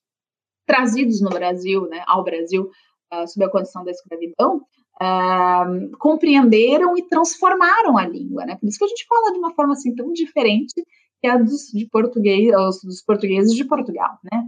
trazidos 0.71 1.19
no 1.19 1.29
Brasil, 1.29 1.85
né, 1.89 2.01
ao 2.07 2.23
Brasil, 2.23 2.71
uh, 3.13 3.27
sob 3.27 3.43
a 3.43 3.49
condição 3.49 3.83
da 3.83 3.91
escravidão, 3.91 4.61
uh, 5.01 5.97
compreenderam 5.97 6.97
e 6.97 7.03
transformaram 7.09 7.97
a 7.97 8.07
língua, 8.07 8.45
né? 8.45 8.55
Por 8.55 8.69
isso 8.69 8.77
que 8.77 8.85
a 8.85 8.87
gente 8.87 9.05
fala 9.05 9.33
de 9.33 9.37
uma 9.37 9.53
forma 9.53 9.73
assim 9.73 9.93
tão 9.93 10.13
diferente 10.13 10.73
que 11.19 11.27
a 11.27 11.37
dos, 11.37 11.67
de 11.73 11.85
português, 11.87 12.53
dos 12.83 13.01
portugueses 13.01 13.53
de 13.53 13.65
Portugal, 13.65 14.17
né? 14.31 14.47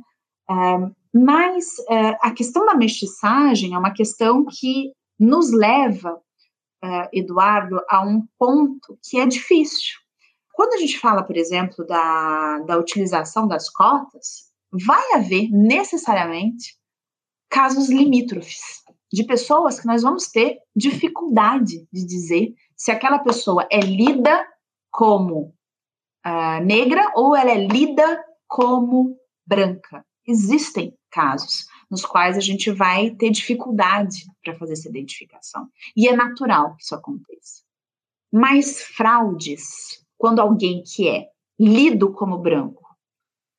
Uh, 0.50 0.96
mas 1.14 1.76
a 2.22 2.32
questão 2.32 2.66
da 2.66 2.74
mestiçagem 2.74 3.76
é 3.76 3.78
uma 3.78 3.94
questão 3.94 4.44
que 4.50 4.92
nos 5.20 5.52
leva, 5.52 6.20
Eduardo, 7.14 7.80
a 7.88 8.02
um 8.02 8.24
ponto 8.40 8.98
que 9.08 9.20
é 9.20 9.26
difícil. 9.28 9.94
Quando 10.54 10.74
a 10.74 10.78
gente 10.78 11.00
fala, 11.00 11.22
por 11.22 11.38
exemplo, 11.38 11.86
da, 11.86 12.60
da 12.66 12.80
utilização 12.80 13.48
das 13.48 13.70
cotas, 13.70 14.52
vai 14.86 15.14
haver 15.14 15.50
necessariamente 15.52 16.76
casos 17.50 17.90
limítrofes 17.90 18.84
de 19.12 19.24
pessoas 19.24 19.80
que 19.80 19.86
nós 19.86 20.02
vamos 20.02 20.28
ter 20.28 20.58
dificuldade 20.76 21.88
de 21.92 22.06
dizer 22.06 22.54
se 22.76 22.92
aquela 22.92 23.20
pessoa 23.20 23.68
é 23.72 23.80
lida 23.80 24.48
como 24.90 25.54
uh, 26.26 26.64
negra 26.64 27.12
ou 27.16 27.36
ela 27.36 27.52
é 27.52 27.68
lida 27.68 28.24
como 28.48 29.16
branca. 29.46 30.04
Existem 30.28 30.98
casos 31.12 31.68
nos 31.92 32.04
quais 32.04 32.38
a 32.38 32.40
gente 32.40 32.72
vai 32.72 33.12
ter 33.12 33.30
dificuldade 33.30 34.26
para 34.44 34.56
fazer 34.56 34.74
essa 34.74 34.90
identificação. 34.90 35.68
E 35.96 36.08
é 36.08 36.16
natural 36.16 36.76
que 36.76 36.84
isso 36.84 36.96
aconteça. 36.96 37.62
Mas 38.32 38.82
fraudes, 38.82 40.04
quando 40.18 40.40
alguém 40.40 40.82
que 40.84 41.08
é 41.08 41.28
lido 41.60 42.12
como 42.14 42.40
branco 42.40 42.83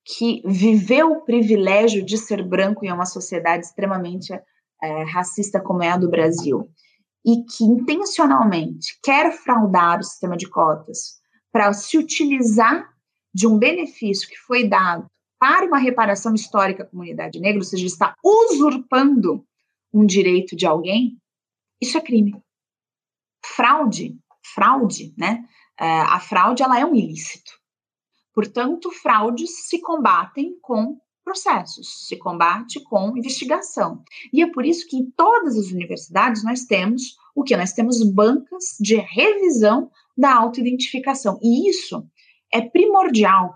que 0.05 0.43
viveu 0.45 1.13
o 1.13 1.25
privilégio 1.25 2.05
de 2.05 2.19
ser 2.19 2.43
branco 2.47 2.85
em 2.85 2.93
uma 2.93 3.07
sociedade 3.07 3.65
extremamente 3.65 4.33
é, 4.83 5.03
racista 5.05 5.61
como 5.61 5.83
é 5.83 5.91
a 5.91 5.97
do 5.97 6.11
Brasil, 6.11 6.69
e 7.25 7.43
que 7.45 7.65
intencionalmente 7.65 8.99
quer 9.03 9.33
fraudar 9.33 10.01
o 10.01 10.05
sistema 10.05 10.37
de 10.37 10.49
cotas 10.49 11.19
para 11.51 11.73
se 11.73 11.97
utilizar 11.97 12.87
de 13.33 13.47
um 13.47 13.59
benefício 13.59 14.29
que 14.29 14.37
foi 14.37 14.69
dado 14.69 15.07
para 15.39 15.67
uma 15.67 15.79
reparação 15.79 16.35
histórica 16.35 16.83
à 16.83 16.87
comunidade 16.87 17.41
negra, 17.41 17.59
ou 17.59 17.65
seja, 17.65 17.87
está 17.87 18.15
usurpando 18.23 19.45
um 19.93 20.05
direito 20.05 20.55
de 20.55 20.67
alguém, 20.67 21.19
isso 21.81 21.97
é 21.97 22.01
crime. 22.01 22.35
Fraude, 23.45 24.19
fraude, 24.55 25.15
né? 25.17 25.45
É, 25.79 26.01
a 26.01 26.21
fraude 26.21 26.63
ela 26.63 26.79
é 26.79 26.85
um 26.85 26.95
ilícito. 26.95 27.53
Portanto, 28.35 28.91
fraudes 28.91 29.69
se 29.69 29.81
combatem 29.81 30.59
com 30.61 30.99
processos, 31.25 32.07
se 32.07 32.17
combate 32.17 32.81
com 32.85 33.17
investigação. 33.17 34.03
E 34.33 34.43
é 34.43 34.51
por 34.51 34.67
isso 34.67 34.87
que 34.87 34.97
em 34.97 35.11
todas 35.17 35.57
as 35.57 35.69
universidades 35.69 36.45
nós 36.45 36.65
temos 36.65 37.17
o 37.35 37.43
que? 37.43 37.57
Nós 37.57 37.73
temos 37.73 38.03
bancas 38.03 38.77
de 38.79 38.97
revisão 38.97 39.91
da 40.17 40.35
autoidentificação. 40.35 41.39
E 41.43 41.69
isso 41.69 42.07
é 42.53 42.61
primordial 42.61 43.55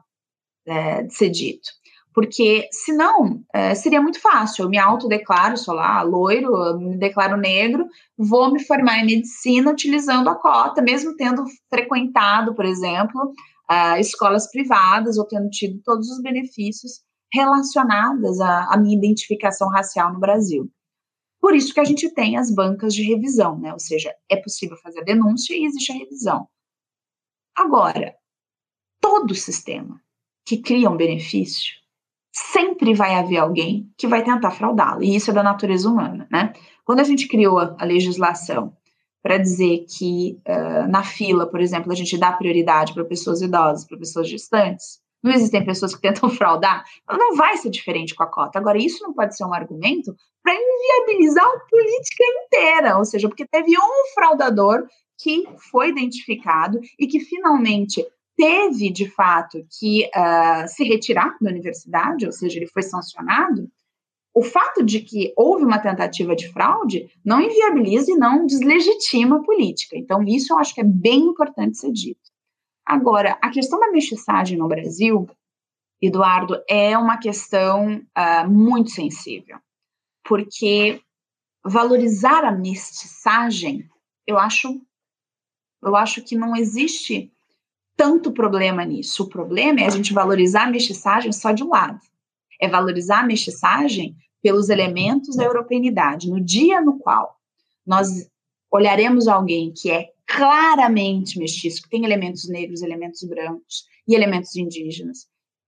é, 0.67 1.03
de 1.03 1.15
ser 1.15 1.31
dito. 1.31 1.69
Porque, 2.13 2.69
senão, 2.73 3.45
é, 3.55 3.77
seria 3.77 4.03
muito 4.03 4.21
fácil. 4.21 4.65
Eu 4.65 4.69
me 4.69 4.77
autodeclaro, 4.77 5.57
sou 5.57 5.75
lá, 5.75 6.03
loiro, 6.03 6.77
me 6.77 6.97
declaro 6.97 7.37
negro, 7.37 7.87
vou 8.17 8.51
me 8.51 8.65
formar 8.65 8.99
em 8.99 9.07
medicina 9.07 9.71
utilizando 9.71 10.29
a 10.29 10.35
cota, 10.35 10.83
mesmo 10.83 11.15
tendo 11.15 11.45
frequentado, 11.71 12.57
por 12.57 12.65
exemplo, 12.65 13.33
uh, 13.71 13.99
escolas 13.99 14.51
privadas 14.51 15.19
ou 15.19 15.27
tendo 15.27 15.49
tido 15.51 15.81
todos 15.85 16.09
os 16.11 16.23
benefícios 16.23 17.03
relacionados 17.33 18.41
à, 18.41 18.73
à 18.73 18.77
minha 18.77 18.97
identificação 18.97 19.69
racial 19.69 20.13
no 20.13 20.21
Brasil. 20.21 20.71
Por 21.41 21.55
isso 21.55 21.73
que 21.73 21.81
a 21.81 21.85
gente 21.85 22.13
tem 22.15 22.37
as 22.37 22.51
bancas 22.51 22.95
de 22.95 23.03
revisão, 23.03 23.59
né? 23.59 23.73
Ou 23.73 23.79
seja, 23.79 24.15
é 24.29 24.37
possível 24.37 24.77
fazer 24.79 25.01
a 25.01 25.05
denúncia 25.05 25.55
e 25.55 25.65
existe 25.65 25.93
a 25.93 25.97
revisão. 25.97 26.49
Agora, 27.57 28.15
todo 29.01 29.35
sistema 29.35 30.01
que 30.45 30.59
cria 30.59 30.89
um 30.89 30.97
benefício, 30.97 31.75
sempre 32.33 32.95
vai 32.95 33.15
haver 33.15 33.39
alguém 33.39 33.93
que 33.99 34.07
vai 34.07 34.25
tentar 34.25 34.51
fraudá-lo, 34.51 35.03
e 35.03 35.15
isso 35.15 35.31
é 35.31 35.35
da 35.35 35.43
natureza 35.43 35.89
humana, 35.89 36.27
né? 36.31 36.53
Quando 36.85 37.01
a 37.01 37.05
gente 37.05 37.29
criou 37.29 37.59
a 37.59 37.85
legislação 37.85 38.77
para 39.29 39.37
dizer 39.37 39.85
que 39.87 40.41
uh, 40.49 40.89
na 40.89 41.05
fila, 41.05 41.47
por 41.47 41.61
exemplo, 41.61 41.93
a 41.93 41.95
gente 41.95 42.17
dá 42.17 42.33
prioridade 42.33 42.95
para 42.95 43.05
pessoas 43.05 43.43
idosas, 43.43 43.87
para 43.87 43.99
pessoas 43.99 44.27
gestantes, 44.27 45.01
não 45.23 45.31
existem 45.31 45.63
pessoas 45.67 45.95
que 45.95 46.01
tentam 46.01 46.31
fraudar, 46.33 46.83
não 47.07 47.37
vai 47.37 47.59
ser 47.59 47.69
diferente 47.69 48.15
com 48.15 48.23
a 48.23 48.27
cota. 48.27 48.59
Agora, 48.59 48.79
isso 48.79 49.03
não 49.03 49.13
pode 49.13 49.37
ser 49.37 49.45
um 49.45 49.53
argumento 49.53 50.17
para 50.43 50.55
inviabilizar 50.55 51.45
a 51.45 51.61
política 51.71 52.25
inteira, 52.47 52.97
ou 52.97 53.05
seja, 53.05 53.29
porque 53.29 53.45
teve 53.47 53.77
um 53.77 54.15
fraudador 54.15 54.87
que 55.23 55.45
foi 55.71 55.91
identificado 55.91 56.81
e 56.99 57.07
que 57.07 57.21
finalmente 57.21 58.03
teve, 58.35 58.91
de 58.91 59.11
fato, 59.11 59.63
que 59.79 60.07
uh, 60.07 60.67
se 60.69 60.85
retirar 60.85 61.37
da 61.39 61.51
universidade, 61.51 62.25
ou 62.25 62.33
seja, 62.33 62.57
ele 62.57 62.67
foi 62.67 62.83
sancionado, 62.83 63.69
o 64.39 64.43
fato 64.43 64.85
de 64.85 65.01
que 65.01 65.33
houve 65.37 65.65
uma 65.65 65.81
tentativa 65.81 66.37
de 66.37 66.49
fraude 66.53 67.11
não 67.25 67.41
inviabiliza 67.41 68.13
e 68.13 68.15
não 68.15 68.47
deslegitima 68.47 69.39
a 69.39 69.43
política. 69.43 69.97
Então, 69.97 70.23
isso 70.23 70.53
eu 70.53 70.59
acho 70.61 70.73
que 70.73 70.81
é 70.81 70.85
bem 70.85 71.23
importante 71.23 71.77
ser 71.77 71.91
dito. 71.91 72.21
Agora, 72.87 73.37
a 73.43 73.51
questão 73.51 73.81
da 73.81 73.91
mestiçagem 73.91 74.57
no 74.57 74.69
Brasil, 74.69 75.29
Eduardo, 76.01 76.63
é 76.71 76.97
uma 76.97 77.19
questão 77.19 77.97
uh, 77.97 78.49
muito 78.49 78.91
sensível, 78.91 79.59
porque 80.23 81.01
valorizar 81.65 82.45
a 82.45 82.53
mestiçagem, 82.53 83.91
eu 84.25 84.39
acho, 84.39 84.81
eu 85.83 85.97
acho 85.97 86.23
que 86.23 86.37
não 86.37 86.55
existe 86.55 87.33
tanto 87.97 88.31
problema 88.31 88.85
nisso. 88.85 89.25
O 89.25 89.29
problema 89.29 89.81
é 89.81 89.87
a 89.87 89.91
gente 89.91 90.13
valorizar 90.13 90.69
a 90.69 90.71
mestiçagem 90.71 91.33
só 91.33 91.51
de 91.51 91.65
um 91.65 91.71
lado. 91.71 91.99
É 92.61 92.69
valorizar 92.69 93.21
a 93.21 93.27
mestiçagem 93.27 94.17
pelos 94.49 94.71
elementos 94.71 95.37
da 95.37 95.45
europeanidade. 95.45 96.31
No 96.31 96.41
dia 96.41 96.81
no 96.81 96.99
qual 96.99 97.37
nós 97.87 98.09
olharemos 98.71 99.29
alguém 99.29 99.75
que 99.77 99.91
é 99.91 100.07
claramente 100.27 101.39
mestiço, 101.39 101.83
que 101.83 101.91
tem 101.91 102.03
elementos 102.03 102.49
negros, 102.49 102.81
elementos 102.81 103.23
brancos 103.25 103.85
e 104.07 104.15
elementos 104.15 104.57
indígenas, 104.57 105.27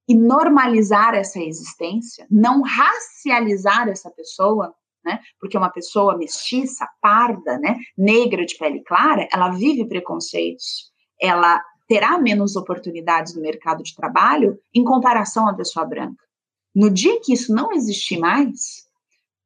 e 0.09 0.14
normalizar 0.14 1.14
essa 1.14 1.39
existência, 1.39 2.26
não 2.31 2.62
racializar 2.62 3.87
essa 3.87 4.11
pessoa, 4.11 4.74
né? 5.05 5.20
Porque 5.39 5.59
uma 5.59 5.68
pessoa 5.68 6.16
mestiça, 6.16 6.89
parda, 7.03 7.59
né, 7.59 7.76
negra 7.99 8.47
de 8.47 8.57
pele 8.57 8.83
clara, 8.83 9.28
ela 9.31 9.51
vive 9.51 9.87
preconceitos, 9.87 10.91
ela 11.20 11.62
terá 11.87 12.18
menos 12.18 12.57
oportunidades 12.57 13.35
no 13.35 13.43
mercado 13.43 13.83
de 13.83 13.95
trabalho 13.95 14.59
em 14.74 14.85
comparação 14.85 15.47
à 15.47 15.55
pessoa 15.55 15.85
branca. 15.85 16.30
No 16.74 16.90
dia 16.90 17.20
que 17.22 17.32
isso 17.32 17.54
não 17.54 17.72
existir 17.72 18.18
mais, 18.18 18.86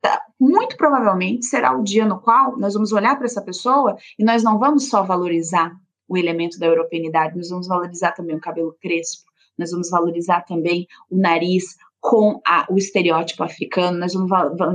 tá, 0.00 0.20
muito 0.38 0.76
provavelmente 0.76 1.46
será 1.46 1.76
o 1.76 1.82
dia 1.82 2.04
no 2.04 2.20
qual 2.20 2.58
nós 2.58 2.74
vamos 2.74 2.92
olhar 2.92 3.16
para 3.16 3.26
essa 3.26 3.42
pessoa 3.42 3.96
e 4.18 4.24
nós 4.24 4.42
não 4.42 4.58
vamos 4.58 4.88
só 4.88 5.02
valorizar 5.02 5.72
o 6.06 6.16
elemento 6.18 6.58
da 6.58 6.66
europeanidade, 6.66 7.36
nós 7.36 7.48
vamos 7.48 7.66
valorizar 7.66 8.12
também 8.12 8.36
o 8.36 8.40
cabelo 8.40 8.76
crespo, 8.80 9.24
nós 9.58 9.70
vamos 9.70 9.88
valorizar 9.88 10.42
também 10.42 10.86
o 11.10 11.16
nariz 11.16 11.76
com 12.00 12.40
a, 12.46 12.66
o 12.68 12.76
estereótipo 12.76 13.42
africano, 13.42 13.98
nós 13.98 14.12
vamos, 14.12 14.30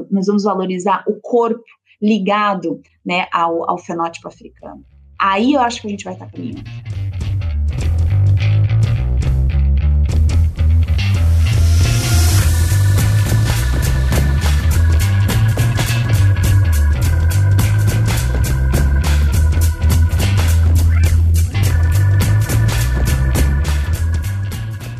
nós 0.10 0.26
vamos 0.26 0.44
valorizar 0.44 1.04
o 1.08 1.20
corpo 1.22 1.64
ligado 2.02 2.82
né, 3.06 3.28
ao, 3.32 3.70
ao 3.70 3.78
fenótipo 3.78 4.28
africano. 4.28 4.84
Aí 5.20 5.54
eu 5.54 5.62
acho 5.62 5.82
que 5.82 5.88
a 5.88 5.90
gente 5.92 6.06
vai 6.06 6.14
estar 6.14 6.32
caminhando. 6.32 6.64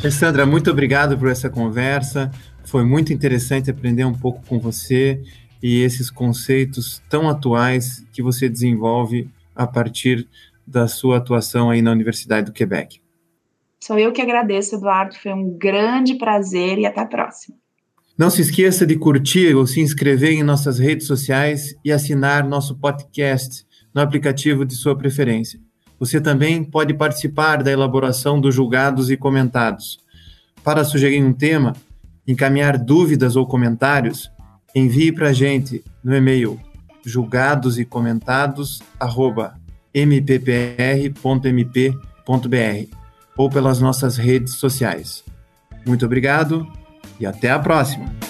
Alessandra, 0.00 0.46
muito 0.46 0.70
obrigado 0.70 1.18
por 1.18 1.28
essa 1.28 1.50
conversa. 1.50 2.30
Foi 2.64 2.82
muito 2.84 3.12
interessante 3.12 3.70
aprender 3.70 4.06
um 4.06 4.14
pouco 4.14 4.42
com 4.46 4.58
você 4.58 5.22
e 5.62 5.82
esses 5.82 6.10
conceitos 6.10 7.02
tão 7.10 7.28
atuais 7.28 8.02
que 8.10 8.22
você 8.22 8.48
desenvolve 8.48 9.28
a 9.54 9.66
partir 9.66 10.26
da 10.66 10.88
sua 10.88 11.18
atuação 11.18 11.68
aí 11.68 11.82
na 11.82 11.92
Universidade 11.92 12.46
do 12.46 12.52
Quebec. 12.52 12.98
Sou 13.78 13.98
eu 13.98 14.10
que 14.10 14.22
agradeço, 14.22 14.76
Eduardo. 14.76 15.16
Foi 15.16 15.34
um 15.34 15.50
grande 15.58 16.14
prazer 16.14 16.78
e 16.78 16.86
até 16.86 17.02
a 17.02 17.06
próxima. 17.06 17.58
Não 18.16 18.30
se 18.30 18.40
esqueça 18.40 18.86
de 18.86 18.96
curtir 18.96 19.54
ou 19.54 19.66
se 19.66 19.82
inscrever 19.82 20.32
em 20.32 20.42
nossas 20.42 20.78
redes 20.78 21.06
sociais 21.06 21.74
e 21.84 21.92
assinar 21.92 22.42
nosso 22.48 22.74
podcast 22.78 23.66
no 23.94 24.00
aplicativo 24.00 24.64
de 24.64 24.74
sua 24.74 24.96
preferência. 24.96 25.60
Você 26.00 26.18
também 26.18 26.64
pode 26.64 26.94
participar 26.94 27.62
da 27.62 27.70
elaboração 27.70 28.40
dos 28.40 28.54
julgados 28.54 29.10
e 29.10 29.16
comentados. 29.18 30.00
Para 30.64 30.82
sugerir 30.82 31.22
um 31.22 31.32
tema, 31.32 31.74
encaminhar 32.26 32.78
dúvidas 32.78 33.36
ou 33.36 33.46
comentários, 33.46 34.30
envie 34.74 35.12
para 35.12 35.28
a 35.28 35.32
gente 35.34 35.84
no 36.02 36.16
e-mail 36.16 36.58
julgados 37.04 37.78
e 37.78 37.84
ou 43.36 43.50
pelas 43.50 43.80
nossas 43.80 44.16
redes 44.16 44.54
sociais. 44.54 45.22
Muito 45.86 46.06
obrigado 46.06 46.66
e 47.18 47.26
até 47.26 47.50
a 47.50 47.58
próxima! 47.58 48.29